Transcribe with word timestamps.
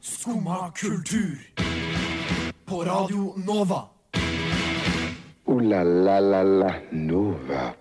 Skumma 0.00 0.70
kultur. 0.74 1.38
På 2.64 2.84
Radio 2.84 3.34
Nova. 3.46 3.84
O-la-la-la-la 5.44 6.74
Nova. 6.90 7.74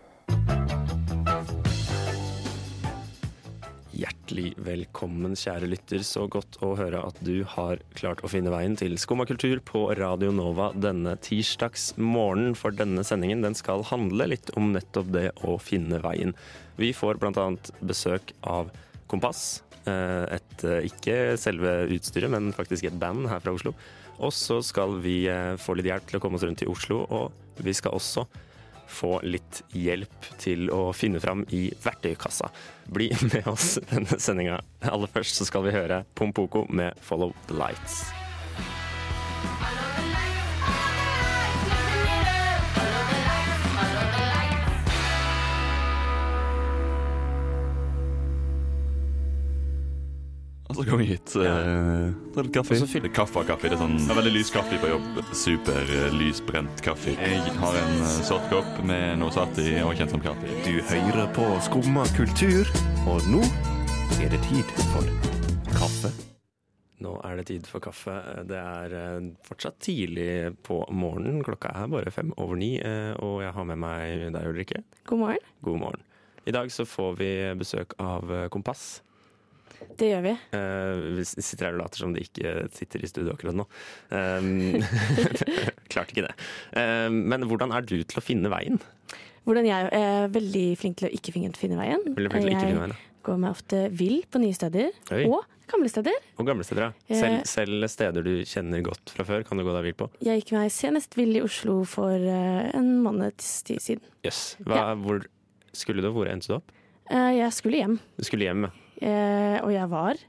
Hjertelig 3.96 4.52
velkommen, 4.62 5.34
kjære 5.40 5.70
lytter. 5.72 6.04
Så 6.06 6.28
godt 6.30 6.60
å 6.66 6.74
høre 6.78 7.02
at 7.08 7.18
du 7.26 7.44
har 7.56 7.82
klart 7.98 8.22
å 8.22 8.30
finne 8.30 8.54
veien 8.54 8.78
til 8.78 8.98
Skumma 9.02 9.26
kultur 9.26 9.62
på 9.66 9.88
Radio 9.98 10.30
Nova 10.36 10.72
denne 10.76 11.16
tirsdags 11.18 11.94
morgenen. 11.98 12.54
For 12.60 12.76
denne 12.76 13.06
sendingen 13.08 13.42
den 13.46 13.58
skal 13.58 13.86
handle 13.90 14.30
litt 14.30 14.54
om 14.60 14.74
nettopp 14.76 15.14
det 15.16 15.30
å 15.42 15.58
finne 15.58 16.02
veien. 16.04 16.36
Vi 16.78 16.94
får 16.94 17.22
bl.a. 17.24 17.48
besøk 17.82 18.36
av 18.44 18.74
Kompass. 19.08 19.65
Eh, 19.90 20.38
Et, 20.38 20.64
eh, 20.64 20.88
ikke 20.90 21.38
selve 21.42 21.86
utstyret, 21.94 22.32
men 22.32 22.54
faktisk 22.56 22.88
et 22.88 23.00
band 23.00 23.30
her 23.32 23.44
fra 23.44 23.54
Oslo. 23.56 23.76
Og 24.20 24.34
så 24.34 24.62
skal 24.64 25.00
vi 25.04 25.26
eh, 25.32 25.56
få 25.60 25.76
litt 25.76 25.90
hjelp 25.90 26.10
til 26.10 26.20
å 26.20 26.24
komme 26.24 26.40
oss 26.40 26.48
rundt 26.48 26.64
i 26.64 26.70
Oslo, 26.72 27.04
og 27.10 27.64
vi 27.64 27.76
skal 27.76 27.96
også 27.98 28.26
få 28.96 29.18
litt 29.26 29.64
hjelp 29.74 30.30
til 30.42 30.70
å 30.74 30.92
finne 30.96 31.20
fram 31.20 31.44
i 31.58 31.68
verktøykassa. 31.84 32.52
Bli 32.94 33.10
med 33.32 33.50
oss 33.52 33.76
denne 33.92 34.20
sendinga. 34.22 34.62
Aller 34.86 35.12
først 35.12 35.42
så 35.42 35.50
skal 35.50 35.66
vi 35.68 35.76
høre 35.76 36.04
Pompoko 36.16 36.68
med 36.70 36.94
'Follow 37.02 37.34
the 37.50 37.58
Lights'. 37.58 38.25
Og 50.76 50.84
så 50.84 50.90
kom 50.90 51.00
vi 51.00 51.06
hit. 51.08 51.32
Uh, 51.40 52.12
litt 52.36 52.52
kaffe. 52.56 52.76
Og 52.76 52.82
så 52.84 52.88
fyller- 52.92 53.14
Kaffe 53.16 53.40
og 53.40 53.48
kaffe. 53.48 53.70
Det 53.72 53.78
er 53.78 53.82
sånn, 53.82 53.96
det 54.02 54.12
er 54.12 54.18
veldig 54.20 54.34
lys 54.36 54.52
kaffe 54.52 54.80
på 54.82 54.90
jobb. 54.92 55.22
Super 55.32 55.88
uh, 55.88 56.10
lysbrent 56.20 56.82
kaffe. 56.84 57.14
Jeg 57.16 57.56
har 57.62 57.78
en 57.80 57.96
uh, 58.04 58.12
sort 58.28 58.50
kopp 58.52 58.84
med 58.84 59.20
noe 59.22 59.32
satt 59.32 59.56
i, 59.64 59.78
og 59.86 59.96
kjent 59.96 60.12
som 60.12 60.24
kaffe. 60.24 60.52
Du 60.68 60.74
hører 60.92 61.30
på 61.38 61.48
Skumma 61.70 62.04
kultur, 62.18 62.68
og 63.08 63.24
nå 63.32 63.40
er 64.20 64.32
det 64.36 64.42
tid 64.50 64.76
for 64.92 65.08
kaffe. 65.78 66.12
Nå 67.04 67.12
er 67.28 67.40
det 67.40 67.48
tid 67.50 67.66
for 67.68 67.84
kaffe. 67.84 68.14
Det 68.48 68.56
er 68.56 68.94
eh, 68.96 69.26
fortsatt 69.46 69.76
tidlig 69.84 70.54
på 70.64 70.78
morgenen. 70.96 71.42
Klokka 71.44 71.74
er 71.76 71.90
bare 71.92 72.12
fem 72.16 72.32
over 72.40 72.56
ni, 72.56 72.78
eh, 72.80 73.12
og 73.20 73.42
jeg 73.44 73.52
har 73.54 73.68
med 73.68 73.82
meg 73.84 74.24
deg, 74.32 74.48
Ulrikke. 74.48 74.80
God 75.12 75.20
morgen. 75.26 75.44
God 75.68 75.82
morgen. 75.84 76.06
I 76.48 76.54
dag 76.56 76.72
så 76.72 76.86
får 76.88 77.18
vi 77.20 77.30
besøk 77.60 77.98
av 78.02 78.32
eh, 78.32 78.48
Kompass. 78.54 79.02
Det 80.00 80.10
gjør 80.12 80.24
vi. 80.26 80.34
Uh, 80.54 81.16
vi 81.20 81.24
sitter 81.30 81.70
her 81.70 81.78
og 81.78 81.82
later 81.86 82.02
som 82.04 82.14
de 82.16 82.24
ikke 82.26 82.54
sitter 82.76 83.04
i 83.04 83.08
studio 83.12 83.34
akkurat 83.36 83.56
nå. 83.62 83.66
Um, 84.16 84.82
klarte 85.92 86.14
ikke 86.16 86.26
det. 86.28 86.36
Uh, 86.76 87.10
men 87.14 87.46
hvordan 87.50 87.74
er 87.76 87.86
du 87.88 87.98
til 88.04 88.20
å 88.20 88.24
finne 88.24 88.52
veien? 88.54 88.80
Hvordan 89.46 89.68
jeg 89.70 89.90
er 89.94 90.30
veldig 90.34 90.64
flink 90.82 90.98
til 91.02 91.10
å 91.10 91.14
ikke 91.14 91.34
finne 91.36 91.78
veien. 91.78 92.02
Veldig 92.16 92.32
flink 92.34 92.46
til 92.48 92.50
å 92.50 92.56
ikke 92.56 92.70
finne 92.72 92.86
veien. 92.88 92.96
går 93.26 93.38
meg 93.42 93.54
ofte 93.54 93.82
vill 93.94 94.24
på 94.30 94.42
nye 94.42 94.54
steder, 94.58 94.90
Oi. 95.14 95.24
og 95.30 95.44
gamle 95.70 95.90
steder. 95.90 96.18
Og 96.42 96.46
gamle 96.50 96.66
steder, 96.66 96.88
ja. 96.88 97.06
Eh. 97.10 97.20
Selv, 97.22 97.46
selv 97.50 97.88
steder 97.90 98.26
du 98.26 98.32
kjenner 98.46 98.84
godt 98.86 99.14
fra 99.14 99.26
før, 99.26 99.46
kan 99.46 99.58
du 99.62 99.66
gå 99.66 99.74
deg 99.78 99.86
vill 99.88 99.98
på. 100.02 100.08
Jeg 100.26 100.42
gikk 100.44 100.56
meg 100.58 100.74
senest 100.74 101.18
vill 101.18 101.38
i 101.38 101.44
Oslo 101.46 101.80
for 101.90 102.14
eh, 102.14 102.72
en 102.78 102.90
måneds 103.06 103.52
tid 103.70 103.82
siden. 103.86 104.06
Jøss. 104.26 104.42
Hva- 104.66 104.94
Hvor 105.02 105.26
skulle 105.76 106.02
du? 106.06 106.10
Hvor 106.16 106.30
endte 106.32 106.50
du 106.50 106.58
opp? 106.60 106.74
Eh, 107.10 107.32
Jeg 107.38 107.54
skulle 107.54 107.82
hjem, 107.84 108.00
Du 108.18 108.26
skulle 108.26 108.46
hjem, 108.50 108.66
ja. 108.70 108.74
Eh, 109.02 109.58
og 109.62 109.72
jeg 109.74 109.90
var 109.92 110.22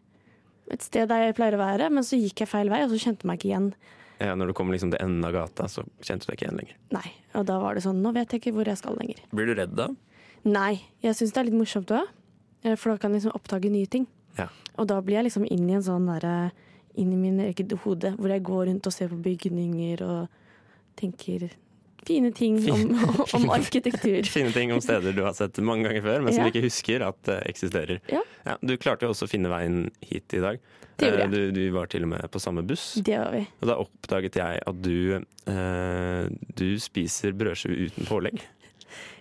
et 0.74 0.82
sted 0.82 1.06
der 1.10 1.28
jeg 1.28 1.36
pleier 1.38 1.54
å 1.54 1.60
være, 1.62 1.90
men 1.94 2.02
så 2.06 2.18
gikk 2.18 2.42
jeg 2.42 2.50
feil 2.50 2.70
vei, 2.72 2.80
og 2.84 2.90
så 2.90 2.98
kjente 2.98 3.22
jeg 3.22 3.30
meg 3.30 3.38
ikke 3.38 3.50
igjen. 3.52 3.68
ja. 4.18 4.34
Når 4.34 4.50
du 4.50 4.54
kom 4.58 4.72
liksom 4.74 4.90
til 4.90 5.02
enden 5.04 5.24
av 5.28 5.32
gata, 5.36 5.68
så 5.70 5.84
kjente 6.02 6.26
du 6.26 6.32
deg 6.32 6.38
ikke 6.38 6.46
igjen 6.48 6.58
lenger. 6.62 6.76
Nei, 6.96 7.08
og 7.38 7.46
da 7.46 7.60
var 7.62 7.76
det 7.78 7.84
sånn, 7.86 8.02
nå 8.02 8.12
vet 8.16 8.32
jeg 8.32 8.42
ikke 8.42 8.54
hvor 8.56 8.66
jeg 8.66 8.80
skal 8.80 8.96
lenger. 8.98 9.20
Blir 9.30 9.46
du 9.46 9.54
redd 9.60 9.76
da? 9.78 9.90
Nei, 10.46 10.80
jeg 11.04 11.14
syns 11.18 11.34
det 11.34 11.42
er 11.42 11.48
litt 11.50 11.58
morsomt 11.58 11.92
òg, 11.94 12.08
for 12.74 12.90
da 12.90 12.96
kan 12.98 13.12
jeg 13.14 13.20
liksom 13.20 13.36
oppdage 13.38 13.70
nye 13.70 13.86
ting. 13.86 14.06
Ja. 14.38 14.48
Og 14.76 14.88
da 14.90 14.98
blir 15.04 15.20
jeg 15.20 15.28
liksom 15.28 15.46
inn 15.46 15.68
i 15.70 15.76
en 15.78 15.84
sånn 15.86 16.08
derre 16.10 16.52
Inn 16.96 17.10
i 17.12 17.16
min 17.20 17.36
eget 17.44 17.74
hode, 17.84 18.14
hvor 18.16 18.32
jeg 18.32 18.40
går 18.40 18.62
rundt 18.70 18.86
og 18.88 18.92
ser 18.94 19.10
på 19.12 19.18
bygninger 19.20 20.00
og 20.00 20.30
tenker 20.96 21.42
fine 22.06 22.30
ting 22.36 22.58
om, 22.72 22.82
om 23.36 23.50
arkitektur. 23.58 24.22
Fine 24.36 24.52
ting 24.54 24.72
om 24.74 24.80
steder 24.84 25.12
du 25.16 25.22
har 25.26 25.34
sett 25.36 25.58
mange 25.64 25.88
ganger 25.88 26.04
før, 26.06 26.22
men 26.24 26.32
som 26.34 26.44
Ja. 26.44 26.48
du 26.50 26.54
ikke 26.54 26.66
husker 26.68 27.04
at 27.08 27.28
eh, 27.32 27.42
eksisterer. 27.50 28.00
Ja. 28.12 28.22
du 28.62 28.76
klarte 28.80 29.06
jo 29.08 29.12
også 29.14 29.26
å 29.28 29.32
finne 29.32 29.50
veien 29.52 29.88
hit 30.06 30.34
i 30.38 30.42
dag. 30.44 30.60
Det 30.96 31.10
gjorde 31.10 31.24
jeg. 31.26 31.32
Du, 31.34 31.40
du 31.58 31.64
var 31.74 31.90
til 31.92 32.06
og 32.06 32.08
med 32.14 32.30
på 32.32 32.40
samme 32.40 32.62
buss. 32.64 32.86
Det 33.04 33.18
var 33.20 33.34
vi. 33.34 33.42
Og 33.60 33.68
da 33.68 33.74
oppdaget 33.82 34.38
jeg 34.40 34.62
at 34.70 34.78
du, 34.80 35.18
eh, 35.52 36.22
du 36.56 36.68
spiser 36.80 37.34
brødskive 37.36 37.90
uten 37.90 38.08
pålegg. 38.08 38.40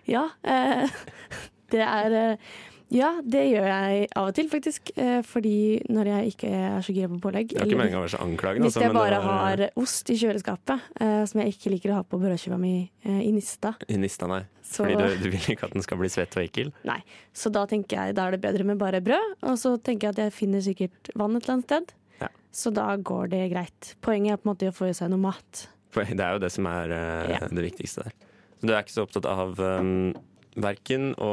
Ja, 0.07 0.27
eh, 0.47 0.85
det 1.73 1.81
er 1.83 2.15
eh, 2.21 2.53
Ja, 2.93 3.09
det 3.25 3.41
gjør 3.49 3.65
jeg 3.65 4.07
av 4.13 4.27
og 4.29 4.35
til, 4.37 4.47
faktisk. 4.51 4.91
Eh, 5.01 5.19
fordi 5.25 5.81
når 5.89 6.09
jeg 6.11 6.33
ikke 6.33 6.51
er 6.53 6.83
så 6.85 6.93
gira 6.93 7.09
på 7.09 7.17
pålegg 7.23 7.49
Det 7.53 7.59
var 7.59 7.69
ikke 7.69 7.79
meningen 7.79 7.99
å 7.99 8.03
være 8.03 8.13
så 8.13 8.21
anklagende. 8.25 8.67
Hvis 8.67 8.77
altså, 8.77 8.85
jeg 8.85 8.95
bare 8.97 9.21
var, 9.23 9.39
har 9.41 9.81
ost 9.81 10.11
i 10.13 10.17
kjøleskapet, 10.21 10.89
eh, 11.01 11.21
som 11.31 11.41
jeg 11.41 11.55
ikke 11.55 11.73
liker 11.73 11.93
å 11.93 11.97
ha 11.99 12.05
på 12.05 12.19
brødskiva 12.21 12.59
mi 12.61 12.75
eh, 12.85 13.21
i 13.25 13.31
nista, 13.33 13.73
I 13.89 13.97
nista, 14.01 14.29
nei. 14.29 14.43
så 14.61 14.85
Fordi 14.85 14.99
du, 15.01 15.25
du 15.25 15.29
vil 15.33 15.51
ikke 15.55 15.69
at 15.69 15.75
den 15.75 15.85
skal 15.85 16.01
bli 16.01 16.11
svett 16.13 16.37
og 16.37 16.43
ekkel. 16.45 16.69
Nei. 16.87 16.99
Så 17.33 17.49
da 17.53 17.65
tenker 17.69 17.97
jeg 17.99 18.17
da 18.19 18.27
er 18.29 18.37
det 18.37 18.41
bedre 18.45 18.67
med 18.69 18.81
bare 18.81 19.01
brød, 19.05 19.37
og 19.41 19.57
så 19.61 19.75
tenker 19.81 20.09
jeg 20.11 20.17
at 20.17 20.23
jeg 20.27 20.35
finner 20.37 20.65
sikkert 20.65 21.09
vann 21.17 21.39
et 21.39 21.47
eller 21.47 21.57
annet 21.57 21.69
sted. 21.71 21.95
Ja. 22.21 22.29
Så 22.53 22.71
da 22.75 22.91
går 22.95 23.33
det 23.33 23.41
greit. 23.55 23.95
Poenget 24.05 24.37
er 24.37 24.43
på 24.43 24.47
en 24.47 24.53
måte 24.53 24.69
å 24.69 24.75
få 24.75 24.91
i 24.91 24.95
seg 24.97 25.09
noe 25.13 25.25
mat. 25.25 25.65
Det 25.95 26.19
er 26.19 26.35
jo 26.35 26.39
det 26.43 26.51
som 26.51 26.67
er 26.67 26.91
uh, 26.91 27.33
Ja. 27.33 27.41
det 27.47 27.65
viktigste 27.71 28.05
der. 28.05 28.15
Så 28.59 28.67
du 28.67 28.73
er 28.73 28.81
ikke 28.83 28.95
så 28.95 29.03
opptatt 29.05 29.27
av 29.29 29.59
um, 29.59 30.13
verken 30.55 31.11
å, 31.21 31.31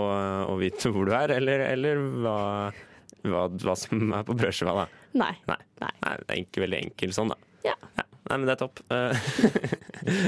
å 0.51 0.57
vite 0.61 0.91
hvor 0.93 1.07
du 1.09 1.13
er, 1.17 1.33
eller, 1.37 1.63
eller 1.73 2.01
hva, 2.23 2.37
hva, 3.27 3.45
hva 3.63 3.77
som 3.79 4.13
er 4.17 4.25
på 4.29 4.37
brødskiva, 4.39 4.75
da. 4.83 4.87
Nei. 5.19 5.35
Nei. 5.49 5.59
Nei. 5.83 5.93
Nei, 6.03 6.15
det 6.23 6.35
er 6.35 6.43
ikke 6.45 6.65
veldig 6.65 6.81
enkelt 6.89 7.17
sånn, 7.19 7.33
da. 7.35 7.39
Ja. 7.67 7.77
Nei, 8.31 8.37
men 8.39 8.47
det 8.49 8.55
er 8.55 8.61
topp. 8.63 8.83
Eh, 8.93 10.23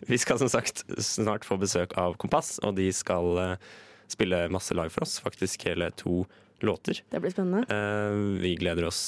Vi 0.10 0.18
skal 0.22 0.38
som 0.42 0.50
sagt 0.52 0.84
snart 1.02 1.46
få 1.46 1.58
besøk 1.62 1.94
av 1.98 2.16
Kompass, 2.20 2.56
og 2.66 2.76
de 2.78 2.88
skal 2.94 3.38
eh, 3.42 3.70
spille 4.12 4.44
masse 4.54 4.76
live 4.76 4.92
for 4.94 5.06
oss. 5.06 5.18
Faktisk 5.22 5.66
hele 5.68 5.90
to 5.98 6.24
låter. 6.64 7.02
Det 7.12 7.22
blir 7.22 7.34
spennende. 7.34 7.64
Eh, 7.70 8.42
Vi 8.44 8.54
gleder 8.60 8.88
oss 8.90 9.00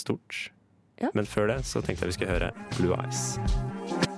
stort. 0.00 0.48
Ja. 1.02 1.10
Men 1.14 1.26
før 1.26 1.50
det 1.50 1.62
så 1.66 1.82
tenkte 1.82 2.06
jeg 2.06 2.14
vi 2.14 2.18
skulle 2.20 2.36
høre 2.36 2.52
Blue 2.78 2.94
Eyes. 3.00 4.13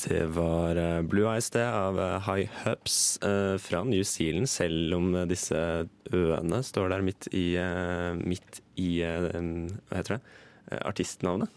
Det 0.00 0.22
var 0.32 0.76
eh, 0.80 1.02
Blue 1.02 1.28
Eyes, 1.28 1.50
det, 1.52 1.64
av 1.66 1.98
eh, 2.00 2.20
High 2.24 2.48
Hubs 2.64 3.18
eh, 3.22 3.56
fra 3.60 3.82
New 3.84 4.02
Zealand, 4.04 4.48
selv 4.48 4.94
om 4.96 5.10
disse 5.28 5.58
øene 6.14 6.60
står 6.64 6.88
der 6.94 7.04
midt 7.04 7.28
i, 7.36 7.44
midt 8.24 8.62
i 8.80 8.88
Hva 9.04 9.98
heter 9.98 10.16
det? 10.16 10.22
Artistnavnet. 10.86 11.50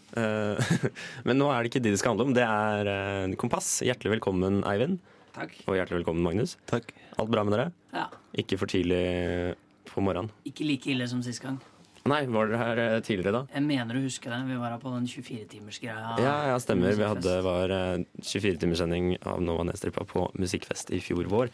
Men 1.26 1.38
nå 1.38 1.46
er 1.52 1.62
det 1.62 1.70
ikke 1.70 1.84
de 1.84 1.92
det 1.94 2.00
skal 2.00 2.14
handle 2.14 2.26
om, 2.26 2.34
det 2.34 2.44
er 2.44 3.36
Kompass. 3.38 3.76
Hjertelig 3.86 4.16
velkommen, 4.16 4.64
Eivind. 4.66 4.98
Takk. 5.36 5.54
Og 5.68 5.78
hjertelig 5.78 6.02
velkommen, 6.02 6.24
Magnus. 6.26 6.56
Takk. 6.70 6.90
Alt 7.14 7.30
bra 7.30 7.46
med 7.46 7.54
dere? 7.54 7.68
Ja, 7.94 8.08
Ikke 8.42 8.58
for 8.58 8.70
tidlig 8.70 9.54
på 9.88 10.02
morgenen? 10.02 10.34
Ikke 10.50 10.66
like 10.66 10.90
ille 10.90 11.06
som 11.10 11.22
sist 11.24 11.44
gang. 11.44 11.60
Nei, 12.04 12.24
var 12.28 12.50
dere 12.50 12.58
her 12.60 12.80
eh, 12.82 12.98
tidligere 13.04 13.32
da? 13.32 13.40
Jeg 13.54 13.64
mener 13.64 13.96
å 13.96 14.02
huske 14.04 14.28
det. 14.28 14.38
Vi 14.44 14.58
var 14.60 14.74
her 14.74 14.80
på 14.82 14.90
den 14.92 15.06
24-timersgreia. 15.08 16.16
Ja, 16.20 16.34
ja, 16.50 16.58
stemmer. 16.60 16.92
Vi 16.98 17.06
hadde 17.08 17.36
var 17.46 17.72
eh, 17.72 18.02
24-timerssending 18.20 19.14
av 19.24 19.40
Nova 19.40 19.64
Nedstrippa 19.70 20.04
på 20.10 20.26
Musikkfest 20.36 20.92
i 20.92 21.00
fjor 21.00 21.30
vår. 21.32 21.48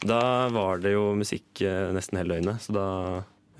Da 0.00 0.48
var 0.48 0.80
det 0.80 0.94
jo 0.94 1.10
musikk 1.20 1.60
eh, 1.68 1.90
nesten 1.92 2.16
hele 2.16 2.38
døgnet, 2.38 2.64
så 2.64 2.72
da 2.78 2.86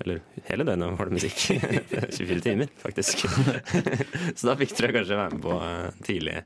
Eller 0.01 0.23
hele 0.47 0.65
døgnet 0.65 0.97
var 0.97 1.11
det 1.11 1.19
musikk. 1.19 1.43
24 2.17 2.39
timer, 2.41 2.71
faktisk. 2.81 3.21
så 4.37 4.47
da 4.49 4.55
fikk 4.57 4.73
dere 4.79 4.95
kanskje 4.97 5.19
være 5.19 5.35
med 5.35 5.43
på 5.45 5.59
eh, 5.61 5.99
tidlig. 6.07 6.39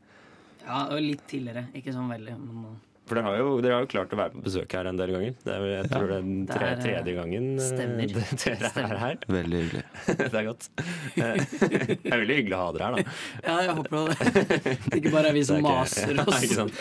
Ja, 0.66 0.81
og 0.90 1.00
litt 1.00 1.24
tidligere. 1.31 1.69
Ikke 1.78 1.96
sånn 1.96 2.12
veldig. 2.12 2.36
Men 2.36 2.75
For 3.06 3.13
dere 3.19 3.25
har, 3.28 3.36
jo, 3.38 3.50
dere 3.62 3.75
har 3.78 3.84
jo 3.86 3.90
klart 3.92 4.13
å 4.16 4.18
være 4.18 4.34
på 4.34 4.42
besøk 4.48 4.72
her 4.74 4.88
en 4.90 4.98
del 4.98 5.12
ganger. 5.13 5.34
Det 5.46 5.52
er, 5.54 5.66
jeg 5.75 5.90
tror 5.92 6.07
det 6.10 6.16
er 6.16 6.24
den 6.25 6.48
tre, 6.50 6.69
eh, 6.72 6.80
tredje 6.81 7.13
gangen 7.13 7.50
eh, 7.54 7.66
stemmer. 7.68 8.13
dere 8.46 8.72
er 8.81 9.02
her. 9.04 9.19
Veldig 9.36 9.60
hyggelig. 9.62 9.84
Det 10.25 10.40
er 10.40 10.48
godt. 10.48 10.68
Eh, 10.80 11.44
Det 12.02 12.10
er 12.10 12.24
veldig 12.24 12.38
hyggelig 12.40 12.57
å 12.57 12.62
ha 12.63 12.72
dere 12.74 12.88
her, 12.88 12.96
da. 12.96 13.16
ja, 13.46 13.57
jeg 13.68 13.75
håper 13.78 14.10
det. 14.10 14.74
Ikke 14.98 15.13
bare 15.13 15.30
er 15.30 15.38
vi 15.38 15.44
som 15.46 15.60
er 15.60 15.68
maser 15.68 16.24
oss. 16.24 16.34
Ja, 16.34 16.42
ikke 16.48 16.57
sant? 16.63 16.75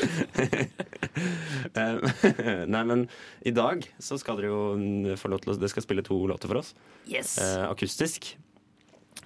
Eh, 1.75 2.65
Nei, 2.71 2.83
men 2.89 3.05
i 3.47 3.53
dag 3.55 3.85
så 4.03 4.17
skal 4.21 4.41
dere 4.41 4.51
jo 4.55 5.15
få 5.21 5.31
lov 5.33 5.45
til 5.45 5.53
å 5.53 5.59
Dere 5.61 5.71
skal 5.73 5.85
spille 5.85 6.05
to 6.07 6.17
låter 6.31 6.51
for 6.51 6.63
oss. 6.63 6.73
Yes. 7.11 7.37
Eh, 7.45 7.67
akustisk. 7.69 8.33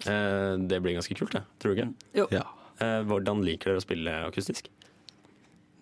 Eh, 0.03 0.53
det 0.67 0.83
blir 0.83 0.99
ganske 0.99 1.15
kult, 1.19 1.35
det. 1.39 1.45
Tror 1.62 1.75
du 1.75 1.79
ikke? 1.79 1.89
Jo. 2.25 2.27
Ja. 2.35 2.45
Eh, 2.83 3.00
hvordan 3.06 3.43
liker 3.47 3.73
dere 3.73 3.83
å 3.83 3.87
spille 3.87 4.19
akustisk? 4.29 4.69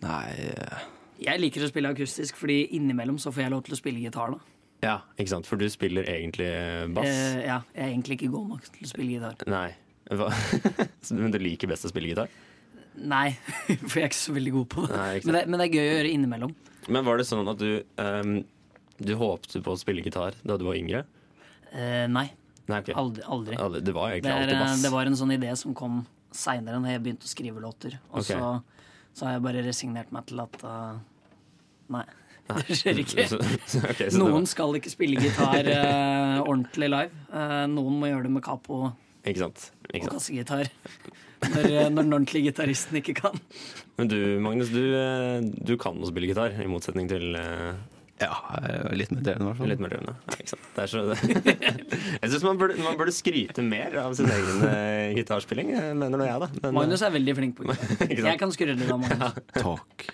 Nei, 0.04 0.36
Jeg 1.22 1.40
liker 1.40 1.64
å 1.64 1.70
spille 1.70 1.90
akustisk, 1.94 2.36
fordi 2.36 2.58
innimellom 2.76 3.16
så 3.22 3.32
får 3.32 3.46
jeg 3.46 3.52
lov 3.54 3.62
til 3.66 3.76
å 3.76 3.78
spille 3.80 4.02
gitar. 4.04 4.34
da 4.36 4.38
Ja, 4.84 4.96
ikke 5.16 5.32
sant? 5.32 5.46
For 5.48 5.56
du 5.56 5.64
spiller 5.72 6.04
egentlig 6.04 6.48
bass? 6.94 7.06
Eh, 7.08 7.46
ja, 7.46 7.60
Jeg 7.74 7.82
er 7.86 7.92
egentlig 7.94 8.18
ikke 8.20 8.32
god 8.34 8.48
nok 8.54 8.66
til 8.72 8.84
å 8.84 8.90
spille 8.90 9.16
gitar. 9.16 9.46
Nei. 9.48 9.70
Men 11.10 11.32
du 11.34 11.38
liker 11.42 11.70
best 11.72 11.86
å 11.88 11.90
spille 11.90 12.12
gitar? 12.12 12.28
Nei, 12.96 13.30
for 13.88 13.98
jeg 13.98 14.04
er 14.06 14.10
ikke 14.10 14.18
så 14.22 14.34
veldig 14.36 14.52
god 14.54 14.68
på 14.72 14.84
det. 14.86 14.96
Nei, 14.96 15.20
Men 15.26 15.34
det, 15.36 15.40
men 15.52 15.60
det 15.60 15.66
er 15.66 15.74
gøy 15.76 15.82
å 15.82 15.96
gjøre 15.98 16.12
innimellom. 16.16 16.54
Men 16.88 17.04
var 17.08 17.18
det 17.20 17.26
sånn 17.28 17.48
at 17.50 17.58
du 17.60 17.82
um, 18.00 18.36
Du 19.02 19.12
håpte 19.20 19.60
på 19.60 19.74
å 19.74 19.80
spille 19.80 20.04
gitar 20.06 20.36
da 20.46 20.56
du 20.56 20.64
var 20.64 20.78
yngre? 20.78 21.02
Eh, 21.76 22.06
nei, 22.08 22.28
Nei, 22.70 22.78
okay. 22.80 22.94
aldri. 22.96 23.22
aldri. 23.26 23.56
Aldri. 23.60 23.82
Det 23.84 23.92
var 23.94 24.08
Det, 24.08 24.14
egentlig 24.16 24.32
er, 24.32 24.40
alltid 24.46 24.56
eh, 24.56 24.62
bass. 24.64 24.82
det 24.86 24.92
var 24.94 25.06
en 25.10 25.18
sånn 25.20 25.34
idé 25.36 25.50
som 25.60 25.74
kom 25.76 25.98
seinere, 26.34 26.80
når 26.82 26.94
jeg 26.94 27.02
begynte 27.04 27.28
å 27.28 27.30
skrive 27.30 27.60
låter. 27.62 27.98
Og 28.10 28.22
Ok. 28.22 28.30
så, 28.30 28.48
så 29.16 29.26
har 29.26 29.36
jeg 29.36 29.44
bare 29.46 29.64
resignert 29.64 30.12
meg 30.14 30.28
til 30.28 30.42
at 30.44 30.62
uh, 30.66 30.96
Nei, 31.96 32.04
det 32.50 32.76
skjer 32.78 33.00
ikke. 33.02 33.24
Noen 34.20 34.44
skal 34.46 34.76
ikke 34.78 34.92
spille 34.92 35.22
gitar 35.22 35.66
uh, 35.66 36.44
ordentlig 36.44 36.90
live. 36.92 37.24
Uh, 37.32 37.64
noen 37.70 37.96
må 37.98 38.10
gjøre 38.10 38.26
det 38.28 38.34
med 38.36 38.44
capo 38.46 38.80
og 38.86 39.26
Ikke 39.26 39.46
sant. 39.46 39.70
Ikke 39.90 40.06
sant. 40.06 40.12
kassegitar. 40.18 40.70
Når, 41.46 41.66
når 41.90 42.02
den 42.04 42.14
ordentlige 42.16 42.50
gitaristen 42.50 43.00
ikke 43.00 43.16
kan. 43.18 43.42
Men 43.98 44.10
du, 44.10 44.18
Magnus, 44.42 44.70
du, 44.72 44.84
du 45.66 45.74
kan 45.80 45.98
å 45.98 46.10
spille 46.10 46.30
gitar, 46.30 46.54
i 46.62 46.68
motsetning 46.70 47.10
til 47.10 47.34
Ja, 48.16 48.32
eh, 48.62 48.94
litt 48.96 49.10
mer 49.12 49.20
drevne, 49.20 49.44
i 49.44 49.48
hvert 49.50 49.58
fall. 49.58 49.68
litt 49.68 49.82
mer 49.84 49.92
drevne, 49.92 50.14
Ja, 50.24 50.36
ikke 50.40 50.52
sant. 50.54 50.68
Det 50.72 50.84
er 50.86 50.92
så, 50.92 51.02
jeg 52.22 52.30
syns 52.32 52.46
man, 52.46 52.60
man 52.86 52.96
burde 52.96 53.12
skryte 53.12 53.64
mer 53.66 53.96
av 54.00 54.14
sin 54.16 54.30
egen 54.32 54.64
eh, 54.70 55.12
gitarspilling, 55.18 55.74
eh, 55.76 55.90
mener 55.92 56.20
nå 56.20 56.28
jeg, 56.28 56.40
da. 56.40 56.48
Men, 56.62 56.78
Magnus 56.78 57.04
er 57.04 57.12
veldig 57.12 57.34
flink 57.36 57.58
på 57.58 57.66
gitar. 57.68 58.30
Jeg 58.30 58.40
kan 58.40 58.54
skryte 58.56 58.78
litt 58.80 58.94
av 58.94 59.02
Magnus. 59.04 59.36
Takk. 59.60 60.06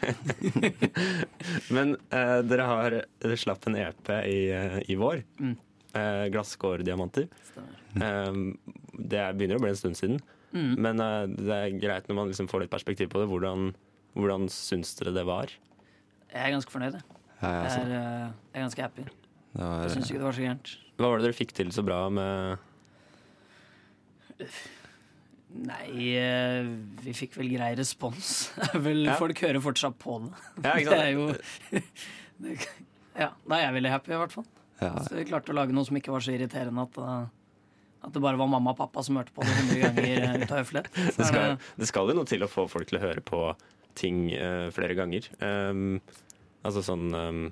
Men 1.76 1.94
uh, 2.10 2.40
dere 2.46 2.66
har 2.68 2.98
dere 3.22 3.38
slapp 3.38 3.68
en 3.70 3.78
EP 3.78 4.12
i, 4.26 4.38
eh, 4.50 4.78
i 4.90 4.98
vår. 4.98 5.22
Mm. 5.40 5.54
Uh, 5.92 6.26
Glasskårdiamanter. 6.32 7.28
Eh, 8.00 8.36
det 8.98 9.18
er, 9.20 9.34
begynner 9.36 9.60
å 9.60 9.64
bli 9.64 9.72
en 9.72 9.78
stund 9.78 9.98
siden. 9.98 10.20
Mm. 10.52 10.74
Men 10.84 11.00
uh, 11.00 11.24
det 11.30 11.58
er 11.58 11.80
greit 11.80 12.08
når 12.08 12.18
man 12.18 12.30
liksom 12.32 12.50
får 12.50 12.64
litt 12.64 12.74
perspektiv 12.74 13.12
på 13.12 13.22
det. 13.22 13.30
Hvordan, 13.30 13.72
hvordan 14.18 14.48
syns 14.52 14.94
dere 14.98 15.14
det 15.16 15.26
var? 15.28 15.52
Jeg 16.32 16.40
er 16.46 16.54
ganske 16.56 16.72
fornøyd. 16.72 16.98
jeg. 16.98 17.21
Ja, 17.42 17.48
ja, 17.48 17.54
Jeg 17.56 17.64
altså, 17.66 17.80
er, 17.80 17.92
eh, 17.98 18.28
jeg 18.52 18.60
er 18.60 18.64
ganske 18.68 18.82
happy. 18.86 19.02
det 19.02 19.62
var, 19.62 19.82
Jeg 19.82 19.90
syns 19.96 20.10
ikke 20.12 20.18
det 20.22 20.28
var 20.28 20.36
så 20.38 20.44
gærent. 20.46 20.76
Hva 20.96 21.08
var 21.10 21.18
det 21.18 21.26
dere 21.26 21.38
fikk 21.40 21.52
til 21.58 21.72
så 21.74 21.82
bra 21.84 22.00
med 22.12 22.58
Nei, 25.52 26.14
eh, 26.16 26.64
vi 27.04 27.12
fikk 27.16 27.34
vel 27.36 27.50
grei 27.52 27.74
respons. 27.76 28.30
vel, 28.86 29.02
Ja. 29.04 29.18
Folk 29.20 29.42
hører 29.44 29.60
fortsatt 29.60 29.98
på 30.00 30.14
det. 30.24 30.32
Ja, 30.64 30.76
ikke 30.80 30.90
Det 30.96 31.02
er 31.02 31.12
jo 31.12 31.26
Ja, 33.22 33.28
da 33.44 33.58
er 33.58 33.66
jeg 33.66 33.74
veldig 33.76 33.90
happy, 33.92 34.14
i 34.14 34.20
hvert 34.22 34.32
fall. 34.32 34.46
ja, 34.80 34.94
Så 35.04 35.18
vi 35.18 35.26
klarte 35.28 35.52
å 35.52 35.56
lage 35.58 35.74
noe 35.76 35.84
som 35.84 35.98
ikke 36.00 36.14
var 36.14 36.24
så 36.24 36.32
irriterende 36.32 36.86
at, 36.86 36.96
uh, 36.96 37.26
at 38.08 38.14
det 38.16 38.22
bare 38.24 38.40
var 38.40 38.48
mamma 38.48 38.72
og 38.72 38.78
pappa 38.80 39.04
som 39.04 39.18
hørte 39.20 39.34
på 39.36 39.44
det 39.44 39.52
100 39.52 39.82
ganger 39.84 40.40
ut 40.46 40.54
av 40.56 40.62
høflighet. 40.62 40.88
Det 41.18 41.26
skal, 41.28 41.42
det- 41.52 41.74
det 41.82 41.90
skal 41.90 42.08
jo 42.08 42.16
noe 42.16 42.30
til 42.32 42.46
å 42.46 42.48
få 42.48 42.64
folk 42.72 42.88
til 42.88 42.96
å 42.98 43.04
høre 43.04 43.20
på 43.28 43.42
ting 44.00 44.30
uh, 44.32 44.70
flere 44.72 44.96
ganger. 44.96 45.28
Um, 45.44 45.98
altså 46.62 46.82
sånn 46.86 47.12
um, 47.14 47.44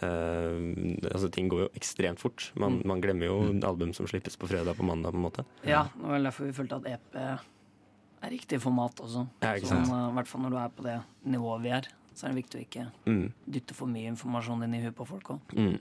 eh, 0.00 1.10
altså 1.12 1.30
Ting 1.34 1.48
går 1.50 1.64
jo 1.66 1.68
ekstremt 1.78 2.20
fort. 2.22 2.50
Man, 2.54 2.78
Mm. 2.78 2.86
man 2.86 3.00
glemmer 3.02 3.26
jo 3.26 3.38
album 3.66 3.92
som 3.94 4.06
slippes 4.06 4.36
på 4.36 4.48
fredag 4.48 4.76
på 4.76 4.86
mandag. 4.86 5.12
på 5.12 5.16
en 5.18 5.26
måte 5.26 5.44
Ja, 5.64 5.88
det 5.94 6.06
var 6.06 6.18
derfor 6.20 6.46
vi 6.46 6.52
følte 6.52 6.76
at 6.76 6.86
EP 6.86 7.16
er 7.16 8.30
riktig 8.30 8.60
format 8.60 8.98
også. 9.00 9.28
Ja, 9.42 9.54
ikke 9.54 9.68
Sånn, 9.70 9.86
sant? 9.86 9.92
uh, 9.94 10.10
I 10.10 10.14
hvert 10.18 10.26
fall 10.28 10.42
når 10.42 10.50
du 10.50 10.56
er 10.58 10.68
på 10.74 10.82
det 10.82 10.96
nivået 11.24 11.62
vi 11.62 11.68
er, 11.70 11.88
så 12.14 12.26
er 12.26 12.32
det 12.34 12.42
viktig 12.44 12.58
å 12.58 12.64
ikke 12.66 12.86
mm. 13.06 13.32
dytte 13.46 13.74
for 13.74 13.86
mye 13.86 14.10
informasjon 14.10 14.64
inn 14.66 14.74
i 14.74 14.82
huet 14.82 14.96
på 14.96 15.06
folk 15.06 15.30
òg. 15.36 15.54
Mm. 15.54 15.78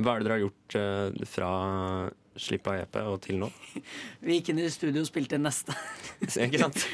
Hva 0.00 0.14
er 0.14 0.18
det 0.20 0.26
dere 0.28 0.36
har 0.38 0.44
gjort 0.46 0.76
uh, 0.78 1.24
fra 1.26 1.50
slipp 2.38 2.68
av 2.70 2.76
EP 2.82 2.96
og 3.02 3.16
til 3.24 3.38
nå? 3.40 3.48
Vi 4.24 4.36
gikk 4.38 4.52
inn 4.52 4.60
i 4.62 4.68
studio 4.70 5.02
og 5.02 5.08
spilte 5.08 5.38
inn 5.38 5.44
neste. 5.46 5.74
Ikke 6.46 6.60
sant? 6.62 6.84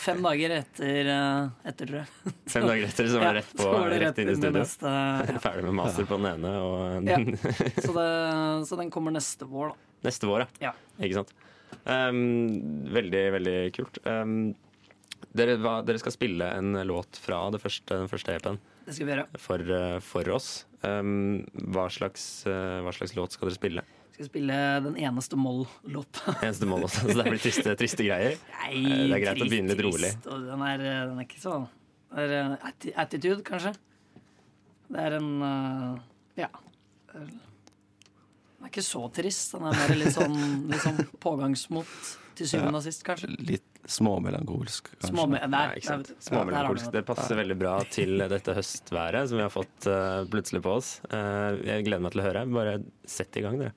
Fem 0.00 0.22
dager 0.24 0.56
etter, 0.58 1.10
uh, 1.12 1.68
etter 1.70 1.90
tror 1.90 2.00
jeg. 2.02 2.34
Fem 2.50 2.66
dager 2.66 2.86
etter 2.88 3.10
så 3.12 3.22
var 3.22 3.28
det 3.36 3.42
rett, 3.44 3.54
på, 3.60 3.70
var 3.70 3.94
det 3.94 4.00
rett 4.02 4.20
inn 4.24 4.32
i 4.32 4.36
studio. 4.36 4.60
Neste, 4.60 4.92
ja. 4.92 5.40
Ferdig 5.46 5.66
med 5.68 5.78
master 5.78 6.08
på 6.10 6.18
den 6.20 6.30
ene 6.34 6.54
og 6.62 7.10
Ja. 7.10 7.18
så, 7.78 7.94
det, 7.96 8.06
så 8.70 8.78
den 8.82 8.92
kommer 8.94 9.14
neste 9.14 9.48
vår, 9.50 9.74
da. 9.74 10.06
neste 10.08 10.30
vår, 10.30 10.46
Ja. 10.64 10.74
Ikke 10.98 11.20
sant? 11.22 11.34
Um, 11.86 12.86
veldig, 12.94 13.24
veldig 13.36 13.58
kult. 13.76 13.98
Um, 14.06 14.54
dere, 15.36 15.58
hva, 15.60 15.78
dere 15.86 16.00
skal 16.00 16.14
spille 16.14 16.46
en 16.58 16.74
låt 16.88 17.18
fra 17.20 17.42
det 17.52 17.60
første, 17.62 17.92
den 18.02 18.08
første 18.10 18.34
EP-en 18.34 18.58
Det 18.86 18.94
skal 18.96 19.06
vi 19.08 19.12
gjøre. 19.14 19.26
for, 19.42 19.62
uh, 19.70 19.98
for 20.02 20.30
oss. 20.34 20.48
Um, 20.86 21.44
hva, 21.74 21.86
slags, 21.92 22.24
uh, 22.48 22.80
hva 22.86 22.92
slags 22.94 23.14
låt 23.18 23.34
skal 23.36 23.50
dere 23.50 23.58
spille? 23.58 23.84
Skal 24.16 24.30
spille 24.30 24.58
den 24.80 24.94
eneste 24.96 25.36
Moll-låta. 25.36 26.38
Eneste 26.40 26.64
moll 26.68 26.86
også, 26.86 27.02
så 27.04 27.16
det 27.18 27.26
blir 27.28 27.42
triste, 27.42 27.74
triste 27.76 28.06
greier. 28.06 28.38
Nei, 28.62 28.78
det 28.80 29.18
er 29.18 29.24
greit 29.26 29.42
å 29.44 29.48
begynne 29.50 29.74
litt 29.74 29.82
rolig. 29.84 30.12
trist, 30.14 30.30
og 30.32 30.46
Den 30.46 30.62
er, 30.64 30.84
den 31.10 31.20
er 31.20 31.26
ikke 31.26 31.42
så 31.42 31.58
det 32.16 32.24
er, 32.24 32.54
uh, 32.54 32.70
Attitude, 33.02 33.42
kanskje. 33.44 33.74
Det 34.88 35.02
er 35.02 35.18
en 35.18 35.30
uh, 35.42 35.98
Ja. 36.38 36.48
Den 37.12 38.64
er 38.64 38.70
ikke 38.72 38.84
så 38.88 39.04
trist. 39.12 39.52
Den 39.52 39.68
er 39.68 39.80
mer 39.82 39.96
litt 40.00 40.16
sånn, 40.16 40.36
litt 40.72 40.84
sånn 40.84 41.02
pågangsmot 41.20 42.12
til 42.36 42.48
syvende 42.48 42.80
og 42.80 42.84
sist, 42.84 43.04
kanskje. 43.04 43.30
litt 43.48 43.68
småmelankolsk, 43.86 44.90
kanskje. 44.96 45.12
Småme 45.12 45.40
der, 45.44 45.76
Ja, 45.76 45.96
der, 46.00 46.18
Småmelankolsk. 46.24 46.88
Det 46.90 47.02
det. 47.02 47.06
passer 47.08 47.38
veldig 47.38 47.56
bra 47.60 47.78
til 47.92 48.16
dette 48.32 48.56
høstværet 48.56 49.30
som 49.30 49.38
vi 49.38 49.44
har 49.44 49.52
fått 49.52 49.88
uh, 49.92 50.24
plutselig 50.32 50.64
på 50.64 50.78
oss. 50.80 50.96
Uh, 51.12 51.56
jeg 51.68 51.86
gleder 51.86 52.04
meg 52.08 52.16
til 52.16 52.24
å 52.24 52.26
høre. 52.30 52.46
Bare 52.56 52.78
sett 53.04 53.36
i 53.36 53.44
gang, 53.44 53.60
dere. 53.60 53.76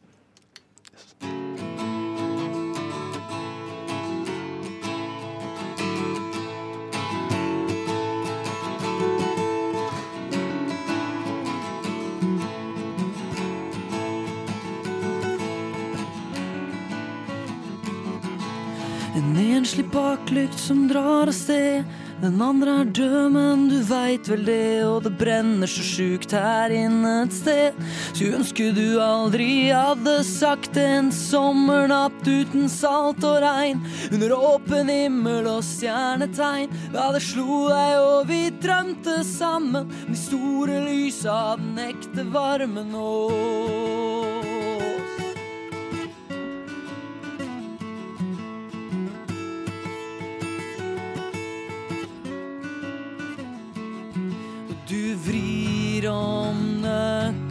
En 19.20 19.38
enslig 19.38 19.86
baklykt 19.92 20.60
som 20.60 20.88
drar 20.88 21.28
av 21.28 21.32
sted. 21.32 21.84
Den 22.20 22.42
andre 22.44 22.72
er 22.82 22.90
død, 22.92 23.32
men 23.32 23.62
du 23.72 23.78
veit 23.88 24.28
vel 24.28 24.42
det, 24.44 24.84
og 24.84 25.06
det 25.06 25.14
brenner 25.22 25.70
så 25.72 25.84
sjukt 25.88 26.34
her 26.36 26.74
inne 26.76 27.14
et 27.22 27.36
sted. 27.38 27.78
Skulle 28.10 28.42
ønske 28.42 28.68
du 28.76 29.00
aldri 29.00 29.48
hadde 29.72 30.18
sagt 30.28 30.76
en 30.82 31.14
sommernatt 31.16 32.20
uten 32.28 32.68
salt 32.68 33.24
og 33.24 33.40
regn. 33.46 33.80
Under 34.12 34.36
åpen 34.36 34.92
himmel 34.92 35.48
og 35.48 35.64
stjernetegn. 35.64 36.76
Da 36.92 37.08
det 37.16 37.24
slo 37.24 37.64
deg 37.72 37.96
og 38.04 38.28
vi 38.28 38.42
drømte 38.60 39.22
sammen. 39.24 39.88
De 40.10 40.20
store 40.20 40.84
lysa 40.90 41.56
den 41.62 41.80
ekte 41.88 42.28
varmen 42.36 42.96
oss. 43.00 44.09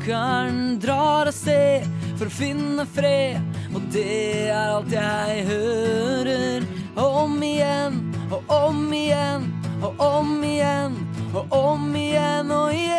Nøkkelen, 0.09 0.79
drar 0.81 1.29
av 1.29 1.33
sted 1.33 1.85
for 2.17 2.27
å 2.27 2.33
finne 2.33 2.87
fred. 2.87 3.41
Og 3.75 3.83
det 3.93 4.49
er 4.49 4.73
alt 4.73 4.93
jeg 4.93 5.45
hører. 5.49 6.67
Om 6.99 7.43
igjen 7.43 8.01
og 8.33 8.43
om 8.51 8.93
igjen 8.93 9.45
og 9.83 10.01
om 10.03 10.43
igjen 10.43 10.97
og 11.33 11.53
om 11.55 11.95
igjen 11.95 12.51
og 12.51 12.73
igjen. 12.73 12.97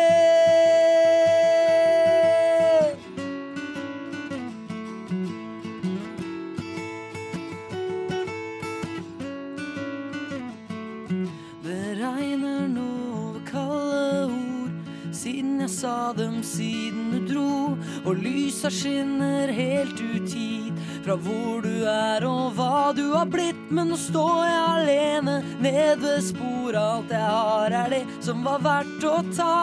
Det 11.60 11.84
regner 12.00 12.68
nå 12.70 12.88
over 13.12 13.42
kalde 13.50 14.24
ord 14.30 14.90
Siden 15.12 15.60
jeg 15.60 15.70
sa 15.74 16.12
dem, 16.16 16.40
siden 16.42 16.99
Og 18.10 18.18
lysa 18.18 18.66
skinner 18.74 19.52
helt 19.54 20.00
ut 20.02 20.32
hit. 20.34 20.78
Fra 21.04 21.14
hvor 21.14 21.62
du 21.62 21.84
er 21.86 22.24
og 22.26 22.56
hva 22.56 22.90
du 22.96 23.04
har 23.12 23.28
blitt. 23.30 23.60
Men 23.70 23.92
nå 23.92 23.98
står 24.00 24.40
jeg 24.48 24.64
alene 24.72 25.36
ned 25.62 26.02
ved 26.02 26.24
spor. 26.26 26.74
Alt 26.74 27.14
jeg 27.14 27.22
har 27.22 27.76
er 27.84 27.94
det 27.94 28.02
som 28.26 28.42
var 28.42 28.64
verdt 28.66 29.06
å 29.06 29.20
ta. 29.30 29.60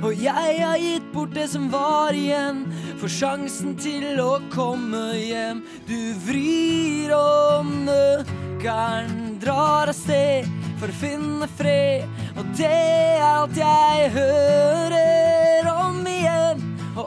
Og 0.00 0.16
jeg 0.16 0.56
har 0.62 0.80
gitt 0.80 1.12
bort 1.12 1.36
det 1.36 1.50
som 1.52 1.68
var 1.72 2.16
igjen. 2.16 2.64
For 3.02 3.12
sjansen 3.12 3.76
til 3.76 4.16
å 4.24 4.40
komme 4.54 5.04
hjem. 5.20 5.60
Du 5.84 5.98
vrir 6.24 7.12
om 7.18 7.82
nøkkelen, 7.84 9.36
drar 9.44 9.92
av 9.92 9.96
sted 9.96 10.48
for 10.80 10.88
å 10.88 11.00
finne 11.04 11.52
fred. 11.60 12.08
Og 12.40 12.48
det 12.56 12.72
er 12.72 13.26
alt 13.28 13.60
jeg 13.60 14.12
hører 14.16 15.19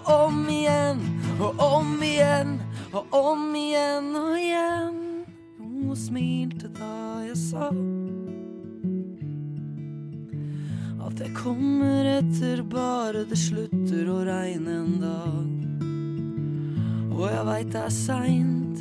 om 0.10 0.50
igjen 0.50 1.02
og 1.40 1.60
om 1.64 1.96
igjen 2.04 2.58
og 2.94 3.16
om 3.18 3.50
igjen 3.56 4.10
og 4.18 4.38
igjen. 4.38 5.00
Hun 5.60 5.96
smilte 5.98 6.70
da 6.78 7.24
jeg 7.28 7.38
sa 7.40 7.70
at 11.04 11.20
jeg 11.20 11.34
kommer 11.36 12.08
etter 12.10 12.64
bare 12.66 13.26
det 13.30 13.38
slutter 13.38 14.08
å 14.10 14.22
regne 14.26 14.78
en 14.80 14.94
dag. 15.02 15.50
Og 17.14 17.26
jeg 17.30 17.44
veit 17.50 17.70
det 17.76 17.84
er 17.84 17.94
seint, 17.94 18.80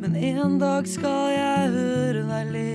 men 0.00 0.16
en 0.18 0.58
dag 0.60 0.88
skal 0.90 1.30
jeg 1.32 1.70
høre 1.76 2.26
deg 2.28 2.52
le. 2.52 2.74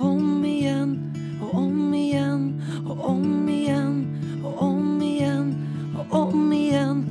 Om 0.00 0.46
igjen 0.46 0.94
og 1.42 1.54
om 1.66 1.94
igjen 1.96 2.46
og 2.86 3.04
om 3.10 3.48
igjen 3.50 4.00
og 4.40 4.62
om 4.70 4.88
igjen 5.04 5.52
og 5.98 6.16
om 6.22 6.52
igjen 6.56 7.04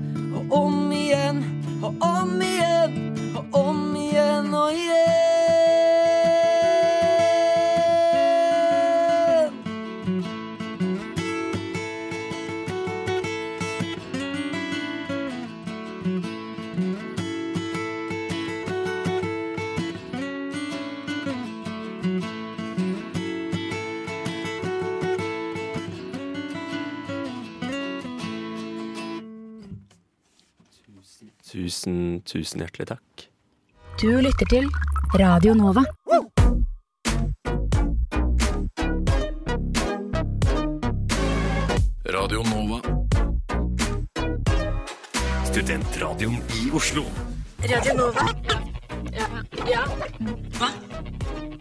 om 0.49 0.91
igjen 0.91 1.43
og 1.83 1.93
om 1.99 2.41
igjen 2.41 2.97
og 3.35 3.59
om 3.65 3.95
igjen 3.95 4.53
og 4.53 4.73
igjen. 4.73 5.88
Tusen, 31.49 32.21
tusen 32.29 32.61
hjertelig 32.61 32.91
takk. 32.91 33.23
Du 33.97 34.11
lytter 34.21 34.45
til 34.51 34.67
Radio 35.17 35.55
Nova. 35.57 35.81
Radio 42.05 42.45
Nova. 42.51 42.79
Studentradioen 45.49 46.37
i 46.37 46.69
Oslo. 46.69 47.07
Radio 47.65 47.97
Nova. 47.97 48.29
Ja. 49.09 49.27
ja. 49.73 49.85
Hva? 50.53 50.73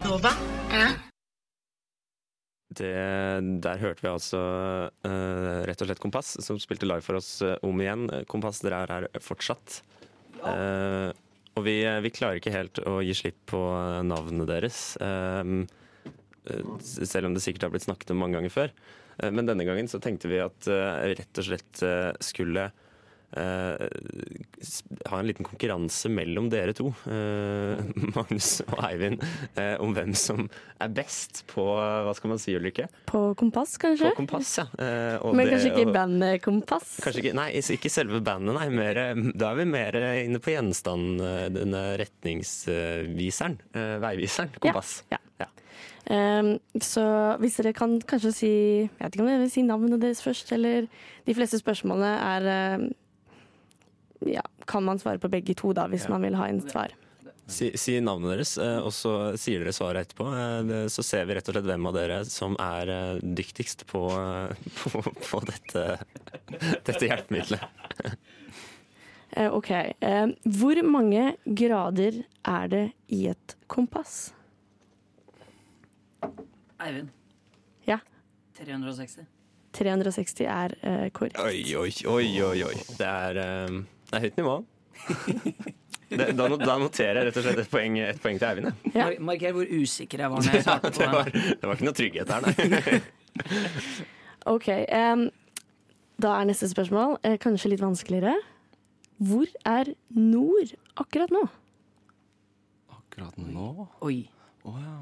Nova? 0.05 0.37
Ja. 0.69 1.08
Det, 2.79 2.91
der 3.63 3.81
hørte 3.81 4.03
vi 4.05 4.11
altså 4.11 4.39
uh, 4.89 5.61
rett 5.67 5.81
og 5.83 5.89
slett 5.89 6.01
Kompass, 6.03 6.37
som 6.45 6.59
spilte 6.61 6.87
live 6.87 7.03
for 7.03 7.19
oss 7.19 7.41
eh, 7.45 7.57
om 7.65 7.81
igjen. 7.83 8.07
Kompass, 8.31 8.61
dere 8.63 8.83
er 8.85 8.93
her 8.93 9.07
fortsatt. 9.23 9.81
Eh, 10.39 11.09
og 11.59 11.65
vi, 11.65 11.75
vi 12.05 12.11
klarer 12.15 12.39
ikke 12.39 12.53
helt 12.55 12.79
å 12.87 12.99
gi 13.03 13.15
slipp 13.17 13.41
på 13.51 13.59
navnene 13.59 14.07
navnet 14.13 14.51
deres. 14.53 14.79
eh, 15.03 16.69
selv 16.87 17.27
om 17.27 17.35
det 17.35 17.43
sikkert 17.43 17.67
har 17.67 17.73
blitt 17.73 17.85
snakket 17.85 18.15
om 18.15 18.23
mange 18.23 18.39
ganger 18.39 18.53
før. 18.53 18.71
Men 19.35 19.49
denne 19.49 19.65
gangen 19.67 19.89
så 19.91 19.99
tenkte 19.99 20.29
vi 20.31 20.39
at 20.39 20.65
rett 20.65 21.41
og 21.41 21.45
slett 21.45 21.81
skulle 22.23 22.69
ha 23.37 25.19
en 25.19 25.27
liten 25.27 25.45
konkurranse 25.45 26.09
mellom 26.09 26.47
dere 26.49 26.73
to, 26.77 26.89
eh, 27.09 27.81
Magnus 28.15 28.61
og 28.65 28.79
Eivind, 28.87 29.21
eh, 29.55 29.75
om 29.83 29.93
hvem 29.95 30.15
som 30.17 30.47
er 30.81 30.89
best 30.95 31.43
på 31.51 31.65
hva 31.69 32.13
skal 32.17 32.33
man 32.33 32.41
si, 32.41 32.55
Ulrikke? 32.57 32.87
På 33.09 33.35
kompass, 33.39 33.77
kanskje? 33.81 34.09
På 34.13 34.23
kompass, 34.23 34.55
ja. 34.61 34.65
Eh, 34.81 35.15
og 35.21 35.35
Men 35.37 35.45
det- 35.45 35.53
kanskje 35.57 35.71
ikke 35.75 35.87
og- 35.87 35.93
bandet 35.95 36.41
Kompass? 36.41 36.99
Kanskje 37.03 37.23
ikke, 37.23 37.35
nei, 37.37 37.49
ikke 37.59 37.89
selve 37.93 38.21
bandet, 38.25 38.55
nei. 38.57 38.69
Mer, 38.69 38.93
da 39.37 39.51
er 39.51 39.55
vi 39.61 39.65
mer 39.65 39.91
inne 40.25 40.39
på 40.41 40.53
gjenstand, 40.55 41.21
eh, 41.21 41.49
denne 41.53 41.83
retningsviseren. 42.01 43.59
eh, 43.75 43.97
Veiviseren. 43.99 44.49
Kompass. 44.59 45.03
Ja. 45.11 45.17
Um, 46.09 46.55
så 46.81 47.37
hvis 47.37 47.57
dere 47.59 47.71
kan 47.75 47.99
kanskje 48.01 48.31
si 48.33 48.47
Jeg 48.81 48.89
vet 48.97 49.13
ikke 49.13 49.21
om 49.21 49.27
dere 49.27 49.41
vil 49.43 49.51
si 49.53 49.61
navnet 49.61 49.99
deres 50.01 50.23
først, 50.23 50.49
eller 50.55 50.87
De 51.27 51.33
fleste 51.37 51.59
spørsmålene 51.61 52.13
er 52.17 52.89
Ja, 54.27 54.41
kan 54.67 54.83
man 54.83 54.99
svare 54.99 55.19
på 55.21 55.29
begge 55.31 55.55
to, 55.55 55.71
da, 55.73 55.87
hvis 55.87 56.09
man 56.11 56.25
vil 56.25 56.35
ha 56.35 56.47
en 56.51 56.59
svar. 56.61 56.95
Si, 57.49 57.71
si 57.81 57.95
navnet 58.03 58.35
deres, 58.35 58.57
eh, 58.61 58.77
og 58.77 58.91
så 58.93 59.13
sier 59.39 59.63
dere 59.63 59.73
svaret 59.73 60.05
etterpå. 60.05 60.27
Eh, 60.37 60.87
Så 60.91 61.01
ser 61.05 61.25
vi 61.25 61.33
rett 61.37 61.47
og 61.49 61.55
slett 61.55 61.65
hvem 61.65 61.87
av 61.89 61.95
dere 61.97 62.19
som 62.29 62.57
er 62.61 62.91
eh, 62.93 63.21
dyktigst 63.23 63.87
på, 63.89 64.03
på, 64.83 65.01
på 65.01 65.41
dette, 65.49 65.85
dette 66.89 67.05
hjelpemiddelet. 67.09 67.65
Eh, 69.29 69.45
OK. 69.53 69.67
Um, 70.01 70.31
hvor 70.57 70.79
mange 70.81 71.35
grader 71.45 72.23
er 72.49 72.69
det 72.71 72.85
i 73.13 73.27
et 73.29 73.53
kompass? 73.69 74.31
Eivind. 76.81 77.11
Ja. 77.85 77.99
360. 78.57 79.27
360 79.77 80.47
er 80.49 80.73
uh, 80.81 81.05
korrekt. 81.13 81.37
Oi, 81.45 81.61
oi, 81.77 81.91
oi, 82.09 82.63
oi. 82.71 82.73
Det 82.97 83.05
er, 83.05 83.39
eh, 83.43 83.77
det 84.09 84.17
er 84.19 84.23
høyt 84.25 84.37
nivå. 84.39 84.55
Det, 86.09 86.27
da, 86.39 86.47
da 86.57 86.75
noterer 86.81 87.19
jeg 87.21 87.27
rett 87.29 87.37
og 87.39 87.45
slett 87.45 87.61
et 87.63 87.69
poeng, 87.71 87.97
et 88.01 88.21
poeng 88.23 88.39
til 88.41 88.47
Eivind. 88.49 88.71
Ja. 88.93 89.05
Mar- 89.09 89.19
Marker 89.31 89.53
hvor 89.55 89.69
usikker 89.69 90.23
jeg 90.25 90.31
var 90.33 90.41
når 90.41 90.55
jeg 90.57 90.63
Ja, 90.63 90.65
svarte 90.65 90.91
på 90.91 91.03
det, 91.03 91.09
var, 91.13 91.29
det 91.61 91.69
var 91.69 91.77
ikke 91.77 91.87
noe 91.89 91.97
trygghet 91.99 92.33
her, 92.33 92.47
nei. 92.47 93.01
OK. 94.55 94.67
Um, 94.89 95.27
da 96.19 96.33
er 96.41 96.49
neste 96.49 96.67
spørsmål 96.71 97.17
eh, 97.27 97.37
kanskje 97.39 97.71
litt 97.75 97.83
vanskeligere. 97.83 98.33
Hvor 99.19 99.47
er 99.67 99.93
nord 100.15 100.73
akkurat 100.99 101.31
nå? 101.35 101.45
Akkurat 102.97 103.37
nå? 103.39 103.69
Oi. 104.07 104.21
Å 104.67 104.75
ja. 104.79 104.97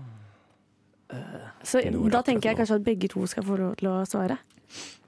Så 1.63 1.79
da 2.11 2.19
tenker 2.27 2.49
jeg 2.51 2.57
kanskje 2.59 2.77
at 2.81 2.83
begge 2.85 3.07
to 3.13 3.23
skal 3.31 3.45
få 3.47 3.55
lov 3.61 3.77
til 3.79 3.87
å 3.87 4.01
svare. 4.09 4.35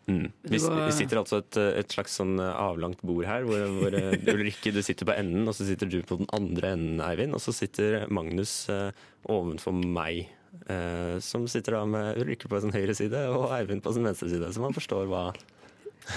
Mm. 0.10 0.32
Vi, 0.50 0.58
vi 0.58 0.96
sitter 0.96 1.22
altså 1.22 1.42
et, 1.44 1.60
et 1.84 1.94
slags 1.94 2.16
sånn 2.20 2.40
avlangt 2.42 3.04
bord 3.06 3.28
her, 3.30 3.46
hvor, 3.48 3.62
hvor 3.78 3.96
eh, 3.98 4.18
Ulrikke 4.34 4.74
du 4.74 4.82
sitter 4.86 5.08
på 5.10 5.16
enden, 5.16 5.46
og 5.50 5.56
så 5.58 5.68
sitter 5.68 5.90
du 5.92 6.00
på 6.06 6.18
den 6.22 6.30
andre 6.36 6.74
enden, 6.76 7.04
Eivind. 7.06 7.38
Og 7.38 7.44
så 7.44 7.54
sitter 7.56 8.08
Magnus 8.14 8.54
uh, 8.74 8.90
ovenfor 9.30 9.76
meg, 9.78 10.32
uh, 10.66 11.20
som 11.24 11.46
sitter 11.52 11.78
da 11.78 11.86
med 11.90 12.20
Ulrikke 12.24 12.50
på 12.52 12.62
sin 12.64 12.74
høyre 12.76 12.98
side 12.98 13.24
og 13.36 13.54
Eivind 13.56 13.86
på 13.86 13.94
sin 13.96 14.08
venstre 14.10 14.32
side. 14.32 14.52
Så 14.56 14.64
man 14.64 14.76
forstår 14.76 15.08
hva 15.12 15.30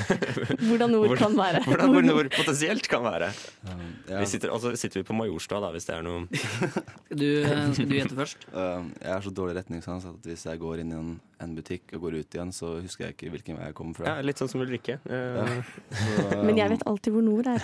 Hvordan 0.69 0.91
nord 0.95 1.13
kan 1.19 1.35
være. 1.37 1.61
hvordan 1.67 1.91
hvordan 1.93 2.09
nord 2.11 2.29
potensielt 2.35 2.87
kan 2.91 3.03
være. 3.05 3.29
Um, 3.67 3.83
ja. 4.09 4.21
Vi 4.23 4.27
sitter, 4.31 4.53
og 4.55 4.61
så 4.63 4.73
sitter 4.79 5.01
vi 5.03 5.07
på 5.09 5.17
Majorstua, 5.17 5.61
da, 5.65 5.71
hvis 5.75 5.87
det 5.89 5.95
er 5.97 6.03
noe 6.07 6.25
Skal 6.33 7.19
du, 7.21 7.27
eh, 7.43 7.65
skal 7.77 7.89
du 7.91 7.95
gjette 7.97 8.17
først? 8.19 8.47
Um, 8.53 8.89
jeg 9.03 9.13
har 9.13 9.25
så 9.27 9.33
dårlig 9.35 9.57
retningssans 9.61 10.07
at 10.09 10.29
hvis 10.31 10.47
jeg 10.49 10.61
går 10.63 10.83
inn 10.85 10.93
i 10.95 10.97
en, 10.99 11.11
en 11.45 11.55
butikk 11.59 11.93
og 11.99 12.07
går 12.07 12.19
ut 12.23 12.39
igjen, 12.39 12.53
så 12.57 12.75
husker 12.81 13.09
jeg 13.09 13.17
ikke 13.19 13.33
hvilken 13.37 13.59
vei 13.61 13.69
jeg 13.71 13.77
kommer 13.79 13.99
fra. 14.01 14.09
ja, 14.15 14.25
Litt 14.25 14.41
sånn 14.41 14.51
som 14.53 14.65
Ulrikke. 14.65 14.99
Eh, 15.05 15.55
Så, 15.93 16.17
um, 16.39 16.47
Men 16.49 16.57
jeg 16.59 16.73
vet 16.73 16.87
alltid 16.89 17.13
hvor 17.17 17.25
nord 17.27 17.47
er. 17.53 17.61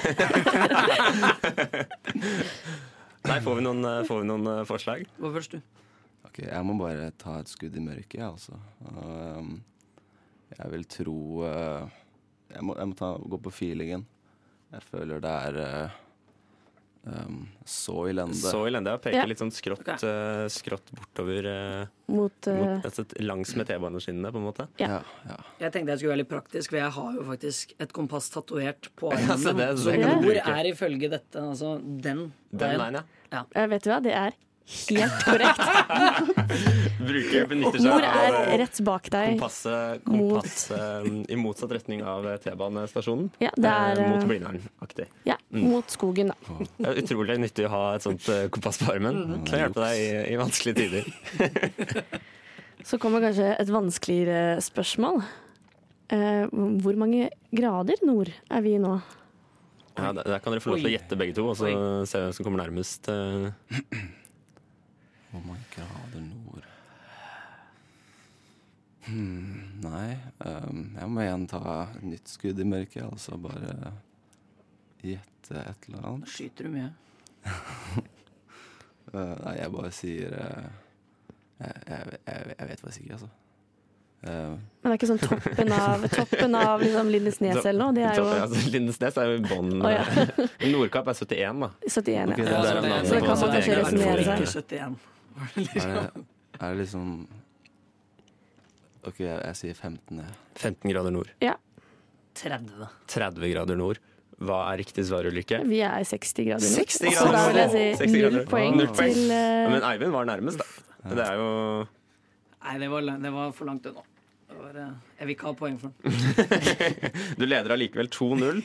Nei, 3.29 3.41
får 3.45 3.59
vi 3.59 3.65
noen, 3.67 3.83
eh, 3.85 4.03
får 4.09 4.23
vi 4.23 4.29
noen 4.31 4.47
forslag? 4.69 5.05
Hva 5.21 5.33
først, 5.35 5.57
du. 5.57 5.61
Ok, 6.29 6.43
jeg 6.45 6.65
må 6.67 6.77
bare 6.79 7.11
ta 7.19 7.39
et 7.43 7.51
skudd 7.51 7.77
i 7.77 7.83
mørket, 7.83 8.19
jeg, 8.21 8.29
altså. 8.29 8.59
Um, 8.93 9.59
jeg 10.55 10.73
vil 10.73 10.85
tro 10.91 11.17
uh, 11.45 11.89
Jeg 12.55 12.65
må, 12.65 12.77
jeg 12.79 12.89
må 12.91 12.97
ta, 12.99 13.13
gå 13.19 13.39
på 13.45 13.53
feelingen. 13.53 14.07
Jeg 14.73 14.85
føler 14.91 15.21
det 15.25 15.33
er 15.49 15.59
uh, 15.65 15.99
um, 17.09 17.43
så 17.69 17.95
elendig. 18.11 18.41
Så 18.41 18.63
elendig. 18.69 18.93
Jeg 18.97 19.03
peker 19.07 19.19
Ja. 19.19 19.27
litt 19.29 19.41
sånn 19.41 19.53
skrått, 19.55 19.81
okay. 19.85 19.97
uh, 20.05 20.47
skrått 20.53 20.91
bortover. 20.97 21.49
uh, 21.49 21.87
Mot, 22.13 22.49
mot, 22.49 22.85
altså, 22.89 23.05
langs 23.21 23.55
med 23.57 23.69
T-baneskinnene, 23.69 24.33
på 24.33 24.41
en 24.41 24.47
måte. 24.49 24.69
Ja. 24.81 24.89
Ja, 24.99 25.01
ja. 25.29 25.39
Jeg 25.67 25.73
tenkte 25.77 25.93
jeg 25.93 26.03
skulle 26.03 26.15
være 26.17 26.23
litt 26.25 26.33
praktisk, 26.33 26.73
for 26.73 26.81
jeg 26.81 26.91
har 26.99 27.15
jo 27.21 27.25
faktisk 27.29 27.75
et 27.85 27.93
kompass 27.97 28.31
tatovert 28.33 28.91
på 28.97 29.13
armen. 29.13 29.45
så 29.45 29.55
bruke. 29.57 30.43
er 30.57 30.73
ifølge 30.73 31.13
dette 31.13 31.45
altså 31.45 31.77
den 31.81 32.31
Den 32.51 32.79
veien. 32.81 33.03
ja. 33.33 33.45
eh, 33.55 33.67
vet 33.69 33.85
du 33.85 33.91
hva, 33.93 34.01
det 34.05 34.17
er 34.17 34.33
helt 34.69 35.25
korrekt. 35.25 35.63
Bruker, 37.09 37.47
benytter 37.49 37.81
seg 37.81 37.89
Mor 37.89 38.05
er 38.05 38.37
av 38.37 38.49
rett 38.61 38.81
bak 38.85 39.09
deg. 39.13 39.35
kompasset, 39.35 40.05
kompass 40.05 40.69
mot... 40.71 41.31
i 41.31 41.39
motsatt 41.41 41.75
retning 41.79 42.03
av 42.05 42.27
eh, 42.29 42.39
T-banestasjonen. 42.43 43.31
Ja, 43.43 43.53
er, 43.57 44.03
Eh, 44.03 44.11
mot 44.13 44.23
eh, 44.23 44.29
Blindern-aktig. 44.29 45.09
Ja, 45.29 45.39
mot 45.57 45.91
skogen, 45.95 46.33
da. 46.35 46.59
Det 46.77 46.91
er 46.91 47.03
utrolig 47.03 47.39
nyttig 47.41 47.69
å 47.69 47.73
ha 47.73 47.83
et 47.97 48.05
sånt 48.05 48.29
eh, 48.33 48.47
kompass 48.53 48.81
på 48.83 48.93
armen. 48.93 49.41
Kan 49.49 49.65
hjelpe 49.65 49.85
deg 49.85 50.03
i, 50.03 50.09
i 50.35 50.41
vanskelige 50.41 50.85
tider. 50.85 51.09
Så 52.89 52.99
kommer 53.03 53.25
kanskje 53.25 53.53
et 53.59 53.71
vanskeligere 53.73 54.59
spørsmål. 54.65 55.23
Eh, 56.15 56.45
hvor 56.85 56.97
mange 57.01 57.31
grader 57.53 58.05
nord 58.07 58.31
er 58.49 58.63
vi 58.65 58.77
nå? 58.81 58.99
Ja, 59.99 60.13
der, 60.15 60.23
der 60.23 60.39
kan 60.39 60.55
dere 60.55 60.63
få 60.63 60.71
lov 60.73 60.85
til 60.85 60.93
å 60.93 60.95
gjette 60.95 61.19
begge 61.19 61.35
to, 61.37 61.49
og 61.51 61.57
så 61.59 61.67
ser 61.67 62.07
se 62.07 62.21
hvem 62.23 62.37
som 62.37 62.47
kommer 62.47 62.63
nærmest. 62.63 63.11
eh. 63.11 63.51
Hvor 65.31 65.45
mange 65.45 65.65
grader 65.75 66.25
nord 66.25 66.67
Hmm, 69.09 69.81
nei, 69.81 70.19
um, 70.45 70.83
jeg 70.93 71.09
må 71.09 71.23
igjen 71.25 71.47
ta 71.49 71.61
et 71.97 72.03
nytt 72.05 72.29
skudd 72.29 72.59
i 72.61 72.67
mørket, 72.69 73.07
altså 73.07 73.39
bare 73.41 73.95
gjette 75.01 75.63
et 75.63 75.89
eller 75.89 76.09
annet. 76.11 76.29
Skyter 76.29 76.69
du 76.69 76.75
mye? 76.75 76.91
uh, 79.15 79.35
nei, 79.47 79.55
jeg 79.63 79.73
bare 79.79 79.93
sier 79.97 80.37
uh, 80.37 80.69
jeg, 81.63 81.83
jeg, 81.89 82.19
jeg, 82.27 82.55
jeg 82.59 82.69
vet 82.69 82.85
faktisk 82.85 83.05
ikke, 83.07 83.19
altså. 83.19 83.31
Uh, 84.19 84.31
Men 84.83 84.91
det 84.91 84.91
er 84.91 84.97
ikke 84.99 85.09
sånn 85.13 85.21
toppen 85.23 85.73
av, 85.77 86.05
toppen 86.11 86.57
av 86.59 86.83
liksom 86.83 87.13
Lindesnes 87.15 87.61
eller 87.71 87.81
noe? 87.81 87.95
Det 87.97 88.09
er 88.11 88.19
jo 88.19 88.27
altså, 88.45 88.65
Lindesnes 88.75 89.21
er 89.23 89.31
jo 89.31 89.39
i 89.39 89.45
bånn. 89.47 89.77
Oh, 89.79 89.93
ja. 89.95 90.05
Nordkapp 90.69 91.13
er 91.15 91.23
71, 91.23 91.63
da. 91.65 91.71
71, 91.87 92.17
ja. 92.19 92.27
Ok, 92.27 92.43
det 92.43 92.51
ja. 92.51 92.59
er 92.59 92.67
Så 92.67 92.75
en 92.75 92.91
annen 92.91 93.15
det 93.15 93.23
kan 93.23 93.31
man 93.31 93.55
kanskje 93.55 93.79
71 93.79 93.87
resonnere 93.87 94.35
er 94.35 94.53
seg. 94.59 95.15
For- 95.39 95.61
71. 95.63 95.85
er, 95.85 95.95
det, 95.95 96.27
er 96.61 96.73
det 96.75 96.79
liksom 96.83 97.09
OK, 99.09 99.21
jeg, 99.23 99.39
jeg 99.45 99.57
sier 99.63 99.75
15, 99.79 100.19
Ja. 100.21 100.29
15 100.59 100.91
grader 100.93 101.15
nord. 101.15 101.31
30. 102.39 102.89
30 103.11 103.49
grader 103.55 103.77
nord. 103.79 103.99
Hva 104.39 104.59
er 104.73 104.79
riktig 104.79 105.03
svar, 105.09 105.27
Ulrikke? 105.27 105.59
Vi 105.67 105.81
er 105.83 106.05
60 106.07 106.45
grader 106.47 106.63
nord. 106.63 106.87
60 106.87 107.17
Så 107.19 107.25
da 107.35 107.41
vil 107.49 107.57
jeg 107.59 107.97
si 107.99 108.07
null 108.13 108.21
grader. 108.29 108.45
poeng 108.51 108.77
Null 108.79 108.91
poeng. 108.95 109.15
til 109.17 109.33
eh, 109.35 109.65
Men 109.73 109.83
Eivind 109.89 110.13
var 110.15 110.29
nærmest, 110.29 110.61
da. 110.63 110.69
Det 111.15 111.25
er 111.25 111.35
jo 111.41 111.49
Nei, 112.63 112.77
det 112.83 112.89
var, 112.93 113.01
det 113.25 113.33
var 113.33 113.51
for 113.57 113.65
langt 113.71 113.87
unna. 113.91 114.03
Var, 114.59 114.75
eh, 114.83 114.95
jeg 115.21 115.29
vil 115.29 115.35
ikke 115.37 115.47
ha 115.47 115.53
poeng 115.59 115.77
for 115.79 115.93
den. 115.95 116.17
Du 117.39 117.45
leder 117.47 117.75
allikevel 117.75 118.09
2-0, 118.11 118.59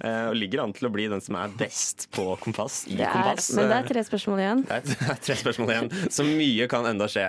eh, 0.00 0.24
og 0.30 0.38
ligger 0.38 0.62
an 0.64 0.72
til 0.76 0.88
å 0.88 0.92
bli 0.94 1.04
den 1.12 1.20
som 1.24 1.36
er 1.40 1.52
best 1.60 2.06
på 2.16 2.24
kompass 2.40 2.82
i 2.88 2.96
det 2.96 3.04
er, 3.04 3.12
kompass. 3.12 3.50
Men 3.58 3.68
det 3.68 3.76
er 3.76 3.90
tre 3.92 4.04
spørsmål 4.08 4.42
igjen. 4.44 4.64
Det 4.70 4.78
er 4.78 4.88
det 4.88 5.10
er 5.12 5.22
tre 5.28 5.38
spørsmål 5.42 5.74
igjen, 5.74 5.92
så 6.16 6.26
mye 6.28 6.68
kan 6.72 6.88
enda 6.88 7.10
skje. 7.12 7.28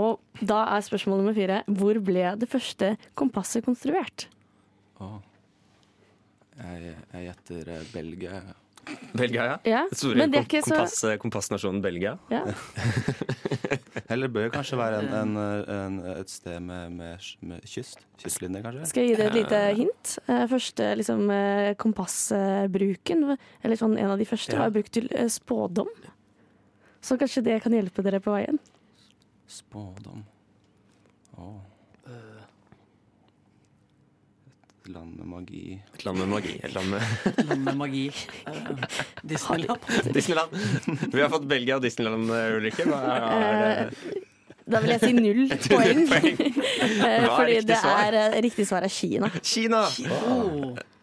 Og 0.00 0.42
da 0.42 0.60
er 0.74 0.86
spørsmål 0.86 1.22
nummer 1.22 1.36
fire 1.38 1.62
hvor 1.70 2.02
ble 2.10 2.26
det 2.40 2.50
første 2.50 2.94
kompasset 3.18 3.66
konstruert? 3.68 4.26
Å. 5.00 5.14
Jeg, 6.60 6.96
jeg 7.14 7.28
gjetter 7.30 7.70
eh, 7.72 7.86
Belgia. 7.94 8.40
Belgia, 9.16 9.44
ja. 9.48 9.56
Ja, 9.66 9.80
Store 9.92 10.16
men 10.20 10.30
det 10.32 10.38
er 10.40 10.46
ikke 10.46 10.60
så 10.62 10.74
kompass, 10.76 11.00
kompassnasjonen 11.22 11.80
Belgia. 11.84 12.16
ja. 12.30 12.44
Eller 14.10 14.26
bør 14.32 14.48
kanskje 14.50 14.74
være 14.78 15.00
en, 15.04 15.12
en, 15.14 15.36
en, 15.70 15.98
et 16.16 16.30
sted 16.30 16.56
med, 16.66 16.90
med, 16.98 17.26
med 17.46 17.62
kyst? 17.68 18.00
Kystlinje, 18.18 18.62
kanskje? 18.64 18.86
Skal 18.90 19.04
jeg 19.06 19.12
gi 19.12 19.18
deg 19.20 19.28
et 19.28 19.36
lite 19.38 19.60
hint? 19.78 20.14
Eh, 20.26 20.42
Første 20.50 20.88
liksom, 20.98 21.22
eh, 21.30 21.70
kompassbruken, 21.78 23.36
eller 23.62 23.78
sånn 23.78 23.94
en 24.00 24.10
av 24.14 24.18
de 24.18 24.26
første, 24.26 24.56
Ja. 24.56 24.64
var 24.64 24.74
brukt 24.74 24.90
til 24.96 25.06
eh, 25.14 25.28
spådom. 25.30 25.90
Så 27.00 27.16
kanskje 27.20 27.44
det 27.46 27.60
kan 27.62 27.72
hjelpe 27.76 28.02
dere 28.02 28.18
på 28.24 28.34
veien. 28.34 28.58
Spådom. 29.50 30.24
Å. 31.38 31.52
Et 34.79 34.79
land 34.92 35.16
med 35.18 35.26
magi. 35.30 35.62
Et 35.94 36.04
land 36.06 36.18
med 36.22 36.28
magi. 36.32 36.56
Et 36.64 36.74
land 36.74 36.90
med 36.90 37.46
Land 37.48 37.64
med 37.66 37.76
magi. 37.80 38.06
Eh, 38.46 38.70
Disneyland. 39.32 39.86
Disneyland. 40.14 40.56
Vi 41.12 41.20
har 41.22 41.28
fått 41.32 41.46
Belgia 41.50 41.76
og 41.78 41.82
Disneyland, 41.84 42.30
eh, 42.30 42.56
Ulrikke. 42.58 42.86
Hva 42.90 43.00
er 43.36 43.60
det? 43.90 44.16
Da 44.70 44.78
vil 44.84 44.92
jeg 44.94 45.00
si 45.02 45.12
null 45.16 45.48
poeng. 45.72 46.02
Eh, 46.06 46.40
Hva 47.00 47.08
er 47.10 47.24
Fordi 47.26 47.54
riktig 47.56 47.68
det 47.72 47.78
svar? 47.82 48.02
er 48.06 48.18
eh, 48.20 48.40
riktig 48.46 48.66
svar 48.68 48.86
er 48.86 48.92
Kina. 48.94 49.30
Kina! 49.42 49.80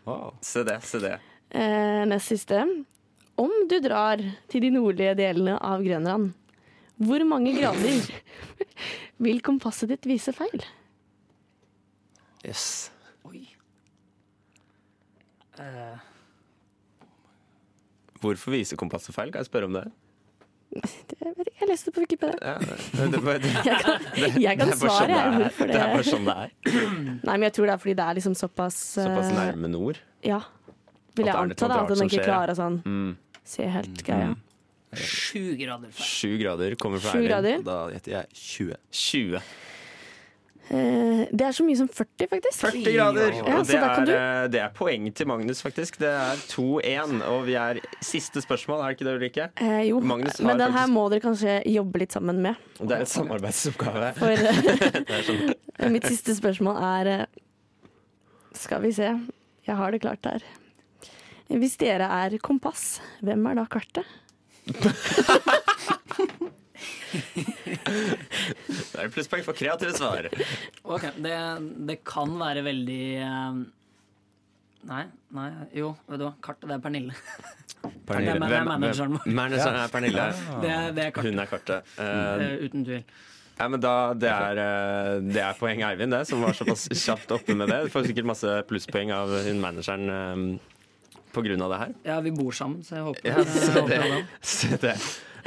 Oh. 0.08 0.30
Se 0.42 0.64
det, 0.64 0.78
se 0.88 1.02
det. 1.04 1.16
Eh, 1.52 2.04
Nest 2.08 2.32
siste. 2.32 2.62
Om 3.38 3.52
du 3.70 3.76
drar 3.84 4.22
til 4.50 4.64
de 4.64 4.70
nordlige 4.74 5.18
delene 5.20 5.58
av 5.62 5.84
Grønland, 5.86 6.32
hvor 6.98 7.22
mange 7.30 7.52
grader 7.54 8.00
vil 9.28 9.44
kompasset 9.46 9.92
ditt 9.92 10.08
vise 10.10 10.32
feil? 10.34 10.64
Yes. 12.48 12.64
Eh, 15.60 15.98
Hvorfor 18.22 18.52
viser 18.56 18.78
kompasset 18.80 19.14
feil? 19.16 19.30
Kan 19.32 19.44
jeg 19.44 19.50
spørre 19.52 19.68
om 19.70 19.76
det? 19.78 19.86
Det 20.74 21.16
vet 21.22 21.38
jeg 21.38 21.46
ikke, 21.46 21.52
jeg 21.62 21.68
leste 21.70 21.88
det 21.90 21.94
på 21.96 22.02
Wikipedia. 22.04 22.38
Ja, 22.44 22.56
det, 22.60 23.06
det, 23.14 23.36
det, 23.44 23.52
Jeg 23.66 23.78
kan, 23.86 24.42
jeg 24.42 24.58
kan 24.60 24.72
det 24.72 24.78
svare 24.82 24.98
sånn 24.98 25.14
det 25.14 25.20
er. 25.22 25.38
hvorfor 25.38 25.70
Det 25.72 25.78
er 25.80 25.94
bare 25.94 26.08
sånn 26.10 26.26
det 26.28 26.36
er. 26.42 26.50
Nei, 27.24 27.36
men 27.38 27.46
jeg 27.48 27.54
tror 27.56 27.70
det 27.70 27.76
er 27.78 27.84
fordi 27.86 27.96
det 28.00 28.08
er 28.08 28.18
liksom 28.20 28.36
såpass 28.36 28.80
Såpass 28.98 29.30
eh, 29.32 29.38
nærme 29.38 29.70
nord. 29.72 30.02
Ja. 30.28 30.42
Vil 31.18 31.30
jeg 31.30 31.40
anta 31.40 31.70
da, 31.72 31.80
at 31.86 31.94
den 31.94 32.10
ikke 32.10 32.26
klarer 32.26 32.52
å 32.54 32.58
sånn 32.60 32.82
Mm. 32.84 33.16
se 33.48 33.70
helt 33.78 34.04
greia. 34.06 34.34
Sju 34.98 35.56
grader 35.60 35.92
feil. 35.94 36.10
Sju 36.10 36.34
grader 36.42 36.76
kommer 36.80 37.00
fra 37.04 37.16
Sju 37.16 37.28
Da 37.64 37.78
gjetter 37.94 38.12
jeg 38.18 38.28
20. 38.34 38.76
20. 38.92 39.42
Eh, 40.68 41.22
det 41.32 41.46
er 41.48 41.54
så 41.56 41.64
mye 41.64 41.78
som 41.80 41.88
40, 41.88 42.28
faktisk. 42.28 42.60
40 42.66 42.94
grader! 42.96 43.36
Ja, 43.38 43.58
og 43.60 43.68
det 43.70 43.78
er, 43.80 44.10
eh, 44.12 44.48
det 44.52 44.60
er 44.60 44.74
poeng 44.76 45.06
til 45.16 45.30
Magnus, 45.30 45.62
faktisk. 45.64 45.96
Det 46.02 46.10
er 46.12 46.42
2-1. 46.52 47.22
Og 47.30 47.46
vi 47.48 47.56
er 47.56 47.80
siste 48.04 48.44
spørsmål, 48.44 48.82
er 48.84 48.92
det 48.92 48.98
ikke 48.98 49.08
det, 49.08 49.16
Ulrikke? 49.22 49.48
Eh, 49.64 49.82
jo, 49.88 50.02
Magnus 50.04 50.42
men 50.44 50.58
den 50.60 50.72
her 50.72 50.84
faktisk- 50.84 50.94
må 50.98 51.06
dere 51.14 51.24
kanskje 51.24 51.56
jobbe 51.72 52.04
litt 52.04 52.12
sammen 52.18 52.42
med. 52.44 52.56
Det 52.82 52.92
er 52.92 53.02
et 53.08 53.14
samarbeidsoppgave. 53.14 54.14
For 54.20 54.30
er 54.36 55.24
sånn. 55.30 55.56
eh, 55.80 55.90
mitt 55.96 56.04
siste 56.12 56.36
spørsmål 56.36 56.82
er 56.84 57.12
eh, 57.16 57.26
Skal 58.58 58.82
vi 58.82 58.92
se, 58.92 59.14
jeg 59.68 59.76
har 59.78 59.92
det 59.92 60.02
klart 60.02 60.26
her. 60.26 60.44
Hvis 61.48 61.78
dere 61.80 62.10
er 62.12 62.38
kompass, 62.44 63.00
hvem 63.24 63.46
er 63.48 63.56
da 63.62 63.66
kartet? 63.72 64.04
Det 67.68 69.00
er 69.02 69.12
plusspoeng 69.14 69.44
for 69.46 69.58
kreative 69.58 69.94
svar. 69.98 70.28
Ok, 70.84 71.06
det, 71.24 71.36
det 71.90 72.00
kan 72.08 72.34
være 72.40 72.64
veldig 72.68 73.02
eh, 73.24 73.60
Nei, 74.88 75.02
nei, 75.36 75.48
jo, 75.76 75.90
vet 76.08 76.22
du 76.22 76.28
hva. 76.28 76.34
Kartet, 76.44 76.68
det 76.70 76.76
er 76.78 76.84
Pernille. 76.84 77.16
Pernille. 78.08 78.36
Det 78.38 78.44
er- 78.46 78.52
det 78.52 78.60
er 78.60 78.68
manageren 78.70 79.16
vår. 79.18 79.26
Manageren 79.36 79.80
er 79.82 79.90
Pernille. 79.92 80.28
Det, 80.64 80.76
det 80.96 81.04
er 81.08 81.12
kartet, 81.16 81.32
Hun 81.34 81.42
er 81.44 81.50
kartet. 81.52 81.98
Eh, 82.00 82.54
uten 82.68 82.86
tvil. 82.88 83.04
Ja, 83.58 83.68
men 83.74 83.82
da, 83.82 83.94
det, 84.14 84.30
er, 84.30 84.60
det 85.26 85.42
er 85.42 85.58
poeng 85.58 85.82
Eivind, 85.82 86.14
det, 86.14 86.22
som 86.30 86.44
var 86.46 86.54
såpass 86.54 86.86
kjapt 86.94 87.32
oppe 87.34 87.56
med 87.58 87.72
det. 87.74 87.80
Du 87.88 87.90
får 87.92 88.06
sikkert 88.12 88.28
masse 88.30 88.52
plusspoeng 88.70 89.12
av 89.16 89.34
hun 89.48 89.60
manageren 89.64 90.10
um, 90.14 90.60
av 91.38 91.72
det 91.74 91.80
her. 91.82 91.92
Ja, 92.06 92.20
vi 92.26 92.32
bor 92.38 92.54
sammen, 92.56 92.84
så 92.86 92.96
jeg 93.00 93.04
håper, 93.10 93.28
Ja, 93.28 93.42
jeg 93.42 93.48
se 93.66 93.74
håper 93.74 93.90
det. 93.90 94.12
det. 94.14 94.22
Se 94.42 94.78
det. 94.86 94.94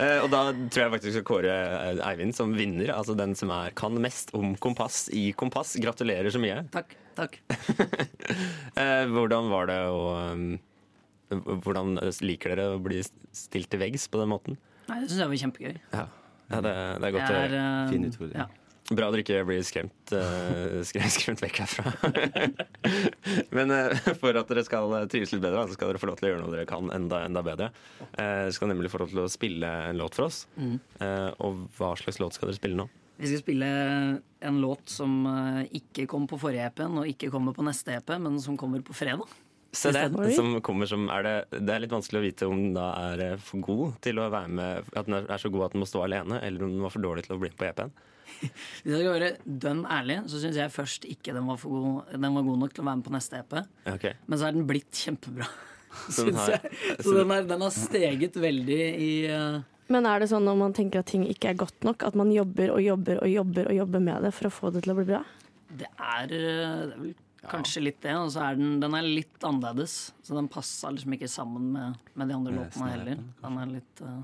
Eh, 0.00 0.18
og 0.24 0.30
da 0.32 0.46
tror 0.72 0.82
jeg 0.86 0.92
faktisk 0.94 1.14
skal 1.16 1.26
kåre 1.28 1.52
eh, 1.52 2.00
Eivind 2.08 2.34
som 2.36 2.54
vinner. 2.56 2.92
Altså 2.94 3.16
den 3.18 3.34
som 3.38 3.52
er, 3.52 3.74
kan 3.76 3.96
mest 4.00 4.32
om 4.36 4.54
kompass 4.62 5.08
i 5.12 5.30
kompass. 5.36 5.74
Gratulerer 5.82 6.32
så 6.32 6.40
mye. 6.42 6.62
Takk. 6.74 6.96
takk. 7.18 7.40
Eh, 8.80 9.04
hvordan 9.10 9.48
var 9.50 9.66
det 9.68 9.76
å 9.90 10.00
Hvordan 11.30 11.98
liker 12.24 12.54
dere 12.54 12.76
å 12.76 12.80
bli 12.82 13.00
stilt 13.04 13.68
til 13.70 13.80
veggs 13.82 14.06
på 14.10 14.18
den 14.18 14.30
måten? 14.30 14.56
Nei, 14.88 15.00
Det 15.02 15.10
syns 15.10 15.20
jeg 15.20 15.30
var 15.30 15.40
kjempegøy. 15.42 15.76
Ja, 15.92 16.04
ja 16.50 16.60
det, 16.64 16.72
det 17.02 17.08
er 17.10 17.14
godt 17.14 17.26
å 17.26 17.36
høre. 17.36 17.64
Fin 17.90 18.06
utfordring. 18.08 18.38
Ja. 18.40 18.46
Bra 18.90 19.06
dere 19.12 19.22
ikke 19.22 19.42
blir 19.46 19.60
skremt, 19.62 20.12
eh, 20.16 20.80
skremt, 20.88 21.12
skremt 21.14 21.42
vekk 21.44 21.60
herfra. 21.62 21.92
Men 23.56 23.70
eh, 23.74 24.08
for 24.18 24.34
at 24.34 24.50
dere 24.50 24.64
skal 24.66 24.94
trives 25.12 25.30
litt 25.34 25.44
bedre, 25.44 25.62
så 25.70 25.76
skal 25.78 25.92
dere 25.92 26.02
få 26.02 26.10
lov 26.10 26.18
til 26.18 26.26
å 26.26 26.32
gjøre 26.32 26.42
noe 26.42 26.54
dere 26.56 26.66
kan 26.70 26.90
enda, 26.94 27.22
enda 27.28 27.44
bedre. 27.46 27.70
Eh, 28.10 28.48
Dere 28.50 28.56
skal 28.56 28.72
nemlig 28.72 28.90
få 28.90 29.04
lov 29.04 29.12
til 29.12 29.22
å 29.22 29.28
spille 29.30 29.70
en 29.90 30.00
låt 30.00 30.18
for 30.18 30.26
oss. 30.26 30.42
Mm. 30.58 30.80
Eh, 31.06 31.28
og 31.46 31.68
hva 31.78 31.92
slags 32.00 32.18
låt 32.22 32.34
skal 32.34 32.50
dere 32.50 32.58
spille 32.58 32.80
nå? 32.82 32.88
Vi 33.20 33.28
skal 33.28 33.42
spille 33.42 33.68
en 34.48 34.58
låt 34.62 34.88
som 34.90 35.14
eh, 35.28 35.62
ikke 35.76 36.08
kom 36.10 36.26
på 36.26 36.38
forrige 36.40 36.66
EP-en, 36.70 36.98
og 37.02 37.08
ikke 37.10 37.30
kommer 37.30 37.54
på 37.54 37.66
neste 37.66 37.94
EP, 37.98 38.14
men 38.18 38.40
som 38.42 38.56
kommer 38.58 38.82
på 38.82 38.96
fredag. 38.96 39.28
Se 39.70 39.92
det, 39.94 40.08
som 40.34 40.56
kommer 40.66 40.88
som 40.90 41.04
er 41.14 41.22
det, 41.22 41.34
det 41.62 41.74
er 41.76 41.82
litt 41.84 41.92
vanskelig 41.94 42.18
å 42.18 42.24
vite 42.24 42.46
om 42.50 42.56
den 42.58 42.72
da 42.74 42.88
er 43.12 43.20
eh, 43.22 43.42
for 43.44 43.62
god 43.62 44.00
til 44.02 44.18
å 44.18 44.24
være 44.32 44.50
med 44.50 44.88
At 44.98 45.06
den 45.06 45.20
er 45.20 45.38
så 45.38 45.46
god 45.54 45.68
at 45.68 45.76
den 45.76 45.84
må 45.84 45.86
stå 45.86 46.02
alene, 46.08 46.40
eller 46.42 46.66
om 46.66 46.72
den 46.74 46.82
var 46.82 46.90
for 46.90 47.04
dårlig 47.04 47.28
til 47.28 47.36
å 47.36 47.38
bli 47.44 47.52
på 47.54 47.68
E 47.68 47.70
EP-en. 47.70 47.92
Hvis 48.82 48.92
jeg 48.94 49.00
skal 49.00 49.14
være 49.14 49.30
dønn 49.64 49.82
ærlig, 49.90 50.20
så 50.30 50.42
syns 50.42 50.58
jeg 50.60 50.72
først 50.74 51.08
ikke 51.10 51.34
den 51.36 51.48
var, 51.50 51.58
for 51.60 51.74
god, 51.74 52.14
den 52.14 52.36
var 52.38 52.46
god 52.46 52.62
nok 52.62 52.76
til 52.76 52.84
å 52.84 52.88
være 52.90 53.00
med 53.00 53.08
på 53.08 53.14
neste 53.16 53.40
EP. 53.42 53.58
Okay. 53.96 54.14
Men 54.26 54.40
så 54.40 54.48
er 54.48 54.56
den 54.56 54.68
blitt 54.70 55.02
kjempebra. 55.04 55.48
Så 56.14 56.28
den 56.28 56.36
har- 56.38 56.52
jeg. 56.54 56.70
Så 57.02 57.12
den, 57.16 57.32
er, 57.34 57.46
den 57.50 57.62
har 57.66 57.72
steget 57.74 58.36
veldig 58.38 58.80
i 59.02 59.12
uh... 59.34 59.56
Men 59.90 60.06
er 60.06 60.22
det 60.22 60.28
sånn 60.30 60.44
når 60.46 60.58
man 60.60 60.74
tenker 60.76 61.02
at 61.02 61.08
ting 61.10 61.24
ikke 61.26 61.50
er 61.50 61.56
godt 61.58 61.82
nok, 61.82 62.04
at 62.06 62.14
man 62.14 62.30
jobber 62.30 62.70
og 62.76 62.78
jobber 62.84 63.18
og 63.24 63.26
jobber 63.32 63.66
og 63.72 63.74
jobber 63.74 64.04
med 64.06 64.22
det 64.22 64.30
for 64.36 64.46
å 64.46 64.52
få 64.54 64.70
det 64.70 64.84
til 64.84 64.92
å 64.94 64.96
bli 65.00 65.08
bra? 65.08 65.24
Det 65.80 65.88
er, 65.90 66.30
eh, 66.30 66.84
det 66.86 66.94
er 66.94 67.00
vel 67.00 67.16
kanskje 67.50 67.82
litt 67.82 67.98
det. 68.04 68.14
Og 68.14 68.30
så 68.30 68.44
er 68.46 68.60
den, 68.60 68.76
den 68.82 68.94
er 68.94 69.02
litt 69.08 69.46
annerledes. 69.46 69.96
Så 70.22 70.36
den 70.38 70.46
passa 70.52 70.92
liksom 70.94 71.16
ikke 71.18 71.30
sammen 71.30 71.72
med, 71.74 71.98
med 72.14 72.30
de 72.30 72.36
andre 72.38 72.54
låtene 72.60 72.92
heller. 72.92 73.24
Den 73.42 73.58
er 73.64 73.72
litt, 73.74 74.04
eh, 74.06 74.20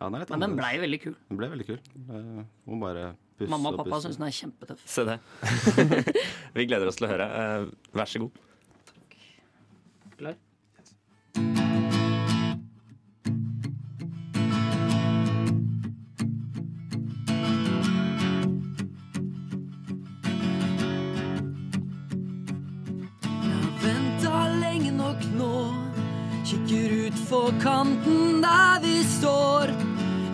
ja, 0.00 0.08
den 0.10 0.24
Men 0.28 0.40
den 0.44 0.56
blei 0.58 0.74
veldig 0.82 0.98
kul. 1.02 1.14
Den 1.30 1.38
ble 1.40 1.48
veldig 1.54 1.66
kul. 1.70 1.78
Eh, 2.12 2.42
Må 2.68 2.80
bare 2.82 3.14
pusse 3.38 3.50
Mamma 3.52 3.70
og 3.72 3.78
pappa 3.80 3.94
pusse. 3.96 4.10
syns 4.10 4.18
den 4.20 4.26
er 4.26 4.34
kjempetøff. 4.40 4.82
Se 4.84 5.04
det. 5.08 5.18
Vi 6.58 6.66
gleder 6.68 6.90
oss 6.90 6.98
til 7.00 7.08
å 7.08 7.12
høre. 7.14 7.28
Eh, 7.40 7.70
vær 7.96 8.10
så 8.12 8.20
god. 8.26 8.42
Takk 8.92 9.16
Klar? 10.20 10.36
Venta 23.82 24.38
lenge 24.60 24.92
nok 24.96 25.22
nå 25.38 25.52
Kikker 26.46 26.92
ut 27.08 27.18
for 27.28 27.50
kanten 27.62 28.40
der 28.44 28.80
vi 28.84 28.96
står 29.16 29.72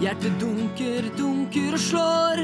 Hjertet 0.03 0.35
dunker, 0.41 1.05
dunker 1.15 1.77
og 1.77 1.79
slår. 1.79 2.41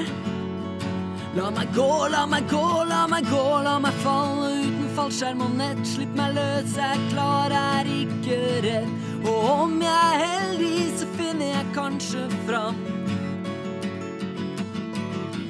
La 1.34 1.48
meg 1.50 1.72
gå, 1.74 1.90
la 2.12 2.20
meg 2.30 2.44
gå, 2.46 2.66
la 2.86 3.00
meg 3.10 3.26
gå, 3.26 3.40
la 3.64 3.72
meg 3.82 3.96
falle 4.04 4.52
uten 4.60 4.92
fallskjerm 4.94 5.42
og 5.42 5.56
nett. 5.58 5.80
Slipp 5.82 6.14
meg 6.14 6.36
løs, 6.36 6.76
jeg 6.78 6.86
er 6.86 7.02
klar, 7.10 7.50
jeg 7.50 7.80
er 7.80 7.90
ikke 7.96 8.38
redd. 8.62 8.94
Og 9.24 9.50
om 9.56 9.74
jeg 9.82 9.90
er 9.90 10.22
heldig, 10.22 10.86
så 11.00 11.10
finner 11.18 11.50
jeg 11.50 11.74
kanskje 11.74 12.28
fram. 12.46 12.78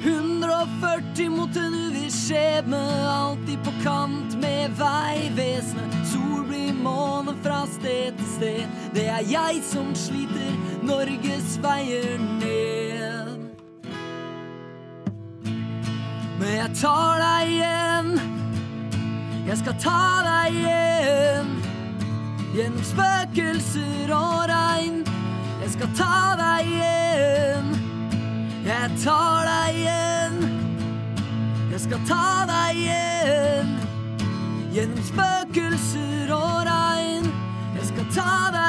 140 0.01 1.29
mot 1.37 1.61
en 1.61 1.79
uviss 2.09 2.27
skjebne, 2.27 3.09
alltid 3.09 3.63
på 3.63 3.71
kant 3.83 4.37
med 4.41 4.71
Vegvesenet. 4.77 6.07
Sol 6.07 6.45
blir 6.47 6.73
måne 6.73 7.35
fra 7.43 7.65
sted 7.67 8.17
til 8.17 8.25
sted. 8.25 8.67
Det 8.93 9.07
er 9.07 9.23
jeg 9.29 9.61
som 9.63 9.93
sliter 9.95 10.55
Norges 10.83 11.59
veier 11.61 12.17
ned. 12.17 13.49
Men 16.39 16.55
jeg 16.55 16.69
tar 16.81 17.19
deg 17.19 17.53
igjen. 17.53 18.11
Jeg 19.47 19.57
skal 19.57 19.79
ta 19.83 20.03
deg 20.25 20.59
igjen. 20.63 21.55
Gjennom 22.55 22.85
spøkelser 22.85 24.13
og 24.15 24.47
regn. 24.49 25.03
Jeg 25.61 25.75
skal 25.75 25.93
ta 25.97 26.15
deg 26.39 26.71
igjen. 26.73 27.75
Jeg 28.65 28.97
tar 29.03 29.45
deg 29.45 29.83
igjen. 29.83 30.18
Jeg 31.79 31.85
skal 31.87 32.01
ta 32.09 32.23
deg 32.43 32.75
igjen. 32.75 33.69
Gjennom 34.75 35.03
spøkelser 35.07 36.33
og 36.35 36.65
regn. 36.67 37.29
Jeg 37.77 37.85
skal 37.93 38.09
ta 38.17 38.33
deg 38.51 38.68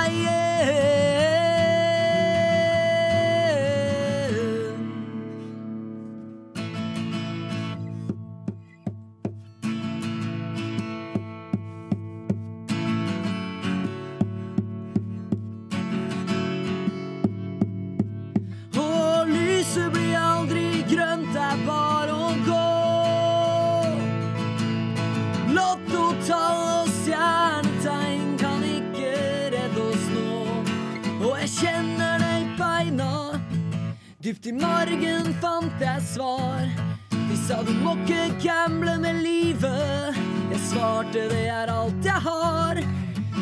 Dypt 34.31 34.47
i 34.47 34.53
margen 34.55 35.33
fant 35.43 35.81
jeg 35.83 36.03
svar. 36.07 36.69
De 37.11 37.39
sa 37.49 37.57
du 37.67 37.73
må 37.83 37.97
ikke 37.99 38.29
gamble 38.45 38.95
med 39.03 39.19
livet. 39.25 40.21
Jeg 40.53 40.61
svarte 40.69 41.25
det 41.33 41.49
er 41.51 41.73
alt 41.75 42.07
jeg 42.07 42.23
har. 42.29 42.79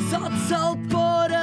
Sats 0.09 0.49
alt 0.57 0.89
på 0.89 1.05
rødt 1.05 1.38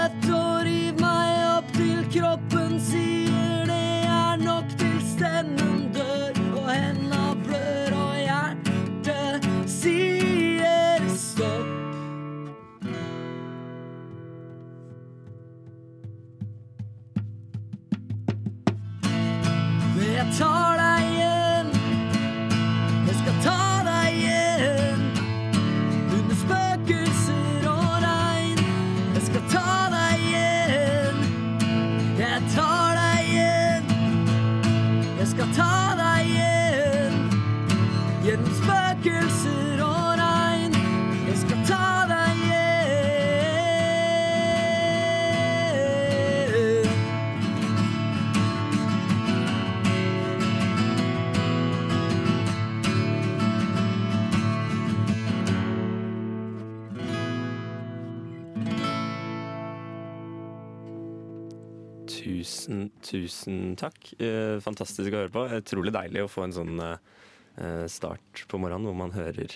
Tusen, 63.16 63.76
takk. 63.80 64.12
Eh, 64.20 64.58
fantastisk 64.64 65.14
å 65.14 65.22
høre 65.24 65.32
på. 65.32 65.46
Utrolig 65.60 65.94
deilig 65.96 66.26
å 66.26 66.32
få 66.32 66.46
en 66.46 66.56
sånn 66.56 66.82
eh, 66.84 67.86
start 67.92 68.44
på 68.52 68.60
morgenen 68.60 68.90
hvor 68.90 68.98
man 69.06 69.16
hører 69.16 69.56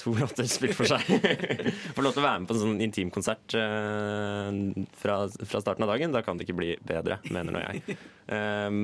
to 0.00 0.12
låter 0.20 0.48
spilt 0.50 0.76
for 0.76 0.90
seg. 0.90 1.06
Får 1.96 2.04
lov 2.04 2.16
til 2.16 2.22
å 2.22 2.26
være 2.26 2.42
med 2.42 2.50
på 2.50 2.56
en 2.56 2.62
sånn 2.64 2.84
intimkonsert 2.84 3.56
eh, 3.56 4.86
fra, 5.00 5.18
fra 5.30 5.62
starten 5.62 5.86
av 5.86 5.94
dagen. 5.94 6.12
Da 6.12 6.24
kan 6.26 6.36
det 6.36 6.48
ikke 6.48 6.58
bli 6.60 6.72
bedre, 6.84 7.20
mener 7.30 7.56
nå 7.56 7.64
jeg. 7.64 7.98
Eh, 8.28 8.80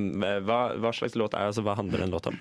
hva, 0.46 0.60
hva 0.80 0.94
slags 0.96 1.18
låt 1.18 1.34
er 1.34 1.44
det? 1.44 1.54
Altså, 1.54 1.66
hva 1.66 1.76
handler 1.78 2.06
den 2.06 2.14
låta 2.14 2.32
om? 2.32 2.40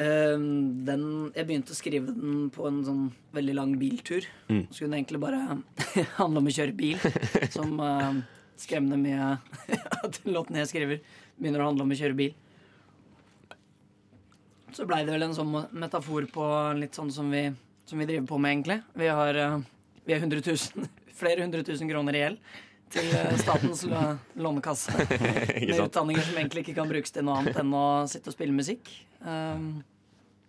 Ehm, 0.00 0.84
den, 0.86 1.02
jeg 1.36 1.48
begynte 1.48 1.74
å 1.74 1.76
skrive 1.76 2.14
den 2.16 2.46
på 2.52 2.64
en 2.68 2.80
sånn 2.86 3.02
veldig 3.36 3.56
lang 3.58 3.74
biltur. 3.80 4.26
Mm. 4.48 4.64
Så 4.70 4.84
kunne 4.84 5.00
egentlig 5.00 5.20
bare 5.22 5.42
handle 6.20 6.42
om 6.42 6.48
å 6.48 6.54
kjøre 6.54 6.76
bil, 6.76 6.96
som 7.52 7.76
uh, 7.80 8.22
skremmende 8.62 8.98
mye 9.00 9.34
at 10.06 10.20
låten 10.28 10.58
jeg 10.60 10.70
skriver, 10.70 11.02
begynner 11.36 11.62
å 11.62 11.68
handle 11.70 11.86
om 11.86 11.94
å 11.94 11.98
kjøre 11.98 12.18
bil. 12.18 12.34
Så 14.72 14.86
blei 14.88 15.02
det 15.04 15.12
vel 15.12 15.26
en 15.26 15.36
sånn 15.36 15.52
metafor 15.76 16.26
på 16.32 16.48
litt 16.78 16.96
sånn 16.96 17.12
som 17.12 17.28
vi, 17.32 17.44
som 17.84 18.00
vi 18.00 18.08
driver 18.08 18.26
på 18.30 18.40
med, 18.40 18.54
egentlig. 18.54 18.78
Vi 18.96 19.08
har, 19.12 19.36
eh, 19.36 19.58
vi 20.06 20.16
har 20.16 20.24
100 20.24 20.40
000, 20.46 20.92
flere 21.22 21.44
hundre 21.44 21.64
tusen 21.66 21.90
kroner 21.90 22.16
i 22.16 22.22
gjeld 22.24 22.52
til 22.92 23.08
eh, 23.16 23.36
statens 23.40 23.84
lånekasse. 24.34 24.96
Med 25.68 25.78
utdanninger 25.78 26.24
som 26.28 26.40
egentlig 26.40 26.64
ikke 26.64 26.78
kan 26.80 26.90
brukes 26.90 27.12
til 27.12 27.26
noe 27.28 27.40
annet 27.40 27.60
enn 27.60 27.72
å 27.76 27.86
sitte 28.10 28.32
og 28.32 28.36
spille 28.36 28.56
musikk. 28.56 28.88
Um, 29.20 29.82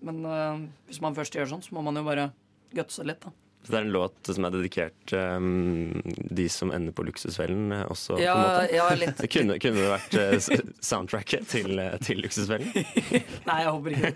men 0.04 0.26
eh, 0.28 0.66
hvis 0.90 1.02
man 1.04 1.16
først 1.16 1.36
gjør 1.38 1.54
sånn, 1.54 1.64
så 1.64 1.76
må 1.76 1.84
man 1.86 1.98
jo 2.00 2.04
bare 2.06 2.30
gutse 2.76 3.06
litt, 3.08 3.24
da. 3.24 3.32
Så 3.64 3.72
det 3.72 3.78
er 3.78 3.86
en 3.86 3.94
låt 3.96 4.28
som 4.28 4.44
er 4.44 4.52
dedikert 4.52 5.14
um, 5.16 6.02
de 6.36 6.50
som 6.52 6.72
ender 6.76 6.92
på 6.96 7.06
Luksusfellen 7.08 7.72
eh, 7.72 7.84
også, 7.88 8.18
Ja, 8.20 8.36
på 8.36 8.76
ja, 8.76 8.88
litt. 9.00 9.22
Kunne, 9.34 9.56
kunne 9.64 9.80
det 9.80 9.92
vært 9.94 10.18
uh, 10.20 10.64
soundtracket 10.84 11.48
til, 11.48 11.80
uh, 11.80 11.96
til 12.04 12.20
Luksusfellen? 12.20 12.68
Nei, 13.48 13.58
jeg 13.64 13.70
håper 13.70 13.96
ikke 13.96 14.12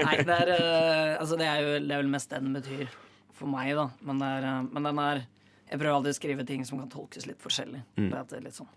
Nei, 0.00 0.16
det 0.26 0.38
er, 0.40 0.50
uh, 0.58 1.12
altså 1.20 1.38
det 1.38 1.46
er 1.46 1.62
jo 1.62 1.76
det 1.84 1.94
er 1.94 2.02
vel 2.02 2.10
mest 2.16 2.34
den 2.34 2.50
betyr 2.56 2.88
for 3.34 3.50
meg, 3.50 3.76
da. 3.78 3.86
Men, 4.02 4.22
det 4.22 4.30
er, 4.40 4.48
men 4.74 4.88
den 4.90 5.02
er 5.04 5.22
Jeg 5.70 5.78
prøver 5.78 5.94
alltid 6.00 6.16
å 6.16 6.18
skrive 6.18 6.46
ting 6.48 6.66
som 6.66 6.80
kan 6.82 6.90
tolkes 6.90 7.28
litt 7.30 7.38
forskjellig. 7.42 7.84
Mm. 7.98 8.10
Det 8.10 8.40
er 8.40 8.42
litt 8.48 8.58
sånn. 8.58 8.70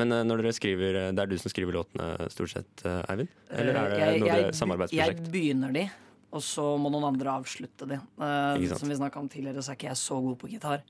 Men 0.00 0.14
når 0.24 0.40
dere 0.40 0.54
skriver, 0.56 0.96
det 1.12 1.20
er 1.20 1.28
du 1.28 1.36
som 1.40 1.52
skriver 1.52 1.76
låtene 1.76 2.30
stort 2.32 2.54
sett, 2.54 2.84
Eivind? 3.12 3.28
Eller 3.52 3.76
er 3.76 3.92
det 3.92 4.00
jeg, 4.00 4.22
noe 4.22 4.36
jeg, 4.38 4.54
samarbeidsprosjekt? 4.56 5.20
Jeg 5.26 5.32
begynner 5.34 5.76
de, 5.76 5.84
og 6.32 6.42
så 6.42 6.64
må 6.80 6.88
noen 6.92 7.04
andre 7.12 7.34
avslutte 7.38 7.86
de. 7.90 7.98
Uh, 8.18 8.56
som 8.76 8.88
vi 8.88 8.96
snakka 8.98 9.20
om 9.20 9.28
tidligere, 9.32 9.62
så 9.62 9.72
er 9.74 9.78
ikke 9.78 9.90
jeg 9.90 10.00
så 10.00 10.18
god 10.24 10.38
på 10.40 10.48
gitar. 10.52 10.82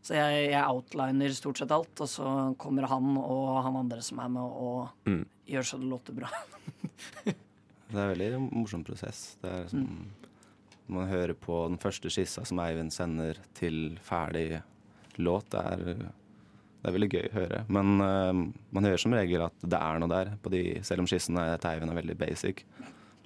Så 0.00 0.14
jeg, 0.16 0.46
jeg 0.54 0.64
outliner 0.64 1.34
stort 1.36 1.58
sett 1.60 1.72
alt, 1.76 1.92
og 2.00 2.08
så 2.08 2.30
kommer 2.56 2.86
han 2.88 3.10
og 3.20 3.58
han 3.66 3.76
andre 3.82 4.00
som 4.02 4.22
er 4.24 4.30
med, 4.32 4.42
og 4.42 4.88
Mm. 5.10 5.26
gjør 5.50 5.66
så 5.68 5.78
det 5.82 5.90
låter 5.90 6.16
bra. 6.16 6.30
Det 7.90 7.98
er 7.98 8.04
en 8.06 8.12
veldig 8.12 8.40
morsom 8.54 8.84
prosess. 8.86 9.36
Det 9.42 9.50
er 9.50 9.64
som 9.72 9.86
Man 10.90 11.08
hører 11.10 11.34
på 11.38 11.56
den 11.68 11.78
første 11.78 12.10
skissa 12.10 12.44
som 12.46 12.58
Eivind 12.62 12.92
sender 12.94 13.38
til 13.54 13.98
ferdig 14.02 14.60
låt. 15.18 15.50
Det 15.50 15.60
er, 15.60 15.82
det 16.80 16.86
er 16.88 16.94
veldig 16.96 17.08
gøy 17.12 17.26
å 17.28 17.34
høre. 17.34 17.60
Men 17.68 17.92
uh, 18.00 18.40
man 18.74 18.86
hører 18.88 18.98
som 19.02 19.12
regel 19.14 19.42
at 19.48 19.54
det 19.66 19.78
er 19.78 19.98
noe 20.02 20.10
der, 20.10 20.32
på 20.42 20.50
de, 20.54 20.62
selv 20.86 21.02
om 21.04 21.10
skissen 21.10 21.36
er- 21.38 21.58
til 21.62 21.70
Eivind 21.74 21.90
er 21.92 21.98
veldig 22.00 22.16
basic. 22.22 22.64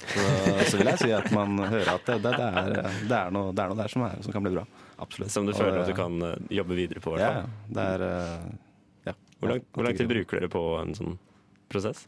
Så, 0.02 0.22
så 0.70 0.78
vil 0.78 0.90
jeg 0.90 1.00
si 1.00 1.10
at 1.14 1.28
man 1.32 1.58
hører 1.62 1.94
at 1.94 2.08
det, 2.08 2.16
det, 2.24 2.32
det, 2.36 2.48
er, 2.48 2.72
det, 3.06 3.18
er, 3.18 3.30
noe, 3.34 3.52
det 3.54 3.62
er 3.62 3.70
noe 3.70 3.78
der 3.78 3.92
som, 3.92 4.04
er, 4.06 4.18
som 4.24 4.34
kan 4.34 4.44
bli 4.44 4.52
bra. 4.56 4.64
Absolutt. 5.00 5.32
Som 5.32 5.46
du 5.46 5.54
Og, 5.54 5.58
føler 5.58 5.80
at 5.82 5.90
du 5.90 5.96
kan 5.96 6.18
eh, 6.26 6.34
jobbe 6.60 6.78
videre 6.78 7.02
på? 7.04 7.14
Ja, 7.20 7.44
er 7.84 8.04
eh, 8.08 8.48
ja. 9.08 9.14
Hvor 9.38 9.52
lang, 9.52 9.62
hvor 9.74 9.86
lang 9.86 9.98
tid 9.98 10.10
bruker 10.10 10.40
dere 10.40 10.50
på 10.52 10.64
en 10.80 10.94
sånn 10.98 11.16
prosess? 11.72 12.04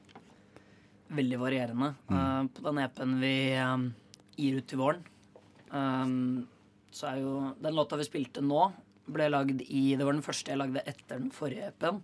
Veldig 1.17 1.39
varierende. 1.41 1.93
Eh, 2.11 2.43
på 2.57 2.67
den 2.67 2.83
EP-en 2.83 3.17
vi 3.23 3.37
um, 3.63 3.89
gir 4.37 4.59
ut 4.59 4.69
til 4.71 4.83
våren, 4.83 5.07
um, 5.71 6.45
så 6.95 7.13
er 7.13 7.23
jo 7.23 7.37
den 7.63 7.77
låta 7.79 7.99
vi 8.01 8.09
spilte 8.09 8.45
nå, 8.45 8.69
ble 9.07 9.29
lagd 9.31 9.63
i 9.63 9.89
Det 9.95 10.03
var 10.03 10.17
den 10.17 10.27
første 10.27 10.51
jeg 10.51 10.59
lagde 10.59 10.83
etter 10.83 11.21
den 11.21 11.31
forrige 11.35 11.71
EP-en. 11.71 12.03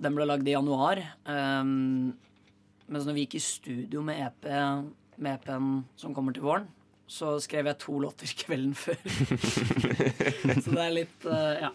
Den 0.00 0.16
ble 0.16 0.26
lagd 0.28 0.48
i 0.48 0.54
januar. 0.56 1.00
Um, 1.24 2.12
mens 2.90 3.06
når 3.08 3.16
vi 3.16 3.24
gikk 3.26 3.38
i 3.38 3.44
studio 3.44 4.02
med 4.02 4.18
EP 4.26 4.50
Med 5.20 5.34
EP-en 5.36 5.84
som 6.00 6.14
kommer 6.16 6.32
til 6.36 6.42
våren, 6.46 6.66
så 7.10 7.34
skrev 7.42 7.66
jeg 7.68 7.78
to 7.82 7.98
låter 8.00 8.26
kvelden 8.44 8.74
før. 8.78 8.96
så 10.64 10.70
det 10.70 10.84
er 10.84 10.94
litt 10.94 11.26
uh, 11.26 11.66
Ja. 11.66 11.72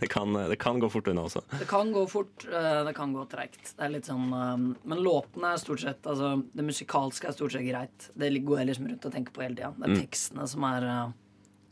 Det 0.00 0.06
kan, 0.08 0.30
det 0.32 0.56
kan 0.62 0.78
gå 0.80 0.88
fort 0.88 1.08
unna 1.10 1.24
også. 1.26 1.40
Det 1.58 1.66
kan 1.68 1.90
gå 1.92 2.04
fort, 2.08 2.44
eh, 2.46 2.78
det 2.86 2.92
kan 2.96 3.10
gå 3.12 3.24
treigt. 3.28 3.72
Det 3.76 3.82
er 3.82 3.90
litt 3.92 4.06
sånn 4.08 4.30
eh, 4.32 4.52
Men 4.86 5.00
låtene 5.04 5.50
er 5.52 5.58
stort 5.60 5.82
sett 5.82 6.06
Altså, 6.08 6.30
det 6.54 6.64
musikalske 6.64 7.28
er 7.28 7.34
stort 7.36 7.52
sett 7.52 7.66
greit. 7.66 8.06
Det 8.14 8.30
går 8.46 8.62
jeg 8.62 8.68
liksom 8.70 8.86
rundt 8.92 9.08
og 9.10 9.12
tenker 9.16 9.34
på 9.34 9.42
hele 9.44 9.58
tida. 9.58 9.72
Det 9.76 9.88
er 9.88 9.92
Mm. 9.96 9.98
tekstene 10.06 10.46
som 10.48 10.64
er, 10.70 10.86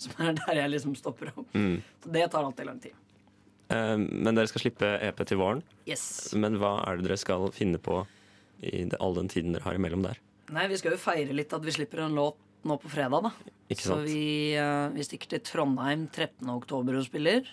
som 0.03 0.19
er 0.27 0.35
der 0.43 0.61
jeg 0.65 0.73
liksom 0.75 0.97
stopper 0.99 1.31
opp. 1.37 1.55
Mm. 1.55 1.79
Så 2.03 2.13
det 2.19 2.27
tar 2.35 2.45
alltid 2.51 2.67
lang 2.69 2.83
tid. 2.83 2.99
Men 3.73 4.35
dere 4.37 4.51
skal 4.51 4.67
slippe 4.67 4.91
EP 5.01 5.23
til 5.25 5.39
våren. 5.41 5.63
Yes. 5.89 6.35
Men 6.37 6.59
hva 6.61 6.75
er 6.91 6.99
det 6.99 7.07
dere 7.07 7.17
skal 7.23 7.47
finne 7.57 7.79
på 7.81 8.03
i 8.63 8.85
det, 8.89 8.99
all 9.03 9.17
den 9.19 9.31
tiden 9.33 9.57
dere 9.57 9.67
har 9.67 9.79
imellom 9.79 10.07
der? 10.07 10.21
Nei, 10.53 10.69
vi 10.71 10.79
skal 10.81 10.95
jo 10.97 11.01
feire 11.01 11.35
litt 11.37 11.53
at 11.55 11.65
vi 11.65 11.75
slipper 11.75 12.05
en 12.05 12.17
låt 12.19 12.39
nå 12.69 12.77
på 12.79 12.91
fredag, 12.93 13.27
da. 13.27 13.55
Ikke 13.73 13.89
Så 13.89 13.99
vi, 14.05 14.55
eh, 14.55 14.89
vi 14.95 15.07
stikker 15.07 15.35
til 15.35 15.43
Trondheim 15.47 16.07
13. 16.09 16.47
oktober 16.53 16.99
og 16.99 17.07
spiller. 17.07 17.47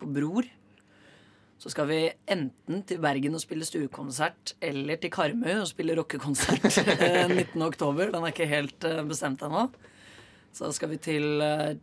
På 0.00 0.08
Bror. 0.10 0.48
Så 1.60 1.70
skal 1.72 1.86
vi 1.88 1.98
enten 2.28 2.82
til 2.84 3.00
Bergen 3.00 3.36
og 3.36 3.42
spille 3.42 3.64
stuekonsert, 3.64 4.54
eller 4.64 4.98
til 5.00 5.12
Karmøy 5.14 5.60
og 5.60 5.68
spille 5.70 5.94
rockekonsert 5.96 6.66
eh, 6.98 7.28
19. 7.30 7.62
oktober. 7.64 8.10
Den 8.12 8.24
er 8.24 8.34
ikke 8.34 8.48
helt 8.50 8.84
eh, 8.88 9.02
bestemt 9.08 9.44
ennå. 9.46 9.68
Så 10.54 10.70
skal 10.74 10.92
vi 10.92 11.00
til 11.02 11.44
eh, 11.44 11.76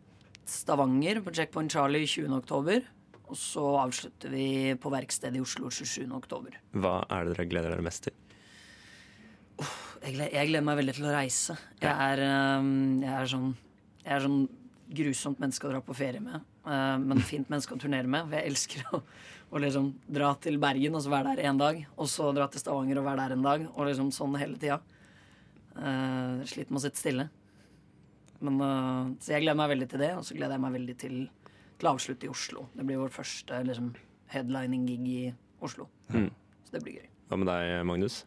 Stavanger 0.48 1.22
på 1.24 1.34
Checkpoint 1.34 1.72
Charlie 1.72 2.06
20. 2.06 2.30
oktober. 2.36 2.82
Og 3.32 3.38
så 3.38 3.64
avslutter 3.80 4.32
vi 4.32 4.74
på 4.76 4.90
Verkstedet 4.92 5.38
i 5.38 5.42
Oslo 5.42 5.70
27. 5.72 6.04
oktober. 6.12 6.58
Hva 6.76 6.98
er 7.08 7.24
det 7.26 7.38
dere 7.38 7.48
gleder 7.48 7.72
dere 7.72 7.86
mest 7.86 8.04
til? 8.06 8.16
Jeg 10.02 10.16
gleder, 10.16 10.32
jeg 10.34 10.48
gleder 10.50 10.64
meg 10.66 10.78
veldig 10.80 10.94
til 10.96 11.06
å 11.06 11.12
reise. 11.14 11.56
Jeg 11.82 11.92
er, 11.92 12.22
øhm, 12.26 13.02
jeg 13.04 13.12
er 13.12 13.28
sånn 13.30 13.52
Jeg 14.02 14.16
er 14.16 14.24
sånn 14.24 14.40
grusomt 14.92 15.38
menneske 15.40 15.68
å 15.68 15.70
dra 15.70 15.80
på 15.80 15.94
ferie 15.94 16.20
med. 16.20 16.42
øh, 16.66 16.98
men 16.98 17.20
fint 17.22 17.48
menneske 17.48 17.74
å 17.74 17.78
turnere 17.78 18.06
med. 18.06 18.26
For 18.26 18.36
jeg 18.36 18.50
elsker 18.50 18.88
å, 18.92 19.02
å 19.52 19.62
liksom 19.62 19.92
dra 20.08 20.34
til 20.42 20.58
Bergen 20.58 20.96
og 20.98 21.04
så 21.04 21.12
være 21.12 21.36
der 21.36 21.46
en 21.48 21.60
dag. 21.60 21.78
Og 21.96 22.08
så 22.10 22.32
dra 22.34 22.48
til 22.48 22.60
Stavanger 22.60 22.98
og 22.98 23.06
være 23.06 23.28
der 23.28 23.36
en 23.36 23.46
dag. 23.46 23.68
Og 23.76 23.86
liksom 23.86 24.10
sånn 24.14 24.34
hele 24.40 24.58
tida. 24.58 24.80
Uh, 25.72 26.42
sliter 26.44 26.72
med 26.72 26.80
å 26.80 26.84
sitte 26.84 27.00
stille. 27.00 27.28
Men, 28.42 28.58
uh, 28.60 29.14
så 29.22 29.36
jeg 29.36 29.46
gleder 29.46 29.60
meg 29.62 29.72
veldig 29.76 29.88
til 29.94 30.04
det. 30.04 30.10
Og 30.18 30.26
så 30.26 30.36
gleder 30.36 30.58
jeg 30.58 30.64
meg 30.66 30.76
veldig 30.80 30.98
til, 31.04 31.16
til 31.78 31.88
å 31.88 31.94
avslutte 31.94 32.28
i 32.28 32.32
Oslo. 32.32 32.66
Det 32.74 32.88
blir 32.88 33.00
vår 33.00 33.14
første 33.14 33.62
liksom, 33.70 33.94
headlining-gig 34.34 35.08
i 35.14 35.22
Oslo. 35.62 35.88
Mm. 36.10 36.28
Så 36.66 36.76
det 36.76 36.84
blir 36.84 37.00
gøy. 37.00 37.08
Hva 37.30 37.38
med 37.40 37.48
deg, 37.48 37.78
Magnus? 37.88 38.22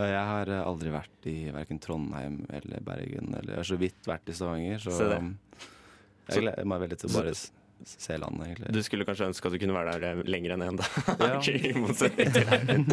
Ja, 0.00 0.06
jeg 0.14 0.26
har 0.32 0.50
eh, 0.56 0.64
aldri 0.64 0.90
vært 0.94 1.26
i 1.28 1.36
verken 1.52 1.80
Trondheim 1.82 2.42
eller 2.56 2.80
Bergen. 2.86 3.32
Eller 3.36 3.52
jeg 3.54 3.60
har 3.60 3.68
så 3.68 3.76
vidt 3.80 4.08
vært 4.08 4.30
i 4.32 4.36
Stavanger, 4.36 4.80
så 4.80 4.94
Se 4.96 5.08
det. 5.12 5.18
um, 5.20 5.32
Så- 5.60 6.36
jeg 6.38 6.44
gleder 6.46 6.68
meg 6.70 6.80
veldig 6.86 6.98
til 7.02 7.10
å 7.10 7.14
bare 7.18 7.34
se 7.90 8.16
landet, 8.20 8.46
egentlig. 8.46 8.72
Du 8.76 8.82
skulle 8.86 9.04
kanskje 9.08 9.26
ønske 9.30 9.46
at 9.48 9.52
du 9.54 9.58
kunne 9.58 9.76
være 9.76 9.94
der 9.98 10.06
eh, 10.20 10.22
lenger 10.28 10.52
enn 10.56 10.64
én, 10.68 10.78
da. 10.80 10.88
Ja. 11.26 11.40
I 11.40 11.72
motsetning 11.80 12.32
til 12.36 12.48
Eivind. 12.56 12.92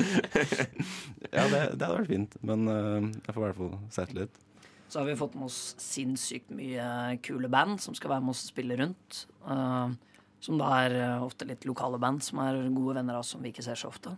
ja, 1.31 1.43
det, 1.51 1.61
det 1.77 1.85
hadde 1.87 1.97
vært 1.99 2.11
fint, 2.11 2.37
men 2.47 2.67
uh, 2.71 2.99
jeg 3.03 3.35
får 3.35 3.41
i 3.41 3.45
hvert 3.47 3.59
fall 3.61 3.73
sett 3.93 4.13
litt. 4.17 4.43
Så 4.87 5.01
har 5.01 5.07
vi 5.09 5.17
fått 5.19 5.35
med 5.35 5.49
oss 5.49 5.75
sinnssykt 5.83 6.51
mye 6.55 7.17
kule 7.25 7.49
band 7.51 7.81
som 7.83 7.95
skal 7.97 8.13
være 8.15 8.23
med 8.23 8.31
oss 8.35 8.45
og 8.47 8.53
spille 8.53 8.77
rundt. 8.79 9.25
Uh, 9.43 9.91
som 10.39 10.59
da 10.61 10.69
er 10.85 10.95
ofte 11.25 11.47
litt 11.49 11.65
lokale 11.67 11.99
band 11.99 12.21
som 12.23 12.39
er 12.43 12.59
gode 12.71 12.95
venner 12.99 13.17
av 13.17 13.25
oss 13.25 13.33
som 13.35 13.41
vi 13.43 13.51
ikke 13.51 13.65
ser 13.65 13.75
så 13.79 13.89
ofte. 13.91 14.13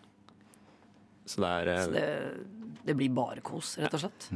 Så 1.30 1.44
det 1.44 1.52
er, 1.60 1.72
eh, 1.76 1.84
Så 1.86 1.94
det, 1.94 2.08
det 2.90 2.96
blir 2.98 3.14
bare 3.14 3.44
kos, 3.46 3.76
rett 3.78 3.94
og 3.94 4.02
slett. 4.02 4.30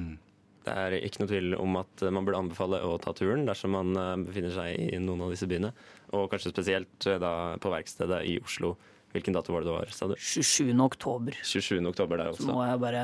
det 0.64 0.74
er 0.78 0.94
ikke 1.02 1.24
noe 1.24 1.32
tvil 1.34 1.56
om 1.60 1.76
at 1.82 2.04
man 2.14 2.24
burde 2.28 2.40
anbefale 2.44 2.80
å 2.86 2.94
ta 3.02 3.12
turen 3.18 3.48
dersom 3.50 3.74
man 3.76 3.94
eh, 3.98 4.16
befinner 4.30 4.54
seg 4.54 4.78
i 4.94 5.00
noen 5.02 5.26
av 5.26 5.34
disse 5.34 5.50
byene. 5.50 5.74
Og 6.14 6.30
kanskje 6.32 6.54
spesielt 6.54 7.08
eh, 7.10 7.18
på 7.60 7.72
verkstedet 7.74 8.22
i 8.30 8.38
Oslo. 8.44 8.76
Hvilken 9.14 9.36
dato 9.36 9.54
var 9.54 9.62
det 9.62 9.70
det 9.70 9.78
var, 9.78 9.92
sa 9.94 10.08
du? 10.10 10.16
27. 10.18 10.74
oktober. 10.82 11.36
27. 11.46 11.80
oktober 11.90 12.18
der 12.22 12.32
Så 12.34 12.40
også. 12.44 12.54
må 12.54 12.64
jeg 12.66 12.80
bare 12.82 13.04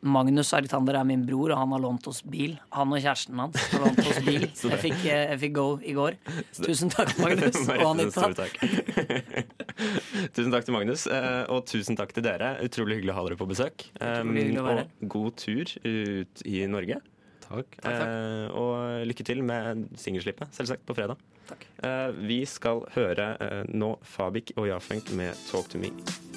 Magnus 0.00 0.48
Argtander 0.56 0.96
er 0.96 1.04
min 1.04 1.26
bror, 1.28 1.50
og 1.52 1.58
han 1.60 1.72
har 1.74 1.82
lånt 1.82 2.06
oss 2.08 2.22
bil. 2.24 2.54
Han 2.72 2.94
og 2.96 3.02
kjæresten 3.04 3.36
hans 3.42 3.58
har 3.68 3.82
lånt 3.82 3.98
oss 4.00 4.20
bil. 4.28 4.46
Jeg 4.48 4.78
fikk, 4.80 5.02
jeg 5.04 5.40
fikk 5.42 5.52
go 5.58 5.66
i 5.84 5.92
går. 5.92 6.16
Tusen 6.64 6.88
takk, 6.94 7.12
Magnus 7.20 7.58
og 7.74 7.82
Anita. 7.90 8.30
Takk. 9.80 10.10
tusen 10.36 10.54
takk 10.54 10.68
til 10.68 10.76
Magnus, 10.76 11.06
eh, 11.10 11.42
og 11.52 11.64
tusen 11.70 11.98
takk 11.98 12.14
til 12.16 12.26
dere. 12.26 12.54
Utrolig 12.64 13.00
hyggelig 13.00 13.14
å 13.14 13.18
ha 13.18 13.26
dere 13.28 13.40
på 13.40 13.48
besøk. 13.50 13.88
Å 14.00 14.20
være 14.26 14.86
og 14.86 15.08
god 15.16 15.40
tur 15.40 15.74
ut 15.84 16.44
i 16.46 16.62
Norge. 16.70 17.00
Takk. 17.50 17.80
Eh, 17.82 18.46
og 18.54 19.06
lykke 19.10 19.26
til 19.26 19.42
med 19.46 19.88
singelslippet, 19.98 20.54
selvsagt, 20.54 20.86
på 20.86 20.96
fredag. 20.98 21.18
Takk. 21.50 21.66
Eh, 21.82 22.08
vi 22.30 22.40
skal 22.46 22.84
høre 22.94 23.32
eh, 23.42 23.62
nå 23.74 23.96
Fabik 24.06 24.54
og 24.56 24.70
Jafenk 24.70 25.10
med 25.18 25.34
'Talk 25.34 25.72
to 25.72 25.82
Me'. 25.82 26.29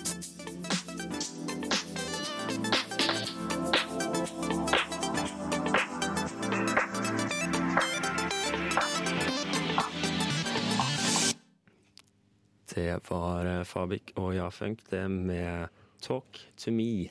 Det 12.73 12.88
var 13.09 13.45
eh, 13.45 13.63
Fabik 13.69 14.13
og 14.17 14.31
Jafunk, 14.38 14.79
det 14.89 15.03
med 15.12 15.69
'Talk 16.01 16.39
to 16.57 16.71
Me'. 16.71 17.09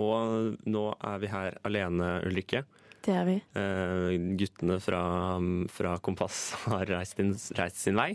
Og 0.00 0.56
nå 0.66 0.84
er 1.04 1.18
vi 1.20 1.26
her 1.28 1.58
alene, 1.68 2.22
Ulrikke. 2.26 2.62
Det 3.02 3.12
er 3.18 3.24
vi. 3.26 3.34
Eh, 3.58 4.14
guttene 4.38 4.78
fra, 4.80 5.02
fra 5.68 5.96
Kompass 5.98 6.52
har 6.68 6.86
reist, 6.86 7.16
sin- 7.18 7.34
reist 7.58 7.76
sin 7.82 7.98
vei. 7.98 8.14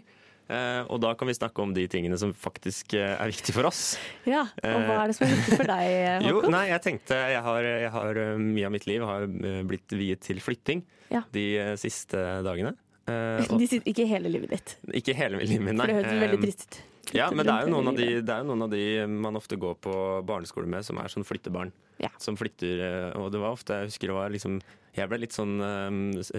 Eh, 0.50 0.80
og 0.88 1.02
da 1.04 1.12
kan 1.14 1.28
vi 1.28 1.34
snakke 1.36 1.60
om 1.62 1.74
de 1.76 1.84
tingene 1.92 2.16
som 2.18 2.32
faktisk 2.34 2.94
eh, 2.96 3.18
er 3.20 3.28
viktige 3.28 3.52
for 3.54 3.68
oss. 3.68 3.98
Ja, 4.26 4.46
og 4.64 4.80
hva 4.88 5.02
er 5.04 5.08
det 5.12 5.16
som 5.18 5.28
er 5.28 5.34
viktig 5.36 5.58
for 5.60 5.68
deg, 5.68 5.88
Håkon? 6.24 6.30
Jo, 6.48 6.52
nei, 6.56 6.66
jeg 6.72 6.82
tenkte 6.86 7.18
jeg 7.34 7.42
har, 7.44 7.68
jeg 7.68 7.92
har 7.92 8.16
eh, 8.24 8.38
Mye 8.40 8.66
av 8.70 8.72
mitt 8.72 8.88
liv 8.88 9.04
har 9.04 9.28
eh, 9.28 9.62
blitt 9.68 9.92
viet 9.92 10.22
til 10.24 10.40
flytting 10.40 10.86
Ja. 11.12 11.26
de 11.36 11.44
eh, 11.60 11.74
siste 11.76 12.16
dagene. 12.48 12.78
Eh, 13.08 13.46
og 13.52 13.58
De 13.62 13.68
sitter 13.72 13.88
ikke 13.94 14.06
hele 14.10 14.30
livet 14.34 14.52
ditt. 14.58 14.76
ikke 15.02 15.16
hele 15.16 15.40
livet 15.42 15.64
mitt, 15.64 15.80
For 15.80 15.88
det 15.92 15.98
høres 16.02 16.22
veldig 16.26 16.40
Eh, 16.40 16.46
trist 16.46 16.66
ut. 16.68 16.80
ja, 17.16 17.30
men 17.32 17.46
det 17.48 17.54
er, 17.54 17.68
jo 17.68 17.72
noen 17.72 17.88
av 17.94 17.96
de, 17.96 18.08
det 18.22 18.34
er 18.34 18.42
jo 18.44 18.48
noen 18.50 18.66
av 18.66 18.72
de 18.74 18.82
man 19.08 19.40
ofte 19.40 19.56
går 19.60 19.78
på 19.86 19.94
barneskole 20.28 20.68
med, 20.68 20.84
som 20.84 21.00
er 21.00 21.08
sånn 21.14 21.24
flyttebarn. 21.28 21.72
Ja. 22.04 22.10
Som 22.22 22.36
flytter, 22.38 22.82
eh, 22.84 23.16
og 23.18 23.32
det 23.32 23.40
var 23.42 23.56
ofte, 23.56 23.78
jeg 23.80 23.94
husker 23.94 24.12
det 24.12 24.18
var 24.20 24.30
liksom 24.36 24.60
Jeg 24.98 25.10
ble 25.12 25.20
litt 25.22 25.34
sånn, 25.36 25.60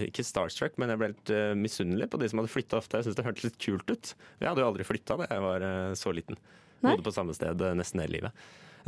ikke 0.02 0.24
starstruck, 0.26 0.72
men 0.82 0.90
jeg 0.90 0.98
ble 0.98 1.08
litt 1.12 1.30
misunnelig 1.54 2.08
på 2.10 2.18
de 2.18 2.26
som 2.28 2.40
hadde 2.40 2.50
flytta 2.50 2.80
ofte. 2.80 2.98
Jeg 2.98 3.06
syntes 3.06 3.18
det 3.20 3.24
hørtes 3.28 3.44
litt 3.46 3.58
kult 3.62 3.86
ut. 3.92 4.14
Jeg 4.40 4.48
hadde 4.50 4.64
jo 4.64 4.66
aldri 4.66 4.82
flytta 4.88 5.14
da 5.20 5.28
jeg 5.30 5.44
var 5.44 5.66
så 5.94 6.10
liten. 6.10 6.34
Nei. 6.82 6.90
Bodde 6.96 7.04
på 7.06 7.12
samme 7.14 7.36
sted 7.38 7.62
nesten 7.78 8.02
hele 8.02 8.16
livet. 8.16 8.32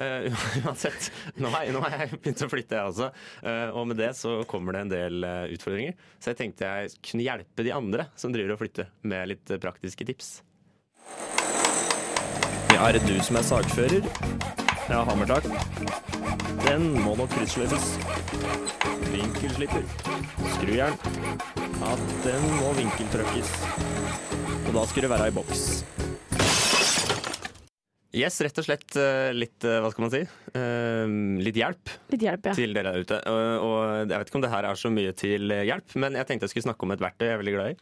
Eh, 0.01 0.33
uansett, 0.65 1.11
nå 1.37 1.51
har, 1.53 1.67
jeg, 1.69 2.15
begynt 2.17 2.45
å 2.47 2.49
flytte, 2.49 2.79
jeg 2.79 2.93
også. 2.93 3.11
Eh, 3.45 3.67
og 3.77 3.91
med 3.91 4.01
det 4.01 4.15
så 4.17 4.39
kommer 4.49 4.77
det 4.77 4.85
en 4.87 4.93
del 4.93 5.27
eh, 5.29 5.43
utfordringer. 5.57 5.99
Så 6.17 6.33
jeg 6.33 6.41
tenkte 6.41 6.71
jeg 6.71 6.95
kunne 7.05 7.27
hjelpe 7.27 7.67
de 7.67 7.75
andre 7.77 8.09
som 8.17 8.33
driver 8.33 8.57
og 8.57 8.63
flytter, 8.63 8.89
med 9.05 9.35
litt 9.35 9.53
praktiske 9.61 10.07
tips. 10.09 10.33
Ja, 12.71 12.87
er 12.87 12.97
det 12.97 13.05
du 13.05 13.17
som 13.21 13.37
er 13.37 13.45
sakfører? 13.45 14.09
Ja, 14.89 15.05
hammertak. 15.05 15.45
Den 16.65 16.89
må 17.05 17.13
nok 17.19 17.33
kryssløses. 17.35 17.93
Vinkelslipper. 19.11 19.85
Skrujern. 20.57 20.97
Ja, 21.81 21.97
den 22.25 22.47
må 22.57 22.73
vinkeltrøkkes. 22.79 23.57
Og 24.71 24.77
da 24.79 24.87
skal 24.89 25.07
det 25.07 25.13
være 25.13 25.29
i 25.29 25.37
boks. 25.43 25.67
Yes, 28.11 28.41
rett 28.43 28.57
og 28.59 28.67
slett 28.67 28.97
eh, 28.99 29.31
litt, 29.37 29.63
eh, 29.63 29.79
hva 29.83 29.91
skal 29.93 30.07
man 30.07 30.13
si, 30.15 30.25
Eh, 30.51 31.13
litt 31.47 31.55
hjelp 31.55 31.93
Litt 32.11 32.25
hjelp, 32.27 32.49
ja. 32.49 32.55
til 32.59 32.73
dere 32.75 32.91
der 32.91 33.05
ute. 33.05 33.19
Og, 33.31 33.77
jeg 34.01 34.11
vet 34.11 34.33
ikke 34.33 34.39
om 34.41 34.43
det 34.43 34.51
her 34.51 34.67
er 34.67 34.81
så 34.81 34.91
mye 34.91 35.13
til 35.15 35.55
hjelp, 35.55 35.95
men 36.03 36.19
jeg 36.19 36.27
tenkte 36.27 36.49
jeg 36.49 36.57
skulle 36.57 36.67
snakke 36.67 36.89
om 36.89 36.95
et 36.97 37.05
verktøy 37.05 37.29
jeg 37.29 37.37
er 37.37 37.43
veldig 37.45 37.55
glad 37.55 37.71
i. 37.71 37.79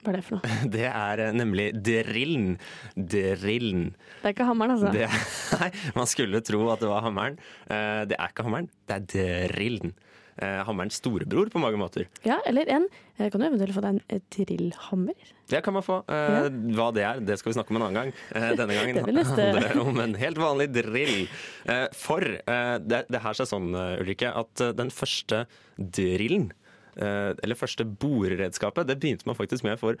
Hva 0.00 0.10
er 0.10 0.18
det 0.18 0.24
for 0.26 0.40
noe? 0.40 0.58
Det 0.74 0.88
er 0.88 1.22
nemlig 1.36 1.68
drillen. 1.86 2.48
Drillen. 2.96 3.86
Det 4.24 4.32
er 4.32 4.34
ikke 4.34 4.48
hammeren, 4.48 4.74
altså. 4.74 4.90
Det, 4.96 5.06
nei, 5.60 5.70
man 6.00 6.10
skulle 6.10 6.42
tro 6.50 6.64
at 6.74 6.82
det 6.82 6.90
var 6.90 7.06
hammeren. 7.06 7.38
Det 7.68 8.18
er 8.18 8.32
ikke 8.32 8.48
hammeren, 8.48 8.70
det 8.90 8.98
er 8.98 9.06
drillen. 9.54 9.94
Eh, 10.40 10.60
Hammerens 10.64 10.96
storebror 10.96 11.50
på 11.52 11.60
mange 11.60 11.76
måter. 11.76 12.06
Ja, 12.24 12.38
eller 12.48 12.64
en 12.72 12.86
eh, 13.18 13.26
Kan 13.28 13.42
du 13.42 13.46
eventuelt 13.50 13.74
få 13.76 13.82
deg 13.84 13.98
en 13.98 14.02
eh, 14.08 14.20
drillhammer? 14.32 15.32
Det 15.52 15.60
kan 15.66 15.74
man 15.76 15.84
få. 15.84 15.98
Eh, 16.08 16.28
Ja. 16.30 16.46
Hva 16.78 16.86
det 16.96 17.02
er, 17.04 17.20
det 17.20 17.36
skal 17.40 17.50
vi 17.52 17.56
snakke 17.58 17.74
om 17.74 17.80
en 17.80 17.84
annen 17.90 17.98
gang. 17.98 18.12
Eh, 18.32 18.54
denne 18.56 18.76
gangen 18.78 19.02
handler 19.02 19.60
det 19.60 19.74
om 19.82 20.00
en 20.00 20.14
helt 20.22 20.40
vanlig 20.40 20.70
drill. 20.72 21.26
Eh, 21.68 21.86
for 21.92 22.24
eh, 22.24 22.76
det, 22.80 23.02
det 23.12 23.20
her 23.20 23.36
seg 23.36 23.50
sånn, 23.52 23.68
eh, 23.76 23.98
Ulrikke, 24.00 24.30
at 24.32 24.64
eh, 24.64 24.72
den 24.80 24.88
første 24.94 25.42
drillen, 25.76 26.48
eh, 26.96 27.34
eller 27.44 27.58
første 27.60 27.84
boreredskapet, 27.84 28.88
det 28.88 28.96
begynte 29.02 29.28
man 29.28 29.36
faktisk 29.38 29.66
med 29.68 29.76
for 29.82 30.00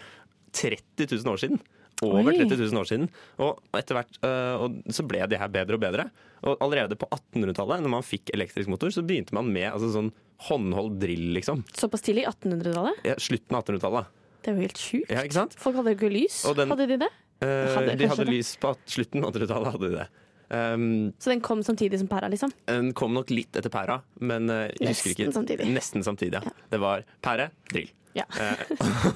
30 0.56 1.04
000 1.20 1.30
år 1.34 1.42
siden. 1.44 1.60
Over 2.00 2.32
30 2.32 2.56
000 2.56 2.80
år 2.80 2.88
siden. 2.88 3.10
Og 3.44 3.60
etter 3.76 3.98
hvert 3.98 4.16
og 4.24 4.78
så 4.88 5.04
ble 5.04 5.20
det 5.28 5.36
her 5.36 5.50
bedre 5.52 5.76
og 5.76 5.82
bedre. 5.82 6.06
Og 6.48 6.56
allerede 6.64 6.96
på 6.96 7.04
1800-tallet, 7.12 7.82
når 7.84 7.92
man 7.92 8.06
fikk 8.06 8.32
elektrisk 8.32 8.70
motor, 8.72 8.88
så 8.94 9.04
begynte 9.04 9.36
man 9.36 9.50
med 9.52 9.66
altså, 9.68 9.90
sånn 9.92 10.08
håndholdt 10.48 10.98
drill, 11.02 11.26
liksom. 11.36 11.64
Såpass 11.76 12.02
tidlig? 12.06 12.24
1800-tallet? 12.30 13.02
Ja, 13.04 13.14
slutten 13.20 13.56
av 13.58 13.64
1800-tallet. 13.64 14.06
Det 14.40 14.50
er 14.50 14.56
jo 14.56 14.60
helt 14.64 14.80
sjukt. 14.80 15.10
Ja, 15.12 15.20
ikke 15.26 15.36
sant? 15.36 15.54
Folk 15.60 15.76
hadde 15.76 15.92
jo 15.92 15.98
ikke 16.00 16.12
lys. 16.14 16.40
Den- 16.56 16.70
Hadde 16.72 16.86
de 16.88 16.96
det? 17.02 17.10
Eh, 17.42 17.74
Hadde 17.74 17.96
de 18.00 18.06
hadde 18.08 18.24
det. 18.24 18.34
lys 18.34 18.56
på 18.60 18.70
at- 18.70 18.86
slutten 18.88 19.24
av 19.24 19.32
1800-tallet. 19.32 19.72
hadde 19.72 19.90
de 19.90 19.96
det. 19.98 20.08
Um, 20.52 21.12
Så 21.20 21.30
den 21.30 21.40
kom 21.40 21.60
samtidig 21.62 21.98
som 22.00 22.08
pæra, 22.08 22.28
liksom? 22.28 22.50
den 22.66 22.92
kom 22.92 23.12
nok 23.14 23.28
litt 23.30 23.52
etter 23.54 23.70
pæra, 23.70 24.00
men 24.18 24.50
uh, 24.50 24.66
jeg 24.80 24.88
husker 24.96 25.10
ikke. 25.14 25.26
Nesten 25.28 25.46
samtidig. 25.46 25.66
Nesten 25.70 26.02
samtidig, 26.02 26.32
ja. 26.42 26.50
Det 26.72 26.80
var 26.80 27.04
pære, 27.22 27.50
drill. 27.70 27.88
Ja. 28.18 28.26
Eh, 28.36 28.62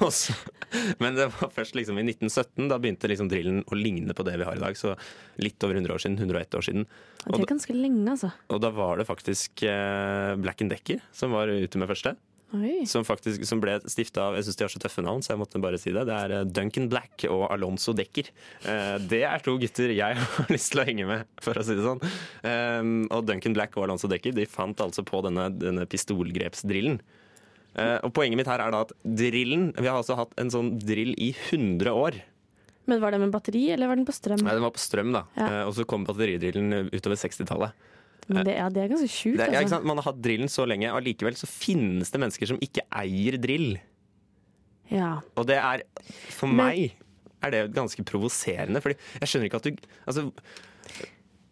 men 1.02 1.18
det 1.18 1.28
var 1.34 1.52
først 1.52 1.76
liksom 1.76 2.00
i 2.00 2.06
1917 2.08 2.70
da 2.72 2.80
begynte 2.80 3.10
liksom 3.10 3.28
drillen 3.28 3.62
å 3.68 3.78
ligne 3.78 4.16
på 4.16 4.26
det 4.26 4.38
vi 4.40 4.48
har 4.48 4.56
i 4.56 4.64
dag. 4.64 4.78
Så 4.80 4.96
litt 5.42 5.60
over 5.66 5.76
100 5.76 5.92
år 5.92 6.04
siden. 6.06 6.18
101 6.22 6.58
år 6.58 6.68
siden. 6.70 6.88
Og 7.26 7.38
det 7.38 7.46
er 7.46 7.52
ganske 7.54 7.76
lenge, 7.76 8.04
altså. 8.16 8.32
Og 8.52 8.60
da 8.64 8.72
var 8.74 9.00
det 9.00 9.08
faktisk 9.08 9.64
Black 9.64 10.54
Black 10.54 10.70
Decker 10.70 11.02
som 11.12 11.34
var 11.34 11.48
ute 11.48 11.78
med 11.78 11.88
første. 11.90 12.14
Oi. 12.54 12.84
Som, 12.86 13.02
faktisk, 13.02 13.42
som 13.48 13.58
ble 13.58 13.80
stifta 13.90 14.28
av 14.28 14.36
Jeg 14.36 14.46
syns 14.46 14.58
de 14.60 14.62
har 14.62 14.70
så 14.70 14.78
tøffe 14.78 15.02
navn, 15.02 15.22
så 15.24 15.32
jeg 15.32 15.40
måtte 15.40 15.58
bare 15.58 15.78
si 15.80 15.90
det. 15.90 16.04
Det 16.06 16.14
er 16.14 16.34
eh, 16.36 16.44
Duncan 16.46 16.86
Black 16.92 17.24
og 17.26 17.48
Alonso 17.50 17.94
Decker. 17.96 18.28
Eh, 18.62 18.94
det 19.02 19.24
er 19.26 19.42
to 19.42 19.56
gutter 19.58 19.90
jeg 19.90 20.20
har 20.36 20.52
lyst 20.52 20.70
til 20.70 20.84
å 20.84 20.86
henge 20.86 21.08
med, 21.08 21.26
for 21.42 21.58
å 21.58 21.64
si 21.66 21.74
det 21.74 21.82
sånn. 21.82 22.04
Og 23.10 23.26
Duncan 23.26 23.56
Black 23.56 23.74
og 23.78 23.88
Alonso 23.88 24.10
Decker 24.10 24.36
de 24.36 24.46
fant 24.46 24.84
altså 24.84 25.02
på 25.06 25.24
denne, 25.26 25.48
denne 25.58 25.88
pistolgrepsdrillen. 25.90 27.00
Eh, 27.74 27.98
og 28.06 28.12
poenget 28.14 28.38
mitt 28.38 28.46
her 28.50 28.60
er 28.62 28.70
da 28.70 28.84
at 28.84 28.92
drillen 29.02 29.72
Vi 29.74 29.88
har 29.88 29.96
altså 29.98 30.14
hatt 30.14 30.30
en 30.38 30.50
sånn 30.52 30.76
drill 30.78 31.14
i 31.18 31.32
100 31.50 31.90
år. 31.90 32.20
Men 32.86 33.00
var 33.00 33.10
det 33.14 33.18
med 33.20 33.32
batteri, 33.32 33.70
eller 33.72 33.88
var 33.88 33.96
den 33.96 34.04
på 34.06 34.12
strøm? 34.14 34.42
Nei, 34.44 34.52
den 34.54 34.62
var 34.62 34.70
på 34.76 34.82
strøm, 34.82 35.10
da. 35.16 35.24
Ja. 35.38 35.46
Eh, 35.48 35.62
og 35.66 35.72
så 35.74 35.86
kom 35.88 36.04
batteridrillen 36.06 36.90
utover 36.92 37.16
60-tallet. 37.16 37.72
Men 38.28 38.44
det, 38.46 38.54
ja, 38.56 38.68
det 38.72 38.82
er 38.82 38.88
ganske 38.92 39.08
sjukt, 39.10 39.40
Altså. 39.40 39.52
ja, 39.52 39.58
ikke 39.58 39.64
altså. 39.66 39.74
sant? 39.76 39.88
Man 39.90 39.98
har 40.00 40.06
hatt 40.06 40.20
drillen 40.24 40.48
så 40.52 40.64
lenge, 40.68 40.92
og 40.94 41.02
likevel 41.04 41.34
så 41.36 41.48
finnes 41.50 42.12
det 42.12 42.20
mennesker 42.22 42.48
som 42.52 42.60
ikke 42.64 42.84
eier 43.00 43.36
drill. 43.40 43.74
Ja. 44.92 45.10
Og 45.36 45.46
det 45.48 45.56
er 45.58 45.82
For 46.30 46.46
Men- 46.46 46.56
meg 46.56 46.94
er 47.42 47.50
det 47.50 47.74
ganske 47.74 48.04
provoserende, 48.04 48.80
fordi 48.80 48.96
jeg 49.20 49.28
skjønner 49.28 49.48
ikke 49.50 49.60
at 49.60 49.64
du 49.64 49.76
Altså 50.06 50.30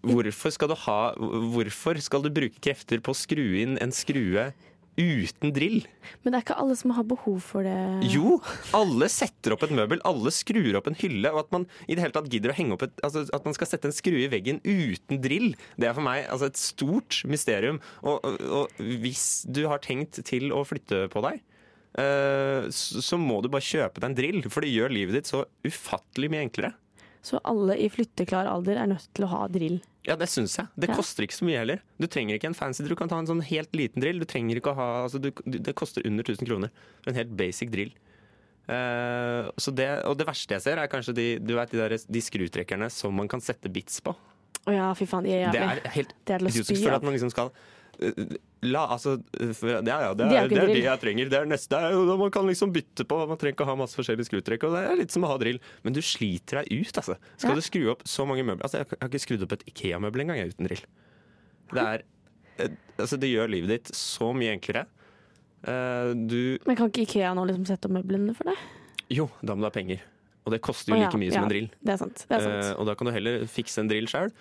Hvorfor 0.03 0.51
skal 0.53 0.69
du 0.69 0.75
ha 0.75 0.99
Hvorfor 1.17 2.01
skal 2.03 2.23
du 2.25 2.31
bruke 2.35 2.61
krefter 2.65 3.01
på 3.05 3.13
å 3.15 3.19
skru 3.19 3.45
inn 3.63 3.77
en 3.83 3.93
skrue 3.95 4.53
uten 4.99 5.53
drill? 5.55 5.83
Men 6.23 6.33
det 6.33 6.39
er 6.39 6.45
ikke 6.45 6.59
alle 6.63 6.77
som 6.79 6.93
har 6.97 7.07
behov 7.09 7.39
for 7.45 7.67
det. 7.67 7.77
Jo! 8.13 8.39
Alle 8.77 9.09
setter 9.13 9.55
opp 9.57 9.65
et 9.67 9.75
møbel, 9.75 10.03
alle 10.09 10.33
skrur 10.35 10.79
opp 10.79 10.91
en 10.91 10.99
hylle. 10.99 11.33
Og 11.33 11.45
at 11.45 11.55
man 11.55 11.67
i 11.87 11.97
det 11.97 12.05
hele 12.05 12.17
tatt 12.17 12.31
gidder 12.33 12.53
å 12.53 12.57
henge 12.59 12.77
opp 12.77 12.85
et, 12.87 12.99
altså 13.07 13.25
at 13.33 13.49
man 13.49 13.57
skal 13.57 13.71
sette 13.71 13.89
en 13.91 13.97
skrue 13.97 14.25
i 14.27 14.31
veggen 14.33 14.61
uten 14.65 15.23
drill, 15.23 15.53
det 15.81 15.89
er 15.89 15.97
for 15.97 16.07
meg 16.07 16.27
altså 16.27 16.51
et 16.51 16.61
stort 16.61 17.23
mysterium. 17.31 17.81
Og, 18.03 18.21
og, 18.21 18.45
og 18.61 18.85
hvis 19.03 19.47
du 19.49 19.65
har 19.71 19.83
tenkt 19.85 20.21
til 20.29 20.53
å 20.55 20.65
flytte 20.69 21.07
på 21.13 21.25
deg, 21.25 21.41
eh, 22.01 22.69
så, 22.73 23.03
så 23.05 23.21
må 23.21 23.41
du 23.43 23.51
bare 23.53 23.67
kjøpe 23.67 24.03
deg 24.03 24.11
en 24.11 24.19
drill, 24.19 24.43
for 24.49 24.65
det 24.65 24.75
gjør 24.75 24.95
livet 24.95 25.21
ditt 25.21 25.33
så 25.33 25.47
ufattelig 25.67 26.33
mye 26.33 26.47
enklere. 26.49 26.75
Så 27.23 27.39
alle 27.47 27.77
i 27.79 27.87
flytteklar 27.93 28.51
alder 28.51 28.81
er 28.83 28.91
nødt 28.91 29.07
til 29.15 29.29
å 29.29 29.31
ha 29.31 29.47
drill. 29.53 29.79
Ja, 30.07 30.17
det 30.19 30.27
syns 30.29 30.57
jeg. 30.59 30.67
Det 30.77 30.89
Ja. 30.91 30.97
koster 30.99 31.23
ikke 31.23 31.37
så 31.39 31.45
mye 31.47 31.59
heller. 31.61 31.83
Du 32.01 32.07
trenger 32.11 32.35
ikke 32.35 32.49
en 32.51 32.55
fancy, 32.59 32.83
du 32.83 32.97
kan 32.99 33.09
ta 33.09 33.19
en 33.19 33.27
sånn 33.29 33.43
helt 33.47 33.71
liten 33.73 34.03
drill. 34.03 34.19
Du 34.19 34.25
trenger 34.27 34.57
ikke 34.59 34.73
å 34.73 34.75
ha, 34.75 34.89
altså 35.05 35.21
du, 35.23 35.31
Det 35.47 35.75
koster 35.79 36.03
under 36.05 36.25
1000 36.25 36.47
kroner. 36.49 36.71
En 37.07 37.15
helt 37.15 37.37
basic 37.37 37.71
drill. 37.71 37.93
Uh, 38.71 39.51
så 39.59 39.73
det, 39.75 39.89
og 40.07 40.17
det 40.19 40.27
verste 40.29 40.55
jeg 40.55 40.63
ser, 40.63 40.79
er 40.79 40.87
kanskje 40.91 41.15
de, 41.17 41.27
du 41.43 41.55
vet, 41.59 41.71
de, 41.75 41.79
der, 41.83 41.97
de 41.99 42.21
skrutrekkerne 42.23 42.89
som 42.95 43.15
man 43.15 43.29
kan 43.31 43.41
sette 43.43 43.71
bits 43.73 44.01
på. 44.05 44.15
Å 44.67 44.71
ja, 44.75 44.89
fy 44.95 45.07
faen, 45.11 45.25
de 45.27 45.33
er 45.35 45.51
Det 45.51 45.59
jævlig. 45.61 45.85
er 45.87 45.95
helt 45.97 46.13
Det 46.25 46.35
er 46.37 46.45
å 46.45 46.51
idiotisk 46.53 46.85
for 46.85 46.95
at 46.95 47.03
man 47.03 47.13
liksom 47.17 47.33
skal 47.35 47.51
La, 48.63 48.85
altså, 48.95 49.17
ja, 49.35 49.81
ja, 49.83 50.13
det, 50.15 50.27
er 50.29 50.47
det 50.47 50.59
er 50.61 50.69
det 50.71 50.83
jeg 50.85 51.01
trenger. 51.03 51.31
Det 51.33 51.39
er 51.41 51.49
neste, 51.51 51.79
er 51.83 52.13
man 52.19 52.31
kan 52.31 52.47
liksom 52.47 52.71
bytte 52.75 53.03
på. 53.11 53.19
Man 53.27 53.39
trenger 53.41 53.57
ikke 53.57 53.67
ha 53.67 53.75
masse 53.79 53.99
forskjellige 53.99 54.29
skrutrekk. 54.29 54.69
Og 54.69 54.77
det 54.77 54.83
er 54.87 55.01
litt 55.01 55.15
som 55.15 55.27
å 55.27 55.31
ha 55.33 55.39
drill. 55.43 55.59
Men 55.83 55.97
du 55.97 55.99
sliter 56.05 56.61
deg 56.63 56.71
ut, 56.71 57.01
altså. 57.03 57.17
Skal 57.35 57.51
Ja. 57.51 57.59
du 57.59 57.67
skru 57.67 57.83
opp 57.91 58.05
så 58.07 58.27
mange 58.29 58.47
møbler 58.47 58.63
Altså, 58.63 58.79
Jeg 58.85 58.99
har 59.01 59.11
ikke 59.11 59.25
skrudd 59.27 59.43
opp 59.43 59.53
et 59.59 59.65
Ikea-møbel 59.67 60.23
engang 60.23 60.39
uten 60.47 60.71
drill. 60.71 60.85
Det 61.75 61.83
er 61.83 62.07
Altså, 63.01 63.19
det 63.19 63.33
gjør 63.33 63.51
livet 63.51 63.69
ditt 63.69 63.95
så 63.97 64.31
mye 64.37 64.55
enklere. 64.55 64.87
Uh, 65.67 66.15
du 66.15 66.59
Men 66.67 66.77
kan 66.77 66.91
ikke 66.91 67.03
Ikea 67.07 67.35
nå 67.35 67.47
liksom 67.49 67.67
sette 67.67 67.87
opp 67.91 67.95
møblene 67.99 68.35
for 68.37 68.45
deg? 68.51 68.63
Jo, 69.11 69.29
da 69.43 69.55
må 69.55 69.63
du 69.65 69.71
ha 69.71 69.75
penger. 69.75 70.03
Og 70.43 70.51
det 70.55 70.59
koster 70.65 70.91
jo 70.91 70.99
like 70.99 71.19
mye 71.21 71.31
ja, 71.31 71.37
som 71.37 71.47
en 71.47 71.53
drill. 71.53 71.69
Det 71.79 71.95
er 71.95 72.01
sant. 72.01 72.25
Det 72.27 72.35
er 72.35 72.43
sant. 72.43 72.73
Uh, 72.73 72.81
og 72.83 72.89
da 72.89 72.97
kan 72.99 73.07
du 73.07 73.13
heller 73.15 73.45
fikse 73.47 73.79
en 73.83 73.91
drill 73.91 74.09
sjøl. 74.11 74.33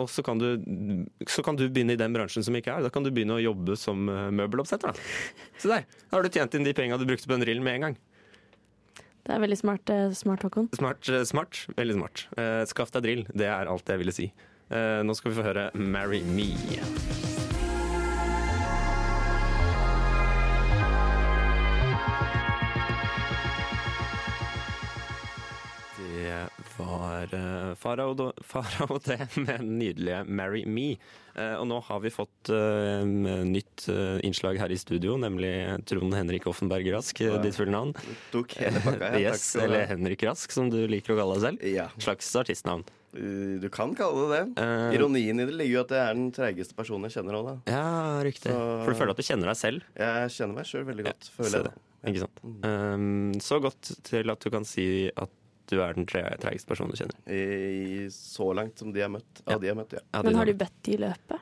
og 0.00 0.08
så 0.10 0.24
kan, 0.26 0.40
du, 0.40 1.06
så 1.28 1.44
kan 1.46 1.58
du 1.58 1.68
begynne 1.68 1.94
i 1.94 2.00
den 2.00 2.16
bransjen 2.16 2.42
som 2.42 2.56
ikke 2.58 2.74
er. 2.74 2.82
Da 2.86 2.90
kan 2.90 3.06
du 3.06 3.12
begynne 3.14 3.36
å 3.36 3.42
jobbe 3.42 3.78
som 3.78 4.08
uh, 4.10 4.28
møbeloppsetter. 4.34 4.90
Da. 4.90 5.08
Så 5.62 5.70
der. 5.70 5.86
Har 6.10 6.22
du 6.24 6.30
tjent 6.32 6.54
inn 6.58 6.66
de 6.66 6.74
penga 6.74 6.98
du 6.98 7.06
brukte 7.06 7.30
på 7.30 7.38
en 7.38 7.44
drill 7.44 7.62
med 7.62 7.78
en 7.78 7.86
gang. 7.88 7.98
Det 9.28 9.34
er 9.36 9.42
veldig 9.44 9.58
smart, 9.60 9.90
eh, 9.92 10.10
smart 10.16 10.42
Håkon. 10.42 10.70
Smart, 10.72 11.08
eh, 11.08 11.24
smart. 11.24 11.66
Veldig 11.76 11.94
smart. 11.94 12.26
Eh, 12.38 12.64
skaff 12.64 12.90
deg 12.90 13.02
drill. 13.02 13.26
Det 13.28 13.44
er 13.44 13.68
alt 13.68 13.84
jeg 13.84 13.98
ville 13.98 14.12
si. 14.12 14.32
Eh, 14.70 15.02
nå 15.04 15.14
skal 15.14 15.32
vi 15.32 15.42
få 15.42 15.44
høre 15.44 15.70
'Marry 15.74 16.22
Me'. 16.22 17.27
Var 26.78 27.34
uh, 27.34 27.74
Farao 27.78 28.14
fara 28.52 28.98
det 29.04 29.18
med 29.36 29.58
den 29.60 29.78
nydelige 29.78 30.24
'Marry 30.26 30.64
Me'. 30.66 30.96
Eh, 31.38 31.54
og 31.54 31.68
nå 31.70 31.76
har 31.86 32.00
vi 32.02 32.10
fått 32.10 32.48
eh, 32.50 33.04
nytt 33.46 33.84
eh, 33.92 34.18
innslag 34.26 34.56
her 34.58 34.72
i 34.74 34.78
studio, 34.80 35.14
nemlig 35.20 35.52
Trond 35.86 36.14
Henrik 36.16 36.48
Offenberg 36.50 36.88
Rask, 36.90 37.20
eh, 37.22 37.28
Ja. 37.30 37.38
ditt 37.42 37.54
fulle 37.54 37.70
navn. 37.70 37.92
Tok 38.32 38.56
hele 38.58 38.80
pakka, 38.82 39.12
ja. 39.12 39.18
Yes, 39.30 39.52
takk 39.52 39.68
eller 39.68 39.86
Henrik 39.92 40.24
Rask, 40.26 40.50
som 40.50 40.66
du 40.72 40.80
liker 40.90 41.14
å 41.14 41.18
kalle 41.20 41.36
deg 41.38 41.44
selv. 41.46 41.62
Ja. 41.70 41.86
Slags 42.02 42.32
artistnavn. 42.42 42.82
Du 43.62 43.68
kan 43.70 43.94
kalle 43.94 44.26
det 44.26 44.40
det. 44.56 44.64
Eh, 44.64 44.98
Ironien 44.98 45.38
i 45.40 45.46
det 45.46 45.54
ligger 45.54 45.76
jo 45.78 45.84
at 45.86 45.94
jeg 45.94 46.02
er 46.08 46.18
den 46.18 46.32
treigeste 46.34 46.74
personen 46.74 47.06
jeg 47.06 47.20
kjenner 47.20 47.38
òg, 47.38 47.46
da. 47.52 47.56
Ja, 47.70 47.86
riktig. 48.26 48.50
Så- 48.50 48.82
For 48.82 48.90
du 48.92 48.98
føler 48.98 49.14
at 49.14 49.22
du 49.22 49.26
kjenner 49.30 49.46
deg 49.52 49.56
selv? 49.62 49.86
Jeg 49.94 50.34
kjenner 50.34 50.54
meg 50.58 50.66
sjøl 50.66 50.84
veldig 50.90 51.06
godt, 51.06 51.30
føler 51.38 51.54
jeg 51.54 51.68
det. 51.70 51.76
Ja. 51.78 51.84
Ikke 52.12 52.20
sant. 52.26 52.42
Um, 52.66 53.32
så 53.42 53.56
godt 53.62 53.88
til 54.06 54.30
at 54.30 54.38
du 54.42 54.50
kan 54.54 54.64
si 54.66 54.84
at 55.16 55.30
du 55.70 55.78
er 55.84 55.96
den 55.96 56.06
tre- 56.08 56.24
treigeste 56.42 56.70
personen 56.70 56.94
du 56.94 57.00
kjenner. 57.00 57.18
I, 57.30 58.06
så 58.14 58.50
langt 58.56 58.78
som 58.80 58.92
de 58.94 59.02
har 59.04 59.10
møtt. 59.12 59.42
Av 59.46 59.60
de 59.62 59.70
har 59.70 59.76
møtt, 59.78 59.96
ja. 59.98 60.04
Ja, 60.14 60.22
Men 60.26 60.38
har 60.40 60.48
du 60.48 60.54
bedt 60.58 60.78
de 60.88 60.96
løpe? 61.04 61.40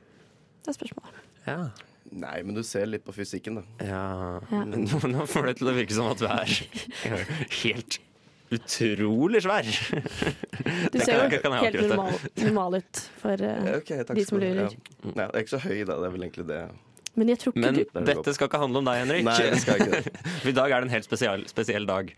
Det 0.65 0.73
er 0.73 0.79
spørsmålet. 0.79 1.23
Ja. 1.47 1.61
Nei, 2.17 2.37
men 2.47 2.55
du 2.55 2.62
ser 2.67 2.87
litt 2.87 3.05
på 3.07 3.15
fysikken, 3.15 3.61
da. 3.61 3.65
ja. 3.87 4.03
Ja. 4.53 4.65
Nå, 4.67 5.27
får 5.31 5.51
det 5.51 5.57
til 5.61 5.71
å 5.73 5.75
virke 5.77 5.95
som 5.97 6.11
at 6.12 6.23
du 6.23 6.27
er 6.31 6.53
helt 7.65 7.99
utrolig 8.55 9.41
svær. 9.43 9.67
Du 9.67 10.99
ser 11.03 11.17
jo 11.19 11.25
helt 11.27 11.81
normal, 11.83 12.19
normal 12.39 12.77
ut 12.79 13.01
for 13.19 13.43
uh, 13.43 13.73
okay, 13.81 14.05
de 14.07 14.27
som 14.27 14.39
lurer. 14.39 14.69
Ja. 14.71 14.93
Nei, 15.09 15.25
jeg 15.25 15.33
er 15.33 15.43
ikke 15.47 15.55
så 15.57 15.62
høy, 15.65 15.81
da. 15.83 15.97
Det 15.99 16.07
er 16.11 16.15
vel 16.15 16.27
egentlig 16.29 16.47
det. 16.53 16.61
Men 17.17 17.33
jeg 17.33 17.41
tror 17.43 17.55
ikke 17.57 17.65
Men 17.65 17.79
du 17.81 18.11
dette 18.12 18.35
skal 18.37 18.51
ikke 18.51 18.61
handle 18.61 18.83
om 18.83 18.89
deg, 18.91 19.01
Henrik. 19.03 19.27
Nei, 19.27 19.37
det 19.51 19.61
skal 19.65 19.83
ikke 19.83 20.01
det. 20.05 20.15
I 20.53 20.57
dag 20.61 20.75
er 20.77 20.85
det 20.85 20.91
en 20.91 20.95
helt 20.95 21.09
spesiell, 21.09 21.47
spesiell 21.51 21.89
dag. 21.89 22.12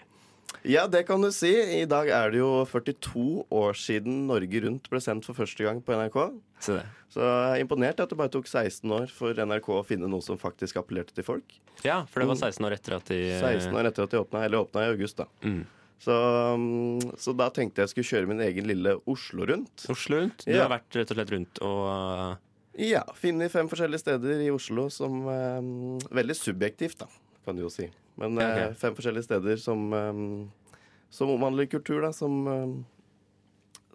Ja, 0.69 0.87
det 0.91 1.05
kan 1.07 1.23
du 1.23 1.29
si. 1.33 1.51
I 1.81 1.85
dag 1.89 2.09
er 2.13 2.33
det 2.33 2.41
jo 2.41 2.65
42 2.69 3.47
år 3.55 3.77
siden 3.79 4.27
Norge 4.29 4.61
Rundt 4.65 4.89
ble 4.91 5.01
sendt 5.05 5.27
for 5.29 5.37
første 5.39 5.65
gang 5.65 5.81
på 5.85 5.95
NRK. 5.95 6.19
Se 6.65 6.79
det. 6.79 6.85
Så 7.13 7.23
jeg 7.25 7.61
er 7.61 7.63
imponert 7.65 8.01
at 8.03 8.11
det 8.11 8.19
bare 8.19 8.33
tok 8.33 8.49
16 8.51 8.91
år 8.93 9.07
for 9.13 9.33
NRK 9.39 9.69
å 9.79 9.85
finne 9.87 10.09
noe 10.11 10.25
som 10.25 10.41
faktisk 10.41 10.77
appellerte 10.81 11.15
til 11.17 11.25
folk. 11.25 11.55
Ja, 11.87 12.03
for 12.11 12.21
det 12.25 12.29
var 12.33 12.41
16 12.41 12.67
år 12.69 12.77
etter 12.77 12.97
at 12.99 13.09
de 13.13 13.21
16 13.39 13.77
år 13.77 13.89
etter 13.89 14.05
at 14.09 14.13
de 14.17 14.21
åpna, 14.25 14.43
eller 14.45 14.65
åpna 14.67 14.85
i 14.89 14.91
august, 14.93 15.21
da. 15.23 15.29
Mm. 15.47 15.63
Så, 15.99 16.15
mm, 16.59 17.15
så 17.19 17.33
da 17.35 17.49
tenkte 17.51 17.83
jeg 17.83 17.91
skulle 17.91 18.07
kjøre 18.11 18.29
min 18.31 18.43
egen 18.45 18.69
lille 18.71 18.93
Oslo 19.11 19.47
rundt. 19.51 19.87
Oslo 19.91 20.21
rundt. 20.21 20.45
Du 20.47 20.53
Ja. 20.53 20.67
har 20.67 20.75
vært 20.77 20.95
rett 21.01 21.11
og 21.11 21.17
slett 21.19 21.33
rundt 21.35 21.63
og 21.67 21.81
uh, 21.89 22.37
Ja, 22.79 23.03
finne 23.19 23.49
fem 23.51 23.67
forskjellige 23.71 24.05
steder 24.05 24.45
i 24.45 24.51
Oslo 24.55 24.85
som 24.95 25.25
um, 25.27 25.99
Veldig 26.15 26.37
subjektivt, 26.39 27.01
da, 27.03 27.09
kan 27.49 27.57
du 27.59 27.65
jo 27.65 27.73
si. 27.73 27.89
Men 28.21 28.37
Ja, 28.39 28.47
ok. 28.53 28.61
eh, 28.69 28.75
fem 28.85 28.95
forskjellige 28.99 29.25
steder 29.29 29.57
som 29.63 29.89
eh, 29.97 30.23
Som 31.11 31.31
omhandler 31.33 31.65
kultur, 31.73 32.03
da. 32.05 32.13
Som 32.13 32.43
eh, 32.47 32.75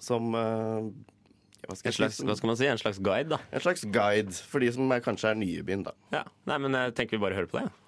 Som 0.01 0.34
hva 0.34 1.78
skal 1.80 1.93
slags, 1.95 2.18
hva 2.20 2.34
skal 2.36 2.49
man 2.49 2.58
si, 2.60 2.66
en 2.68 2.78
slags 2.82 2.97
guide, 2.99 3.30
da. 3.32 3.38
En 3.56 3.62
slags 3.64 3.86
guide 3.88 4.34
for 4.51 4.60
de 4.60 4.68
som 4.76 4.89
er, 4.91 4.99
kanskje 5.06 5.30
er 5.32 5.38
nye 5.39 5.62
i 5.62 5.64
byen, 5.64 5.86
da. 5.88 5.93
Ja. 6.12 6.24
Nei, 6.49 6.58
men 6.60 6.76
jeg 6.76 6.91
tenker 6.97 7.16
vi 7.16 7.22
bare 7.24 7.38
hører 7.38 7.47
på 7.54 7.62
det. 7.62 7.70
ja. 7.70 7.80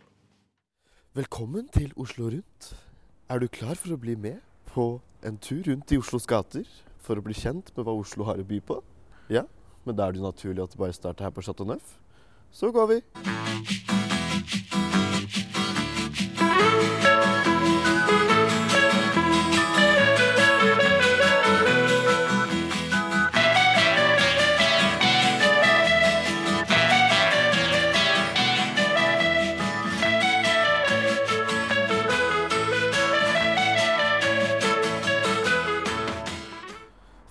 Velkommen 1.15 1.67
til 1.71 1.91
Oslo 1.99 2.29
Rundt. 2.31 2.69
Er 3.31 3.39
du 3.43 3.47
klar 3.51 3.75
for 3.79 3.95
å 3.95 3.99
bli 3.99 4.15
med 4.19 4.39
på 4.71 4.85
en 5.27 5.37
tur 5.43 5.61
rundt 5.67 5.91
i 5.91 5.99
Oslos 5.99 6.27
gater 6.27 6.63
for 7.03 7.15
å 7.19 7.23
bli 7.23 7.35
kjent 7.35 7.71
med 7.75 7.83
hva 7.87 7.95
Oslo 7.99 8.27
har 8.27 8.39
å 8.39 8.47
by 8.47 8.59
på? 8.63 8.79
Ja, 9.31 9.43
men 9.87 9.95
da 9.95 10.07
er 10.07 10.15
det 10.15 10.19
jo 10.23 10.27
naturlig 10.27 10.63
at 10.63 10.71
det 10.75 10.79
bare 10.79 10.95
starter 10.95 11.27
her 11.27 11.35
på 11.35 11.43
Chateau 11.43 11.67
Neuf. 11.67 11.95
Så 12.51 12.71
går 12.75 12.87
vi. 12.93 14.84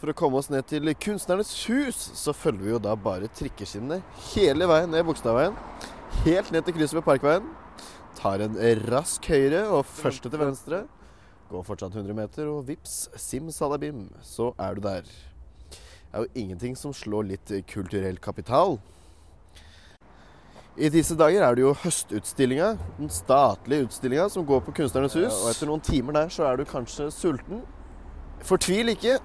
For 0.04 0.12
å 0.12 0.18
komme 0.20 0.36
oss 0.36 0.50
ned 0.52 0.66
til 0.68 0.90
Kunstnernes 1.00 1.48
hus, 1.64 1.96
så 1.96 2.34
følger 2.36 2.60
vi 2.60 2.72
jo 2.74 2.78
da 2.84 2.92
bare 2.92 3.24
trikkeskinnene 3.32 4.02
hele 4.34 4.66
veien 4.68 4.90
ned 4.92 5.06
Bogstadveien. 5.08 5.54
Helt 6.26 6.50
ned 6.52 6.66
til 6.66 6.74
krysset 6.76 6.98
ved 6.98 7.06
Parkveien. 7.06 7.46
Tar 8.18 8.42
en 8.44 8.58
rask 8.84 9.24
høyre 9.32 9.62
og 9.72 9.86
første 9.88 10.28
til 10.28 10.42
venstre. 10.42 10.82
Går 11.48 11.64
fortsatt 11.64 11.96
100 11.96 12.18
meter, 12.18 12.50
og 12.52 12.66
vips, 12.68 13.06
simsalabim, 13.16 14.02
så 14.20 14.50
er 14.60 14.76
du 14.76 14.82
der. 14.84 15.08
Det 15.08 15.78
er 16.12 16.26
jo 16.26 16.42
ingenting 16.42 16.76
som 16.76 16.92
slår 16.92 17.24
litt 17.30 17.54
kulturell 17.72 18.20
kapital. 18.20 18.76
I 20.76 20.90
disse 20.92 21.16
dager 21.16 21.46
er 21.46 21.56
det 21.56 21.64
jo 21.64 21.72
høstutstillinga, 21.80 22.74
den 22.98 23.08
statlige 23.08 23.88
utstillinga 23.88 24.28
som 24.36 24.44
går 24.44 24.66
på 24.68 24.76
Kunstnernes 24.82 25.16
hus. 25.16 25.40
Og 25.46 25.48
etter 25.54 25.72
noen 25.72 25.86
timer 25.88 26.20
der 26.20 26.36
så 26.36 26.44
er 26.50 26.60
du 26.60 26.68
kanskje 26.68 27.08
sulten. 27.08 27.64
Fortvil 28.44 28.92
ikke. 28.92 29.16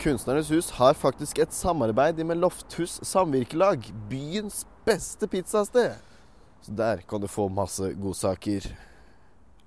Kunstnernes 0.00 0.48
hus 0.48 0.70
har 0.78 0.94
faktisk 0.96 1.42
et 1.42 1.52
samarbeid 1.52 2.22
med 2.24 2.38
Lofthus 2.40 2.94
Samvirkelag, 3.04 3.84
byens 4.08 4.62
beste 4.86 5.28
pizzasted. 5.28 5.98
Så 6.64 6.72
der 6.72 7.02
kan 7.04 7.20
du 7.20 7.28
få 7.28 7.50
masse 7.52 7.90
godsaker. 8.00 8.64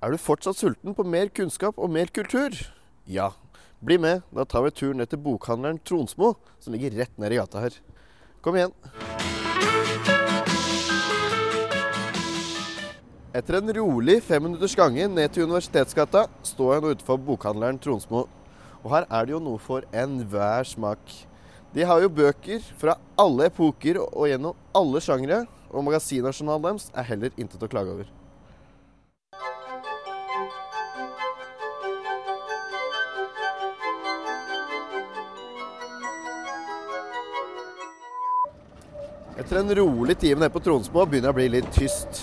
Er 0.02 0.10
du 0.10 0.18
fortsatt 0.18 0.58
sulten 0.58 0.98
på 0.98 1.06
mer 1.06 1.30
kunnskap 1.30 1.78
og 1.78 1.94
mer 1.94 2.10
kultur? 2.10 2.58
Ja, 3.06 3.30
bli 3.78 4.00
med. 4.02 4.26
Da 4.34 4.42
tar 4.50 4.66
vi 4.66 4.74
turen 4.74 4.98
ned 5.04 5.14
til 5.14 5.22
bokhandleren 5.22 5.78
Tronsmo, 5.86 6.34
som 6.58 6.74
ligger 6.74 6.98
rett 6.98 7.14
ned 7.22 7.30
i 7.30 7.38
gata 7.38 7.68
her. 7.68 7.78
Kom 8.42 8.58
igjen. 8.58 8.74
Etter 13.38 13.62
en 13.62 13.76
rolig 13.78 14.24
femminutters 14.26 14.74
gange 14.82 15.06
ned 15.14 15.30
til 15.30 15.46
Universitetsgata 15.46 16.26
står 16.42 16.80
jeg 16.80 16.82
nå 16.82 16.98
utenfor 16.98 17.22
bokhandleren 17.30 17.78
Tronsmo. 17.78 18.32
Og 18.84 18.92
her 18.92 19.06
er 19.08 19.26
det 19.26 19.32
jo 19.32 19.44
noe 19.44 19.60
for 19.64 19.86
enhver 19.96 20.68
smak. 20.68 21.04
De 21.74 21.86
har 21.88 22.04
jo 22.04 22.12
bøker 22.12 22.62
fra 22.78 22.98
alle 23.18 23.48
epoker 23.48 23.98
og 24.04 24.28
gjennom 24.30 24.58
alle 24.76 25.02
sjangre, 25.02 25.46
og 25.74 25.88
magasinjournalen 25.88 26.68
deres 26.68 26.92
er 26.94 27.08
heller 27.08 27.40
intet 27.40 27.64
å 27.64 27.72
klage 27.72 27.96
over. 27.96 28.12
Etter 39.34 39.58
en 39.64 39.74
rolig 39.80 40.14
time 40.22 40.44
nede 40.44 40.54
på 40.54 40.62
Tronsmo 40.62 41.08
begynner 41.08 41.32
det 41.32 41.34
å 41.34 41.40
bli 41.40 41.50
litt 41.56 41.74
tyst. 41.74 42.22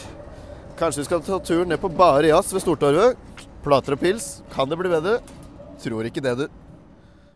Kanskje 0.79 1.03
vi 1.03 1.09
skal 1.09 1.25
ta 1.27 1.41
turen 1.43 1.73
ned 1.73 1.81
på 1.83 1.91
Bare 1.93 2.31
Jazz 2.31 2.55
ved 2.55 2.63
Stortorvet. 2.63 3.19
Plater 3.65 3.97
og 3.97 4.01
pils. 4.01 4.39
Kan 4.55 4.71
det 4.71 4.79
bli 4.79 4.93
bedre? 4.93 5.19
Tror 5.81 6.05
ikke 6.05 6.21
det, 6.21 6.35
du. 6.37 6.47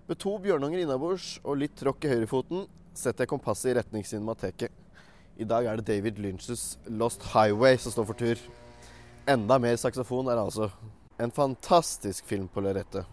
Med 0.05 0.19
to 0.21 0.35
bjørnunger 0.37 0.83
innabords 0.83 1.39
og 1.49 1.63
litt 1.63 1.79
tråkk 1.81 2.05
i 2.05 2.11
høyrefoten 2.11 2.67
setter 2.93 3.25
jeg 3.25 3.31
kompasset 3.31 3.71
i 3.71 3.77
retning 3.79 4.05
Cinemateket. 4.05 4.69
I 5.41 5.47
dag 5.49 5.65
er 5.65 5.81
det 5.81 5.87
David 5.89 6.21
Lynches 6.21 6.75
Lost 6.93 7.25
Highway 7.33 7.79
som 7.81 7.95
står 7.95 8.09
for 8.11 8.21
tur. 8.21 8.43
Enda 9.25 9.57
mer 9.57 9.81
saksofon 9.81 10.29
er 10.29 10.37
det 10.37 10.45
altså. 10.45 10.69
En 11.17 11.33
fantastisk 11.33 12.29
film 12.29 12.45
på 12.53 12.61
lerretet. 12.61 13.09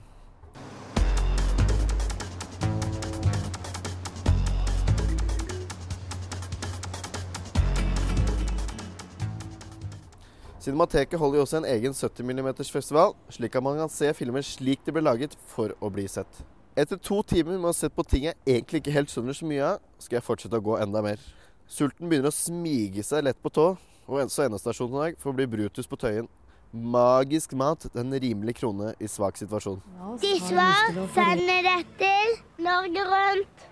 Cinemateket 10.61 11.17
holder 11.17 11.39
jo 11.39 11.43
også 11.47 11.57
en 11.57 11.65
egen 11.65 11.93
70 11.97 12.21
mm-festival, 12.21 13.15
slik 13.33 13.55
at 13.57 13.63
man 13.65 13.79
kan 13.81 13.89
se 13.89 14.11
filmer 14.13 14.43
slik 14.45 14.83
de 14.85 14.93
ble 14.93 15.01
laget 15.01 15.33
for 15.49 15.73
å 15.81 15.89
bli 15.89 16.03
sett. 16.05 16.43
Etter 16.77 16.99
to 17.01 17.17
timer 17.25 17.55
med 17.55 17.65
å 17.65 17.71
ha 17.71 17.77
sett 17.79 17.95
på 17.95 18.05
ting 18.05 18.27
jeg 18.27 18.37
egentlig 18.45 18.83
ikke 18.83 18.93
helt 18.93 19.09
skjønner 19.09 19.33
så 19.33 19.47
mye 19.49 19.71
av, 19.71 19.79
skal 19.97 20.19
jeg 20.19 20.27
fortsette 20.27 20.59
å 20.61 20.65
gå 20.67 20.77
enda 20.77 21.01
mer. 21.01 21.23
Sulten 21.65 22.11
begynner 22.11 22.29
å 22.29 22.35
smige 22.35 23.01
seg 23.07 23.25
lett 23.25 23.41
på 23.41 23.49
tå, 23.49 23.65
og 24.05 24.29
så 24.29 24.45
endestasjonen 24.45 24.99
i 24.99 25.01
dag 25.01 25.19
får 25.23 25.37
bli 25.39 25.49
Brutus 25.49 25.89
på 25.89 25.97
Tøyen. 25.97 26.29
Magisk 26.71 27.57
mat, 27.57 27.89
en 27.97 28.13
rimelig 28.13 28.59
krone 28.61 28.93
i 29.01 29.09
svak 29.09 29.41
situasjon. 29.41 29.81
De 30.21 30.37
svar 30.45 30.93
sender 31.17 31.65
det 31.65 31.77
til 31.99 32.37
Norge 32.61 33.09
Rundt, 33.09 33.67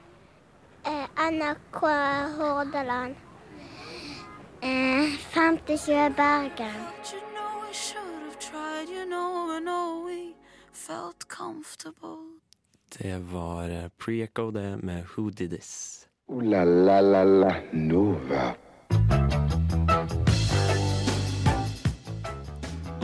eh, 0.89 1.05
NRK 1.29 1.83
Hordaland, 2.41 3.28
eh, 4.61 5.17
50 5.17 6.09
Bergen. 6.15 6.79
You 7.11 7.19
know 7.33 7.67
we 7.67 7.73
should 7.73 8.23
have 8.25 8.39
tried, 8.39 8.89
you 8.89 9.05
know, 9.05 9.51
I 9.57 9.59
know 9.59 10.05
we 10.05 10.33
felt 10.73 11.27
comfortable. 11.27 12.39
Det 12.97 13.17
var 13.19 13.69
eh, 13.69 13.89
Pre-Echo, 13.97 14.51
det, 14.51 14.77
med 14.83 15.03
Who 15.17 15.29
Did 15.29 15.51
This. 15.51 16.05
Ooh 16.27 16.41
la 16.41 16.63
la 16.63 17.01
la 17.01 17.23
la 17.23 17.55
Nova. 17.71 18.53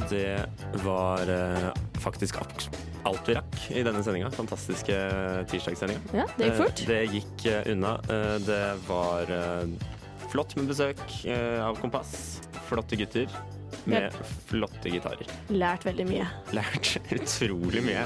Det 0.09 0.45
var 0.83 1.29
eh, 1.29 1.71
faktisk 1.99 2.35
alt 3.05 3.29
vi 3.29 3.33
rakk 3.35 3.57
i 3.69 3.83
denne 3.85 4.03
sendinga. 4.03 4.29
Fantastiske 4.33 4.95
tirsdagssendinga. 5.49 6.01
Ja, 6.13 6.25
det 6.37 6.49
gikk 6.49 6.57
fort. 6.59 6.81
Eh, 6.81 6.87
det 6.89 7.01
gikk 7.13 7.45
eh, 7.49 7.71
unna. 7.73 7.95
Eh, 8.09 8.35
det 8.45 8.63
var 8.87 9.33
eh, 9.33 9.67
flott 10.35 10.55
med 10.59 10.67
besøk 10.67 10.99
eh, 11.31 11.61
av 11.63 11.77
Kompass. 11.79 12.41
Flotte 12.67 12.97
gutter 12.99 13.29
med 13.85 14.09
flotte 14.49 14.89
gitarer. 14.89 15.27
Lært 15.53 15.83
veldig 15.85 16.05
mye. 16.09 16.25
Lært 16.57 16.95
utrolig 17.15 17.83
mye. 17.85 18.01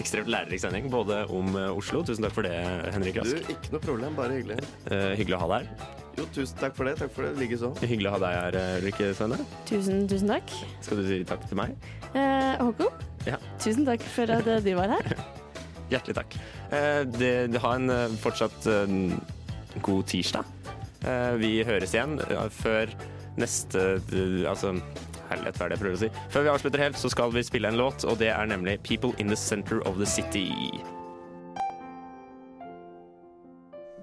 Ekstremt 0.00 0.30
lærerik 0.30 0.62
sending, 0.62 0.86
både 0.92 1.24
om 1.34 1.50
eh, 1.58 1.72
Oslo. 1.74 2.04
Tusen 2.06 2.24
takk 2.24 2.36
for 2.36 2.46
det, 2.46 2.54
Henrik 2.94 3.18
Du, 3.18 3.22
Rask. 3.24 3.50
ikke 3.52 3.74
noe 3.74 3.82
problem, 3.84 4.16
bare 4.16 4.38
hyggelig. 4.38 4.60
Uh, 4.86 5.12
hyggelig 5.18 5.36
å 5.36 5.42
ha 5.44 5.50
deg 5.52 5.66
her. 5.68 5.92
Jo, 6.14 6.26
tusen 6.36 6.60
takk 6.62 6.76
for 6.78 6.86
det. 6.88 6.94
Takk 7.02 7.12
for 7.16 7.26
det. 7.26 7.32
Likeså. 7.42 7.72
Hyggelig 7.82 8.12
å 8.12 8.14
ha 8.14 8.20
deg 8.24 8.38
her, 8.38 8.58
Ulrikke 8.78 9.10
Svenne. 9.18 9.40
Tusen, 9.68 10.04
tusen 10.10 10.30
takk. 10.30 10.54
Skal 10.86 11.02
du 11.02 11.06
si 11.10 11.20
takk 11.28 11.44
til 11.50 11.58
meg? 11.60 11.74
Eh, 12.14 12.52
Håkon, 12.62 13.02
Ja. 13.26 13.40
tusen 13.58 13.84
takk 13.88 14.04
for 14.14 14.30
at 14.38 14.46
du 14.64 14.72
var 14.78 14.94
her. 14.96 15.16
Hjertelig 15.92 16.16
takk. 16.22 16.38
Eh, 16.70 17.02
det, 17.18 17.34
det 17.52 17.64
ha 17.66 17.74
en 17.76 17.90
fortsatt 18.22 18.70
god 19.82 20.06
tirsdag. 20.14 20.46
Eh, 21.04 21.34
vi 21.36 21.58
høres 21.66 21.92
igjen 21.92 22.16
eh, 22.24 22.46
før 22.48 22.92
neste 23.40 23.82
eh, 23.98 24.44
Altså, 24.48 24.72
Herlighet, 25.28 25.56
hva 25.56 25.66
er 25.66 25.72
det 25.72 25.76
jeg 25.76 25.82
prøver 25.82 25.96
å 25.96 26.02
si? 26.02 26.10
Før 26.32 26.44
vi 26.44 26.52
avslutter 26.52 26.82
helt, 26.84 26.98
så 27.00 27.10
skal 27.12 27.32
vi 27.32 27.44
spille 27.44 27.70
en 27.70 27.78
låt, 27.80 28.04
og 28.04 28.18
det 28.20 28.28
er 28.32 28.48
nemlig 28.48 28.78
'People 28.84 29.12
in 29.18 29.28
the 29.28 29.36
Center 29.36 29.80
of 29.88 29.96
the 29.96 30.08
City'. 30.08 30.80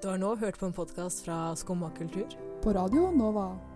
Du 0.02 0.08
har 0.10 0.18
nå 0.18 0.36
hørt 0.36 0.58
på 0.58 0.66
en 0.66 0.74
podkast 0.74 1.26
fra 1.26 1.54
Skumma 1.56 1.92
kultur. 1.98 2.26
På 2.64 2.74
Radio 2.74 3.12
Nova. 3.14 3.71